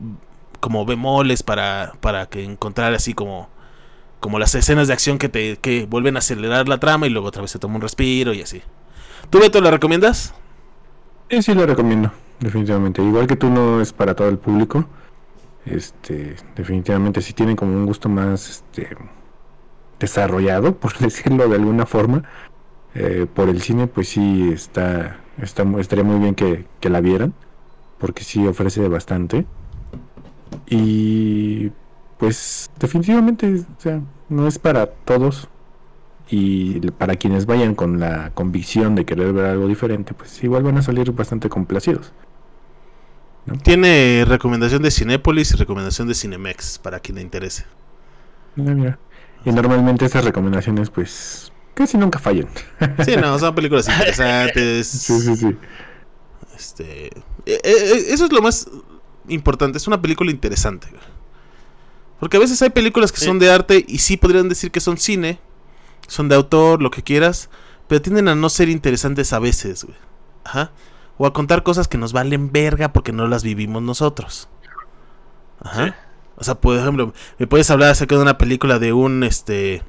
como 0.60 0.86
bemoles 0.86 1.42
para, 1.42 1.94
para 2.02 2.26
que 2.28 2.44
encontrar 2.44 2.94
así 2.94 3.14
como, 3.14 3.50
como 4.20 4.38
las 4.38 4.54
escenas 4.54 4.88
de 4.88 4.94
acción 4.94 5.18
que 5.18 5.30
te 5.30 5.58
que 5.58 5.86
vuelven 5.86 6.18
a 6.18 6.20
acelerar 6.20 6.68
la 6.68 6.80
trama 6.80 7.08
y 7.08 7.10
luego 7.10 7.30
otra 7.30 7.42
vez 7.42 7.50
se 7.52 7.58
toma 7.60 7.76
un 7.76 7.82
respiro 7.82 8.34
y 8.34 8.42
así. 8.42 8.62
¿Tú, 9.30 9.40
Beto, 9.40 9.62
la 9.62 9.72
recomiendas? 9.72 10.34
Sí, 11.30 11.42
sí 11.42 11.54
lo 11.56 11.66
recomiendo, 11.66 12.12
definitivamente. 12.42 13.02
Igual 13.02 13.28
que 13.28 13.38
tú 13.38 13.50
no 13.50 13.80
es 13.80 13.94
para 13.94 14.16
todo 14.16 14.28
el 14.28 14.38
público. 14.38 14.86
Este, 15.66 16.36
definitivamente 16.56 17.22
si 17.22 17.34
tienen 17.34 17.56
como 17.56 17.74
un 17.74 17.86
gusto 17.86 18.10
más 18.10 18.50
este 18.50 18.98
desarrollado, 20.00 20.76
por 20.80 20.98
decirlo 20.98 21.48
de 21.48 21.56
alguna 21.56 21.86
forma, 21.86 22.24
eh, 22.96 23.28
por 23.34 23.48
el 23.48 23.62
cine, 23.62 23.88
pues 23.88 24.10
sí 24.10 24.52
está, 24.52 25.22
está 25.42 25.64
estaría 25.80 26.04
muy 26.04 26.20
bien 26.20 26.36
que, 26.36 26.66
la 26.90 27.00
vieran, 27.00 27.34
porque 28.00 28.24
sí 28.24 28.46
ofrece 28.46 28.88
bastante. 28.88 29.46
Y 30.68 31.72
pues 32.18 32.70
definitivamente, 32.80 33.64
sea, 33.78 34.02
no 34.30 34.48
es 34.48 34.60
para 34.60 34.88
todos. 34.88 35.48
Y 36.34 36.80
para 36.92 37.18
quienes 37.18 37.46
vayan 37.46 37.76
con 37.76 38.00
la 38.00 38.32
convicción 38.34 38.96
de 38.96 39.06
querer 39.06 39.34
ver 39.34 39.46
algo 39.48 39.68
diferente, 39.68 40.14
pues 40.14 40.42
igual 40.44 40.64
van 40.64 40.78
a 40.78 40.82
salir 40.82 41.12
bastante 41.12 41.50
complacidos. 41.50 42.14
Tiene 43.64 44.24
recomendación 44.28 44.82
de 44.84 44.92
Cinépolis 44.92 45.52
y 45.52 45.56
recomendación 45.58 46.08
de 46.08 46.14
Cinemex 46.16 46.78
para 46.80 47.00
quien 47.00 47.16
le 47.16 47.22
interese. 47.22 47.66
Mira. 48.56 49.00
Y 49.46 49.52
normalmente 49.52 50.06
esas 50.06 50.24
recomendaciones, 50.24 50.90
pues, 50.92 51.52
casi 51.74 51.98
nunca 51.98 52.20
fallan. 52.20 52.48
Sí, 53.04 53.16
no, 53.18 53.38
son 53.40 53.56
películas 53.56 53.88
interesantes. 53.90 54.88
Sí, 54.88 55.20
sí, 55.20 55.36
sí. 55.36 55.58
Este, 56.56 57.08
eh, 57.08 57.12
eh, 57.64 58.04
eso 58.10 58.26
es 58.26 58.32
lo 58.32 58.42
más 58.42 58.70
importante, 59.28 59.78
es 59.80 59.88
una 59.88 60.02
película 60.02 60.30
interesante. 60.32 60.88
güey. 60.90 61.02
Porque 62.20 62.38
a 62.38 62.40
veces 62.40 62.62
hay 62.62 62.70
películas 62.70 63.12
que 63.12 63.18
Sí. 63.20 63.26
son 63.26 63.40
de 63.40 63.50
arte 63.52 63.84
y 63.88 63.98
sí 63.98 64.16
podrían 64.18 64.48
decir 64.48 64.70
que 64.70 64.80
son 64.80 64.98
cine, 64.98 65.40
son 66.08 66.30
de 66.30 66.36
autor, 66.36 66.82
lo 66.82 66.92
que 66.92 67.02
quieras, 67.02 67.50
pero 67.88 68.02
tienden 68.02 68.28
a 68.28 68.36
no 68.36 68.50
ser 68.50 68.70
interesantes 68.70 69.34
a 69.34 69.40
veces, 69.40 69.84
güey. 69.86 69.98
Ajá. 70.44 70.72
O 71.18 71.26
a 71.26 71.34
contar 71.34 71.64
cosas 71.64 71.88
que 71.88 71.98
nos 71.98 72.14
valen 72.14 72.52
verga 72.52 72.94
porque 72.94 73.12
no 73.12 73.28
las 73.28 73.44
vivimos 73.44 73.82
nosotros. 73.82 74.50
Ajá. 75.62 75.88
Sí. 75.88 75.94
O 76.38 76.44
sea, 76.44 76.56
por 76.56 76.76
ejemplo, 76.76 77.14
me 77.38 77.48
puedes 77.48 77.70
hablar 77.70 77.92
acerca 77.92 78.16
de 78.16 78.22
una 78.22 78.38
película 78.38 78.80
de 78.80 78.94
un 78.94 79.24
este 79.24 79.84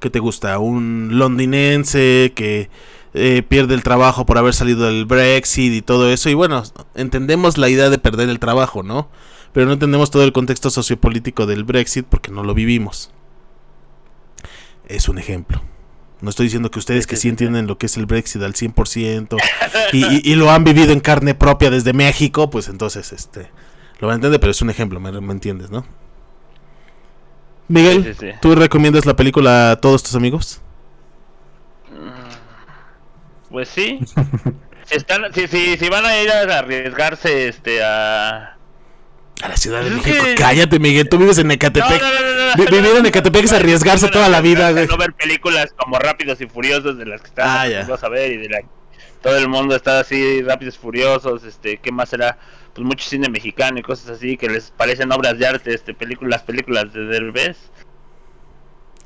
¿qué 0.00 0.10
te 0.10 0.18
gusta? 0.18 0.58
Un 0.58 1.10
londinense 1.18 2.32
que 2.34 2.70
eh, 3.14 3.42
pierde 3.42 3.74
el 3.74 3.82
trabajo 3.82 4.26
por 4.26 4.38
haber 4.38 4.54
salido 4.54 4.86
del 4.86 5.04
Brexit 5.06 5.72
y 5.72 5.82
todo 5.82 6.10
eso. 6.10 6.28
Y 6.28 6.34
bueno, 6.34 6.62
entendemos 6.94 7.58
la 7.58 7.68
idea 7.68 7.90
de 7.90 7.98
perder 7.98 8.28
el 8.28 8.38
trabajo, 8.38 8.82
¿no? 8.82 9.08
Pero 9.52 9.66
no 9.66 9.72
entendemos 9.72 10.10
todo 10.10 10.22
el 10.24 10.32
contexto 10.32 10.70
sociopolítico 10.70 11.46
del 11.46 11.64
Brexit 11.64 12.06
porque 12.06 12.30
no 12.30 12.42
lo 12.42 12.54
vivimos. 12.54 13.10
Es 14.86 15.08
un 15.08 15.18
ejemplo. 15.18 15.62
No 16.20 16.30
estoy 16.30 16.46
diciendo 16.46 16.70
que 16.70 16.78
ustedes 16.78 17.06
que 17.06 17.16
sí, 17.16 17.28
entienden 17.28 17.66
lo 17.66 17.76
que 17.78 17.86
es 17.86 17.96
el 17.96 18.06
Brexit 18.06 18.42
al 18.42 18.54
100% 18.54 19.36
y, 19.92 20.04
y- 20.06 20.20
y 20.24 20.34
lo 20.36 20.50
han 20.50 20.64
vivido 20.64 20.92
en 20.92 21.00
carne 21.00 21.34
propia 21.34 21.70
desde 21.70 21.92
México, 21.92 22.48
pues 22.50 22.68
entonces 22.68 23.12
este 23.12 23.50
lo 24.00 24.08
van 24.08 24.14
a 24.14 24.16
entender, 24.16 24.40
pero 24.40 24.50
es 24.50 24.60
un 24.62 24.70
ejemplo, 24.70 24.98
¿me, 25.00 25.12
me 25.20 25.32
entiendes, 25.32 25.70
no? 25.70 25.86
Miguel, 27.68 28.02
Sí, 28.04 28.14
sí, 28.14 28.30
sí. 28.32 28.38
¿tú 28.40 28.54
recomiendas 28.54 29.06
la 29.06 29.16
película 29.16 29.72
a 29.72 29.76
todos 29.80 30.02
tus 30.02 30.14
amigos? 30.14 30.60
Pues 33.50 33.68
sí. 33.68 34.00
si, 34.84 34.96
están, 34.96 35.32
si, 35.32 35.46
si, 35.48 35.76
si 35.76 35.88
van 35.88 36.04
a 36.06 36.20
ir 36.20 36.30
a 36.30 36.58
arriesgarse 36.58 37.48
este 37.48 37.82
a... 37.82 38.55
A 39.42 39.48
la 39.48 39.56
Ciudad 39.56 39.82
de 39.82 39.90
México. 39.90 40.24
Cállate, 40.36 40.78
Miguel. 40.78 41.08
Tú 41.08 41.18
vives 41.18 41.38
en 41.38 41.50
Ecatepec. 41.50 42.00
no, 42.00 42.08
no, 42.10 42.20
no, 42.20 42.46
no, 42.46 42.54
Vi- 42.56 42.64
no, 42.64 42.70
vivir 42.70 42.96
en 42.98 43.06
Ecatepec 43.06 43.44
es 43.44 43.52
arriesgarse 43.52 44.08
toda 44.08 44.28
la 44.30 44.40
vida, 44.40 44.68
no, 44.68 44.72
güey. 44.74 44.86
No 44.86 44.96
ver 44.96 45.12
películas 45.12 45.74
como 45.76 45.98
Rápidos 45.98 46.40
y 46.40 46.46
Furiosos 46.46 46.96
de 46.96 47.04
las 47.06 47.20
que 47.20 47.28
están 47.28 47.46
Ah, 47.48 47.68
ya. 47.68 47.80
acostumbrados 47.82 48.04
a 48.04 48.08
ver 48.08 48.32
y 48.32 48.36
de 48.38 48.48
la 48.48 48.58
todo 49.22 49.36
el 49.38 49.48
mundo 49.48 49.74
está 49.74 50.00
así 50.00 50.40
Rápidos 50.42 50.76
y 50.76 50.78
Furiosos, 50.78 51.44
este, 51.44 51.78
¿qué 51.78 51.90
más 51.92 52.08
será? 52.10 52.38
Pues 52.74 52.86
mucho 52.86 53.08
cine 53.08 53.28
mexicano 53.28 53.78
y 53.78 53.82
cosas 53.82 54.10
así 54.10 54.36
que 54.36 54.48
les 54.48 54.70
parecen 54.70 55.10
obras 55.12 55.38
de 55.38 55.46
arte, 55.46 55.74
este 55.74 55.94
películas, 55.94 56.42
películas 56.42 56.92
de 56.92 57.04
Derbez. 57.06 57.56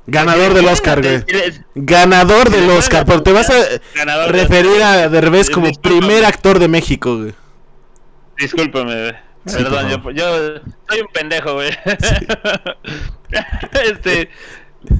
Ganador 0.07 0.55
del 0.55 0.67
Oscar, 0.67 1.01
güey. 1.03 1.23
Ganador 1.75 2.51
del 2.51 2.69
Oscar, 2.71 3.05
pero 3.07 3.23
te 3.23 3.33
vas 3.33 3.49
a 3.51 4.27
referir 4.29 4.83
a 4.83 5.09
Derbez 5.09 5.51
como 5.51 5.71
primer 5.73 6.25
actor 6.25 6.59
de 6.59 6.69
México, 6.69 7.17
güey. 7.19 7.35
Discúlpame, 8.39 8.93
güey. 9.03 9.30
Sí, 9.47 9.57
Perdón, 9.57 9.89
yo, 9.89 10.11
yo 10.11 10.61
soy 10.89 11.01
un 11.01 11.09
pendejo, 11.13 11.55
güey. 11.55 11.71
este, 13.85 14.31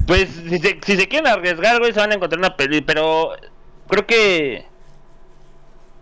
pues, 0.07 0.29
si 0.29 0.57
se, 0.57 0.79
si 0.83 0.97
se 0.97 1.07
quieren 1.07 1.27
arriesgar, 1.27 1.79
güey, 1.79 1.93
se 1.93 1.99
van 1.99 2.11
a 2.11 2.15
encontrar 2.15 2.39
una 2.39 2.57
peli, 2.57 2.81
pero 2.81 3.31
creo 3.87 4.07
que, 4.07 4.65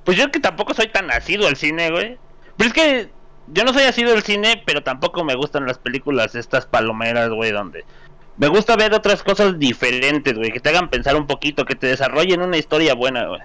pues 0.06 0.18
yo 0.18 0.32
que 0.32 0.40
tampoco 0.40 0.74
soy 0.74 0.88
tan 0.88 1.12
asiduo 1.12 1.48
al 1.48 1.58
cine, 1.58 1.92
güey. 1.92 2.18
Pero 2.56 2.68
es 2.68 2.74
que 2.74 3.10
yo 3.48 3.64
no 3.64 3.74
soy 3.74 3.84
asiduo 3.84 4.14
al 4.14 4.24
cine, 4.24 4.64
pero 4.66 4.84
tampoco 4.84 5.24
me 5.24 5.36
gustan 5.36 5.66
las 5.66 5.78
películas 5.78 6.36
estas 6.36 6.66
palomeras, 6.66 7.30
güey, 7.30 7.52
donde 7.52 7.84
me 8.38 8.48
gusta 8.48 8.78
ver 8.78 8.94
otras 8.94 9.22
cosas 9.22 9.60
diferentes, 9.60 10.34
güey, 10.34 10.52
que 10.52 10.62
te 10.62 10.70
hagan 10.70 10.90
pensar 10.90 11.16
un 11.18 11.28
poquito, 11.28 11.66
que 11.66 11.76
te 11.76 11.88
desarrollen 11.88 12.42
una 12.42 12.58
historia 12.58 12.94
buena, 12.96 13.28
güey. 13.28 13.42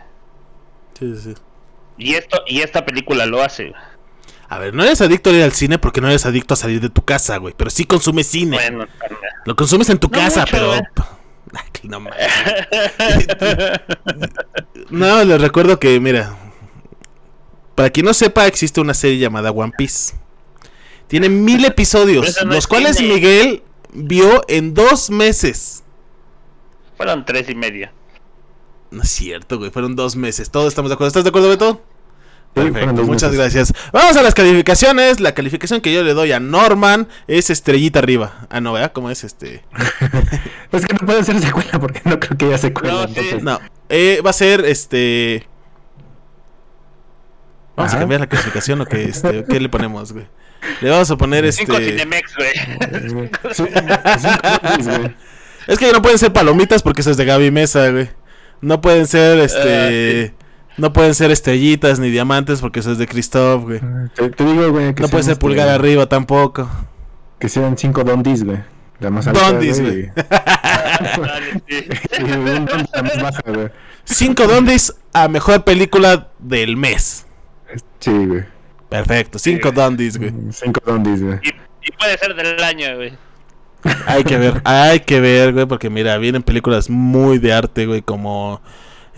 Sí, 0.99 1.17
sí. 1.17 1.35
Y 1.99 2.15
esto, 2.15 2.43
y 2.47 2.61
esta 2.61 2.85
película 2.85 3.27
lo 3.27 3.43
hace, 3.43 3.71
güey. 3.71 3.94
A 4.55 4.59
ver, 4.61 4.73
no 4.73 4.85
eres 4.85 5.01
adicto 5.01 5.31
a 5.31 5.33
ir 5.33 5.43
al 5.43 5.53
cine 5.53 5.81
porque 5.81 6.01
no 6.01 6.07
eres 6.09 6.27
adicto 6.27 6.55
a 6.55 6.57
salir 6.57 6.81
de 6.81 6.89
tu 6.89 7.05
casa, 7.05 7.39
güey. 7.39 7.55
Pero 7.57 7.71
sí 7.71 7.87
consumes 7.87 8.29
cine. 8.29 8.57
Bueno, 8.57 8.87
Lo 9.47 9.57
consumes 9.57 9.91
en 9.91 9.99
tu 9.99 10.07
No 10.07 10.13
casa, 10.13 10.43
mucho, 10.43 10.53
pero. 10.53 10.75
que 11.73 11.89
no 11.89 11.99
mames. 11.99 12.21
No, 14.91 15.25
les 15.25 15.41
recuerdo 15.41 15.81
que, 15.81 15.99
mira. 15.99 16.37
Para 17.75 17.91
quien 17.91 18.07
no 18.07 18.15
sepa, 18.15 18.47
existe 18.47 18.81
una 18.81 18.95
serie 18.95 19.19
llamada 19.19 19.51
One 19.51 19.73
Piece. 19.77 20.15
Tiene 21.09 21.29
mil 21.29 21.65
episodios, 21.65 22.37
no 22.45 22.51
los 22.51 22.59
es 22.59 22.67
cuales 22.69 22.97
cine. 22.99 23.15
Miguel 23.15 23.63
vio 23.93 24.45
en 24.47 24.73
dos 24.73 25.11
meses. 25.11 25.83
Fueron 26.97 27.25
tres 27.25 27.49
y 27.49 27.57
media. 27.57 27.93
No 28.93 29.03
es 29.03 29.11
cierto, 29.11 29.59
güey, 29.59 29.73
fueron 29.73 29.97
dos 29.97 30.15
meses. 30.15 30.49
Todos 30.49 30.69
estamos 30.69 30.91
de 30.91 30.95
acuerdo. 30.95 31.09
¿Estás 31.09 31.25
de 31.25 31.31
acuerdo, 31.31 31.49
Beto? 31.49 31.83
Perfecto, 32.55 33.03
muchas 33.03 33.33
meses. 33.33 33.37
gracias. 33.37 33.73
Vamos 33.93 34.17
a 34.17 34.23
las 34.23 34.33
calificaciones. 34.33 35.19
La 35.19 35.35
calificación 35.35 35.81
que 35.81 35.93
yo 35.93 36.05
le 36.05 36.15
doy 36.15 36.31
a 36.33 36.39
Norman 36.41 37.09
es 37.27 37.51
estrellita 37.51 37.99
arriba. 37.99 38.47
Ah, 38.49 38.61
no, 38.61 38.73
¿verdad? 38.73 38.93
¿Cómo 38.93 39.11
es 39.11 39.25
este? 39.25 39.65
Es 40.73 40.87
que 40.87 40.95
no 40.95 41.07
puede 41.07 41.23
ser 41.23 41.39
secuela 41.41 41.79
porque 41.79 42.01
no 42.05 42.19
creo 42.19 42.37
que 42.37 42.47
haya 42.47 42.59
secuela. 42.59 43.07
No, 43.07 43.09
sí. 43.15 43.39
No, 43.43 43.61
eh, 43.89 44.21
va 44.25 44.31
a 44.31 44.33
ser 44.33 44.65
este. 44.65 45.47
Vamos 47.77 47.95
a 47.95 47.99
cambiar 47.99 48.21
la 48.21 48.27
clasificación 48.29 48.81
o 48.81 48.87
qué, 48.87 49.05
este, 49.05 49.45
¿qué 49.49 49.61
le 49.61 49.69
ponemos, 49.69 50.13
güey. 50.13 50.27
Le 50.81 50.91
vamos 50.91 51.11
a 51.11 51.17
poner 51.17 51.45
este. 51.45 51.65
Cinemex, 51.65 52.33
cinco 52.33 52.43
veces, 52.91 53.13
güey. 53.13 53.31
Es 55.67 55.79
que 55.79 55.93
no 55.93 56.03
pueden 56.03 56.19
ser 56.19 56.33
palomitas 56.33 56.83
porque 56.83 57.01
eso 57.01 57.11
es 57.11 57.17
de 57.17 57.25
Gaby 57.25 57.51
Mesa, 57.51 57.89
güey. 57.91 58.11
No 58.61 58.81
pueden 58.81 59.07
ser 59.07 59.39
este. 59.39 60.35
Ah, 60.37 60.44
No 60.77 60.93
pueden 60.93 61.15
ser 61.15 61.31
estrellitas 61.31 61.99
ni 61.99 62.11
diamantes 62.11 62.61
porque 62.61 62.81
eso 62.81 62.93
es 62.93 62.99
de 62.99 63.07
Christoph, 63.07 63.65
güey. 63.65 63.81
Te, 64.15 64.29
te 64.31 64.45
digo, 64.45 64.71
güey, 64.71 64.95
que 64.95 65.03
No 65.03 65.09
puede 65.09 65.23
ser 65.23 65.39
pulgar 65.39 65.69
este, 65.69 65.79
arriba 65.79 66.07
tampoco. 66.07 66.69
Que 67.39 67.49
sean 67.49 67.79
cinco 67.79 68.05
dondis, 68.05 68.45
güey. 68.45 68.59
La 69.01 69.11
más 69.11 69.27
alta, 69.27 69.51
Dondis, 69.51 69.81
güey. 69.81 70.11
güey. 73.47 73.69
Cinco 74.05 74.47
dondis 74.47 74.95
a 75.13 75.29
mejor 75.29 75.65
película 75.65 76.29
del 76.39 76.77
mes. 76.77 77.27
Sí, 78.01 78.13
güey. 78.13 78.45
Perfecto, 78.89 79.39
cinco 79.39 79.71
Sí. 79.71 79.75
dondis, 79.75 80.19
güey. 80.19 80.33
Cinco 80.51 80.81
dondis, 80.87 81.23
güey. 81.23 81.39
Y, 81.43 81.49
y 81.89 81.93
puede 81.93 82.19
ser 82.19 82.35
del 82.35 82.63
año, 82.63 82.97
güey. 82.97 83.13
Hay 84.07 84.25
que 84.25 84.39
ver, 84.39 84.63
hay 84.65 85.01
que 85.01 85.21
ver, 85.21 85.53
güey, 85.53 85.67
porque 85.67 85.91
mira, 85.91 86.17
vienen 86.17 86.43
películas 86.43 86.89
muy 86.89 87.39
de 87.39 87.53
arte, 87.53 87.87
güey, 87.87 88.01
como 88.01 88.63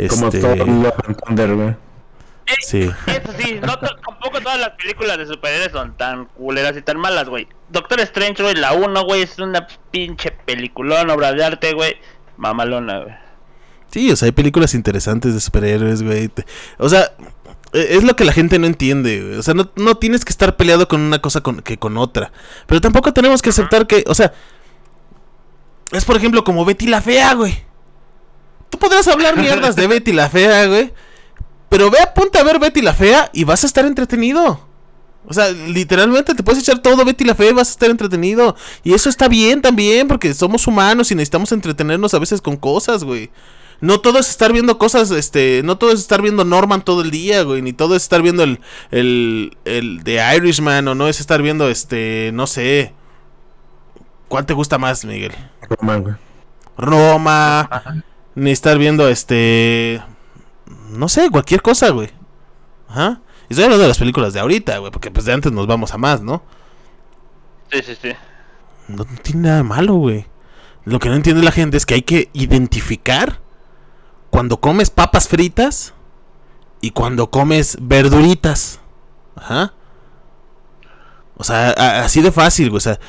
Como 0.09 0.26
este, 0.26 0.40
todo 0.40 0.55
Love 0.57 1.16
Thunder, 1.26 1.55
güey. 1.55 1.76
sí. 2.61 2.82
Eso 3.07 3.32
sí, 3.38 3.59
no 3.61 3.78
to- 3.78 3.97
tampoco 4.07 4.40
todas 4.40 4.59
las 4.61 4.70
películas 4.70 5.18
de 5.18 5.26
superhéroes 5.26 5.72
son 5.72 5.97
tan 5.97 6.26
culeras 6.26 6.76
y 6.76 6.82
tan 6.82 6.99
malas, 6.99 7.28
güey. 7.28 7.49
Doctor 7.70 8.01
Strange, 8.01 8.42
güey, 8.42 8.55
la 8.55 8.72
1, 8.72 9.05
güey, 9.05 9.22
es 9.22 9.38
una 9.38 9.66
pinche 9.90 10.30
peliculón, 10.30 11.11
obra 11.11 11.32
de 11.32 11.44
arte, 11.44 11.72
güey. 11.72 11.97
Mamalona, 12.36 13.01
güey. 13.01 13.14
Sí, 13.90 14.11
o 14.12 14.16
sea, 14.16 14.26
hay 14.26 14.32
películas 14.32 14.74
interesantes 14.74 15.32
de 15.34 15.40
superhéroes, 15.40 16.03
güey. 16.03 16.30
O 16.78 16.88
sea, 16.88 17.12
e- 17.72 17.97
es 17.97 18.05
lo 18.05 18.14
que 18.14 18.24
la 18.24 18.32
gente 18.32 18.59
no 18.59 18.66
entiende, 18.66 19.22
güey. 19.22 19.34
O 19.38 19.42
sea, 19.42 19.55
no, 19.55 19.70
no 19.76 19.94
tienes 19.97 20.24
que 20.24 20.30
estar 20.30 20.57
peleado 20.57 20.86
con 20.88 21.01
una 21.01 21.20
cosa 21.20 21.40
con, 21.40 21.61
que 21.62 21.78
con 21.78 21.97
otra. 21.97 22.30
Pero 22.66 22.80
tampoco 22.80 23.12
tenemos 23.14 23.40
que 23.42 23.51
aceptar 23.51 23.86
que, 23.86 24.05
o 24.07 24.14
sea, 24.14 24.32
es 25.92 26.05
por 26.05 26.16
ejemplo 26.16 26.44
como 26.44 26.64
Betty 26.64 26.86
la 26.88 27.01
Fea, 27.01 27.34
güey. 27.34 27.64
Tú 28.71 28.79
podrás 28.79 29.07
hablar 29.09 29.37
mierdas 29.37 29.77
de 29.77 29.87
Betty 29.87 30.12
la 30.12 30.29
Fea, 30.29 30.67
güey. 30.67 30.93
Pero 31.69 31.91
ve, 31.91 31.99
apunta 32.01 32.41
a 32.41 32.45
ver 32.45 32.59
Betty 32.59 32.83
la 32.83 32.95
Fea 32.95 33.31
y 33.33 33.45
vas 33.45 33.64
a 33.64 33.67
estar 33.67 33.85
entretenido. 33.85 34.67
O 35.29 35.35
sea, 35.35 35.51
literalmente 35.51 36.35
te 36.35 36.43
puedes 36.43 36.62
echar 36.62 36.79
todo 36.79 37.05
Betty 37.05 37.25
la 37.25 37.35
Fea 37.35 37.51
y 37.51 37.55
vas 37.55 37.69
a 37.69 37.73
estar 37.73 37.91
entretenido. 37.91 38.55
Y 38.85 38.95
eso 38.95 39.09
está 39.09 39.29
bien 39.29 39.61
también, 39.61 40.07
porque 40.07 40.33
somos 40.35 40.67
humanos 40.67 41.11
y 41.11 41.14
necesitamos 41.14 41.51
entretenernos 41.53 42.14
a 42.14 42.19
veces 42.19 42.41
con 42.41 42.57
cosas, 42.57 43.03
güey. 43.03 43.31
No 43.81 44.01
todo 44.01 44.19
es 44.19 44.31
estar 44.31 44.53
viendo 44.53 44.79
cosas, 44.79 45.11
este, 45.11 45.61
no 45.62 45.77
todo 45.77 45.93
es 45.93 46.01
estar 46.01 46.23
viendo 46.23 46.45
Norman 46.45 46.83
todo 46.83 47.03
el 47.03 47.11
día, 47.11 47.43
güey, 47.43 47.61
ni 47.61 47.75
todo 47.75 47.95
es 47.95 48.05
estar 48.05 48.23
viendo 48.23 48.43
el, 48.43 48.61
el, 48.91 49.59
el 49.67 50.03
The 50.03 50.37
Irishman, 50.37 50.89
o 50.89 50.95
no 50.95 51.09
es 51.09 51.21
estar 51.21 51.43
viendo, 51.43 51.69
este, 51.69 52.31
no 52.33 52.47
sé. 52.47 52.95
¿Cuál 54.29 54.47
te 54.47 54.55
gusta 54.55 54.79
más, 54.79 55.05
Miguel? 55.05 55.33
Roma, 55.69 55.97
güey. 55.97 56.14
Roma, 56.79 58.03
ni 58.37 58.53
estar 58.53 58.78
viendo, 58.78 59.09
este, 59.09 60.01
no 60.91 61.09
sé, 61.09 61.28
cualquier 61.30 61.62
cosa, 61.62 61.91
güey. 61.91 62.11
Ajá. 62.89 63.20
Y 63.49 63.53
estoy 63.55 63.64
hablando 63.64 63.82
de 63.82 63.89
las 63.89 63.99
películas 63.99 64.32
de 64.32 64.41
ahorita, 64.41 64.78
güey, 64.78 64.93
porque 64.93 65.11
pues 65.11 65.24
de 65.26 65.32
antes 65.32 65.51
nos 65.53 65.66
vamos 65.66 65.93
a 65.93 65.99
más, 65.99 66.20
¿no? 66.22 66.43
Sí, 67.72 67.80
sí, 67.84 67.97
sí. 68.01 68.11
No, 68.89 68.99
no 68.99 69.18
tiene 69.22 69.43
nada 69.43 69.57
de 69.57 69.62
malo, 69.64 69.95
güey. 69.95 70.26
Lo 70.84 71.01
que 71.01 71.09
no 71.09 71.16
entiende 71.16 71.43
la 71.43 71.51
gente 71.51 71.76
es 71.76 71.84
que 71.87 71.95
hay 71.95 72.03
que 72.03 72.30
identificar 72.32 73.41
cuando 74.30 74.61
comes 74.61 74.91
papas 74.91 75.26
fritas 75.26 75.95
y 76.80 76.91
cuando 76.93 77.30
comes 77.30 77.76
verduritas. 77.80 78.78
Ajá. 79.34 79.74
O 81.37 81.45
sea, 81.45 81.70
a- 81.70 82.05
así 82.05 82.22
de 82.22 82.30
fácil, 82.32 82.70
güey. 82.70 82.78
O 82.78 82.80
sea, 82.80 83.01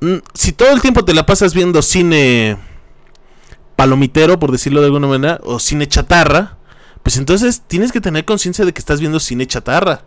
mm, 0.00 0.16
si 0.34 0.52
todo 0.52 0.70
el 0.72 0.82
tiempo 0.82 1.04
te 1.04 1.14
la 1.14 1.24
pasas 1.26 1.54
viendo 1.54 1.80
cine 1.82 2.58
palomitero, 3.76 4.38
por 4.38 4.52
decirlo 4.52 4.80
de 4.80 4.86
alguna 4.86 5.06
manera, 5.06 5.40
o 5.44 5.58
cine 5.58 5.86
chatarra, 5.86 6.58
pues 7.02 7.16
entonces 7.16 7.62
tienes 7.66 7.92
que 7.92 8.00
tener 8.00 8.24
conciencia 8.24 8.64
de 8.64 8.72
que 8.72 8.78
estás 8.78 9.00
viendo 9.00 9.20
cine 9.20 9.46
chatarra. 9.46 10.04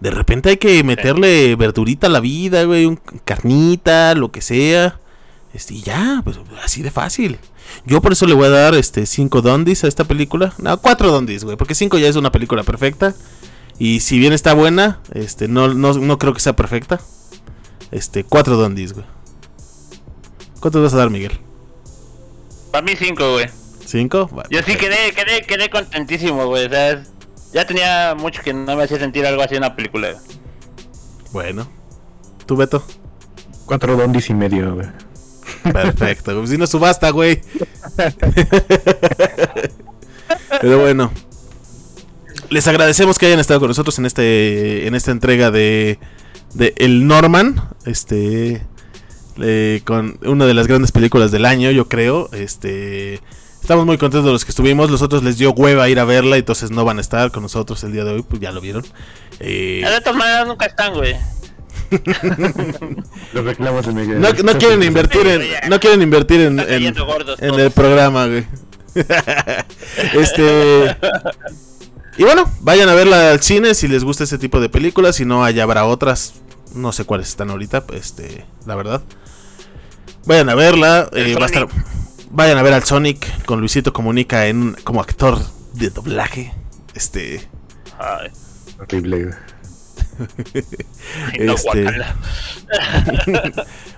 De 0.00 0.10
repente 0.10 0.48
hay 0.48 0.56
que 0.56 0.82
meterle 0.82 1.56
verdurita 1.56 2.06
a 2.06 2.10
la 2.10 2.20
vida, 2.20 2.64
güey, 2.64 2.86
un 2.86 3.00
carnita, 3.24 4.14
lo 4.14 4.32
que 4.32 4.40
sea. 4.40 4.98
Este, 5.52 5.74
y 5.74 5.82
ya, 5.82 6.22
pues 6.24 6.38
así 6.62 6.82
de 6.82 6.90
fácil. 6.90 7.38
Yo 7.84 8.00
por 8.00 8.12
eso 8.12 8.26
le 8.26 8.34
voy 8.34 8.46
a 8.46 8.50
dar 8.50 8.74
este 8.74 9.04
5 9.04 9.42
dondis 9.42 9.84
a 9.84 9.88
esta 9.88 10.04
película. 10.04 10.54
No, 10.58 10.76
4 10.80 11.10
dondis, 11.10 11.44
güey, 11.44 11.56
porque 11.56 11.74
5 11.74 11.98
ya 11.98 12.08
es 12.08 12.16
una 12.16 12.32
película 12.32 12.62
perfecta. 12.62 13.14
Y 13.78 14.00
si 14.00 14.18
bien 14.18 14.32
está 14.32 14.54
buena, 14.54 15.00
este 15.12 15.48
no, 15.48 15.72
no, 15.74 15.94
no 15.94 16.18
creo 16.18 16.32
que 16.32 16.40
sea 16.40 16.56
perfecta. 16.56 17.00
Este, 17.90 18.24
4 18.24 18.56
dondis, 18.56 18.92
güey. 18.92 19.06
¿Cuántos 20.60 20.82
vas 20.82 20.94
a 20.94 20.98
dar, 20.98 21.10
Miguel? 21.10 21.40
Para 22.70 22.82
mí 22.84 22.92
cinco, 22.98 23.32
güey. 23.32 23.46
¿5? 23.86 24.44
Yo 24.50 24.62
sí 24.62 24.76
quedé, 24.76 25.12
quedé, 25.12 25.42
quedé 25.42 25.68
contentísimo, 25.70 26.46
güey. 26.46 26.66
O 26.66 26.70
sea, 26.70 26.90
es- 26.90 27.08
ya 27.52 27.66
tenía 27.66 28.14
mucho 28.16 28.40
que 28.42 28.52
no 28.52 28.76
me 28.76 28.84
hacía 28.84 28.98
sentir 28.98 29.26
algo 29.26 29.42
así 29.42 29.54
en 29.56 29.64
una 29.64 29.74
película. 29.74 30.12
güey. 30.12 30.22
Bueno. 31.32 31.68
¿Tú, 32.46 32.56
Beto? 32.56 32.84
Cuatro 33.66 33.96
dondis 33.96 34.30
y 34.30 34.34
medio, 34.34 34.74
güey. 34.74 34.86
Perfecto, 35.72 36.34
güey. 36.36 36.46
Si 36.46 36.56
no 36.58 36.66
subasta, 36.66 37.10
güey. 37.10 37.40
Pero 40.60 40.78
bueno. 40.80 41.10
Les 42.50 42.66
agradecemos 42.66 43.18
que 43.18 43.26
hayan 43.26 43.38
estado 43.38 43.60
con 43.60 43.68
nosotros 43.68 43.98
en 43.98 44.06
este 44.06 44.86
en 44.86 44.94
esta 44.96 45.10
entrega 45.12 45.50
de, 45.52 45.98
de 46.54 46.74
El 46.78 47.06
Norman, 47.06 47.62
este 47.86 48.62
eh, 49.42 49.82
con 49.84 50.18
una 50.24 50.46
de 50.46 50.54
las 50.54 50.66
grandes 50.66 50.92
películas 50.92 51.30
del 51.30 51.46
año, 51.46 51.70
yo 51.70 51.88
creo. 51.88 52.28
Este 52.32 53.20
estamos 53.60 53.86
muy 53.86 53.98
contentos 53.98 54.24
de 54.24 54.32
los 54.32 54.44
que 54.44 54.50
estuvimos. 54.50 54.90
Los 54.90 55.02
otros 55.02 55.22
les 55.22 55.38
dio 55.38 55.52
hueva 55.52 55.88
ir 55.88 56.00
a 56.00 56.04
verla, 56.04 56.36
entonces 56.36 56.70
no 56.70 56.84
van 56.84 56.98
a 56.98 57.00
estar 57.00 57.30
con 57.30 57.42
nosotros 57.42 57.82
el 57.84 57.92
día 57.92 58.04
de 58.04 58.12
hoy, 58.12 58.22
pues 58.22 58.40
ya 58.40 58.50
lo 58.52 58.60
vieron. 58.60 58.84
Eh, 59.38 59.84
De 59.84 60.00
todas 60.00 60.16
maneras 60.16 60.46
nunca 60.46 60.66
están, 60.66 60.94
güey. 60.94 61.16
Los 63.32 63.44
reclamos 63.44 63.86
de 63.86 63.92
Miguel. 63.92 64.20
no, 64.20 64.32
no 64.32 64.58
quieren 64.58 64.82
invertir 64.82 65.26
en 65.26 65.70
no 65.70 65.80
quieren 65.80 66.02
invertir 66.02 66.40
en, 66.40 66.58
el 66.58 67.70
programa, 67.72 68.26
güey. 68.26 68.46
este. 70.14 70.96
Y 72.16 72.24
bueno, 72.24 72.44
vayan 72.60 72.88
a 72.88 72.94
verla 72.94 73.30
al 73.30 73.40
cine 73.40 73.74
si 73.74 73.88
les 73.88 74.04
gusta 74.04 74.24
ese 74.24 74.38
tipo 74.38 74.60
de 74.60 74.68
películas. 74.68 75.16
Si 75.16 75.24
no, 75.24 75.44
allá 75.44 75.62
habrá 75.62 75.84
otras. 75.84 76.34
No 76.74 76.92
sé 76.92 77.04
cuáles 77.04 77.28
están 77.28 77.50
ahorita, 77.50 77.84
este, 77.92 78.44
la 78.66 78.76
verdad. 78.76 79.02
Vayan 80.26 80.48
a 80.48 80.54
verla. 80.54 81.08
Eh, 81.12 81.34
va 81.38 81.44
a 81.46 81.48
estar- 81.48 81.68
Sonic. 81.68 81.86
vayan 82.30 82.58
a 82.58 82.62
ver 82.62 82.72
al 82.74 82.84
Sonic 82.84 83.44
con 83.44 83.60
Luisito 83.60 83.92
Comunica 83.92 84.46
en, 84.46 84.76
como 84.84 85.00
actor 85.00 85.38
de 85.74 85.90
doblaje. 85.90 86.52
Este. 86.94 87.48
Ay, 87.98 88.28
Horrible. 88.78 89.30
no, 91.40 91.54
Este-. 91.54 91.86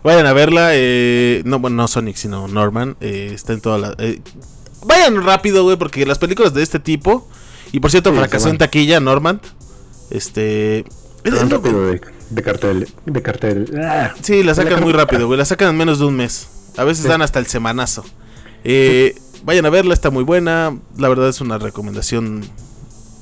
Vayan 0.05 0.27
a 0.27 0.33
verla. 0.33 0.71
eh, 0.73 1.43
no, 1.45 1.59
bueno, 1.59 1.77
no 1.77 1.89
Sonic, 1.89 2.17
sino 2.17 2.49
Norman. 2.49 2.97
eh, 3.01 3.31
está 3.35 3.53
en 3.53 3.61
toda 3.61 3.79
la. 3.79 3.95
eh, 3.99 4.21
vayan 4.85 5.23
rápido, 5.25 5.63
güey, 5.65 5.77
porque 5.77 6.07
las 6.07 6.19
películas 6.19 6.55
de 6.55 6.63
este 6.63 6.79
tipo. 6.79 7.29
Y 7.73 7.81
por 7.81 7.91
cierto, 7.91 8.11
Sí, 8.11 8.17
fracasó 8.19 8.49
en 8.49 8.59
taquilla, 8.59 9.01
Norman. 9.01 9.41
Este. 10.11 10.81
es- 11.25 11.51
lo- 11.51 11.61
de, 12.35 12.43
cartel. 12.43 12.89
De 13.07 13.23
cartel. 13.23 13.73
Ah, 13.83 14.13
Sí, 14.21 14.43
la 14.43 14.55
sacan 14.55 14.75
La 14.75 14.81
muy 14.81 14.93
rápido, 14.93 15.27
güey. 15.27 15.39
La 15.39 15.45
sacan 15.45 15.71
en 15.71 15.77
menos 15.77 15.99
de 15.99 16.07
un 16.07 16.17
mes. 16.17 16.49
A 16.77 16.85
veces 16.85 17.03
Sí. 17.05 17.09
dan 17.09 17.23
hasta 17.23 17.39
el 17.39 17.47
semanazo. 17.47 18.05
Eh, 18.65 19.15
vayan 19.45 19.67
a 19.67 19.71
verla, 19.71 19.95
está 19.95 20.11
muy 20.11 20.25
buena. 20.25 20.77
La 20.97 21.09
verdad 21.09 21.29
es 21.29 21.41
una 21.41 21.59
recomendación. 21.59 22.43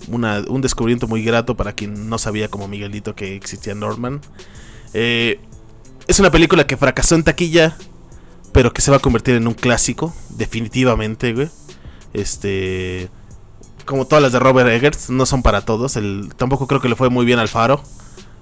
Una, 0.08 0.42
un 0.48 0.60
descubrimiento 0.60 1.06
muy 1.06 1.22
grato 1.22 1.56
para 1.56 1.72
quien 1.72 2.08
no 2.08 2.18
sabía 2.18 2.48
como 2.48 2.66
Miguelito 2.68 3.14
que 3.14 3.36
existía 3.36 3.74
Norman. 3.74 4.20
Eh, 4.94 5.38
es 6.08 6.18
una 6.18 6.30
película 6.30 6.66
que 6.66 6.76
fracasó 6.76 7.14
en 7.14 7.22
taquilla, 7.22 7.76
pero 8.52 8.72
que 8.72 8.82
se 8.82 8.90
va 8.90 8.96
a 8.96 9.00
convertir 9.00 9.36
en 9.36 9.46
un 9.46 9.54
clásico, 9.54 10.12
definitivamente, 10.30 11.32
güey. 11.32 11.48
Este, 12.12 13.08
como 13.84 14.06
todas 14.06 14.22
las 14.22 14.32
de 14.32 14.40
Robert 14.40 14.68
Eggers, 14.70 15.10
no 15.10 15.26
son 15.26 15.42
para 15.42 15.60
todos. 15.64 15.96
El, 15.96 16.30
tampoco 16.36 16.66
creo 16.66 16.80
que 16.80 16.88
le 16.88 16.96
fue 16.96 17.10
muy 17.10 17.24
bien 17.24 17.38
al 17.38 17.48
Faro. 17.48 17.82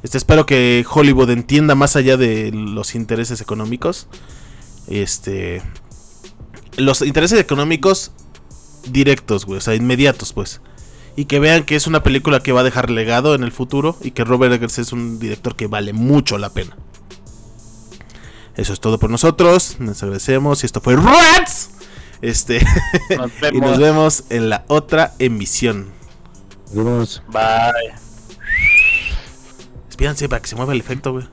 Este, 0.02 0.18
espero 0.18 0.46
que 0.46 0.84
Hollywood 0.88 1.30
entienda 1.30 1.74
más 1.74 1.96
allá 1.96 2.16
de 2.16 2.50
los 2.52 2.94
intereses 2.94 3.40
económicos. 3.40 4.06
Este, 4.86 5.62
los 6.76 7.02
intereses 7.02 7.40
económicos 7.40 8.12
directos, 8.90 9.44
güey, 9.44 9.58
o 9.58 9.60
sea, 9.60 9.74
inmediatos, 9.74 10.32
pues. 10.32 10.60
Y 11.16 11.24
que 11.24 11.40
vean 11.40 11.64
que 11.64 11.74
es 11.74 11.88
una 11.88 12.04
película 12.04 12.40
que 12.40 12.52
va 12.52 12.60
a 12.60 12.64
dejar 12.64 12.90
legado 12.90 13.34
en 13.34 13.42
el 13.42 13.50
futuro 13.50 13.96
y 14.00 14.12
que 14.12 14.22
Robert 14.22 14.54
Eggers 14.54 14.78
es 14.78 14.92
un 14.92 15.18
director 15.18 15.56
que 15.56 15.66
vale 15.66 15.92
mucho 15.92 16.38
la 16.38 16.50
pena. 16.50 16.76
Eso 18.54 18.72
es 18.72 18.80
todo 18.80 18.98
por 18.98 19.10
nosotros. 19.10 19.76
Les 19.80 20.00
agradecemos. 20.02 20.62
Y 20.62 20.66
esto 20.66 20.80
fue 20.80 20.94
Rats. 20.96 21.70
Este, 22.22 22.64
Nos 23.16 23.30
y 23.52 23.60
nos 23.60 23.78
vemos. 23.78 24.24
en 24.30 24.48
la 24.48 24.64
otra 24.68 25.14
emisión. 25.18 25.88
nos 26.72 26.84
vemos. 26.84 27.22
Bye. 27.32 28.07
Despídanse 29.98 30.28
para 30.28 30.40
que 30.40 30.46
se 30.46 30.54
mueva 30.54 30.74
el 30.74 30.78
efecto, 30.78 31.10
güey. 31.10 31.26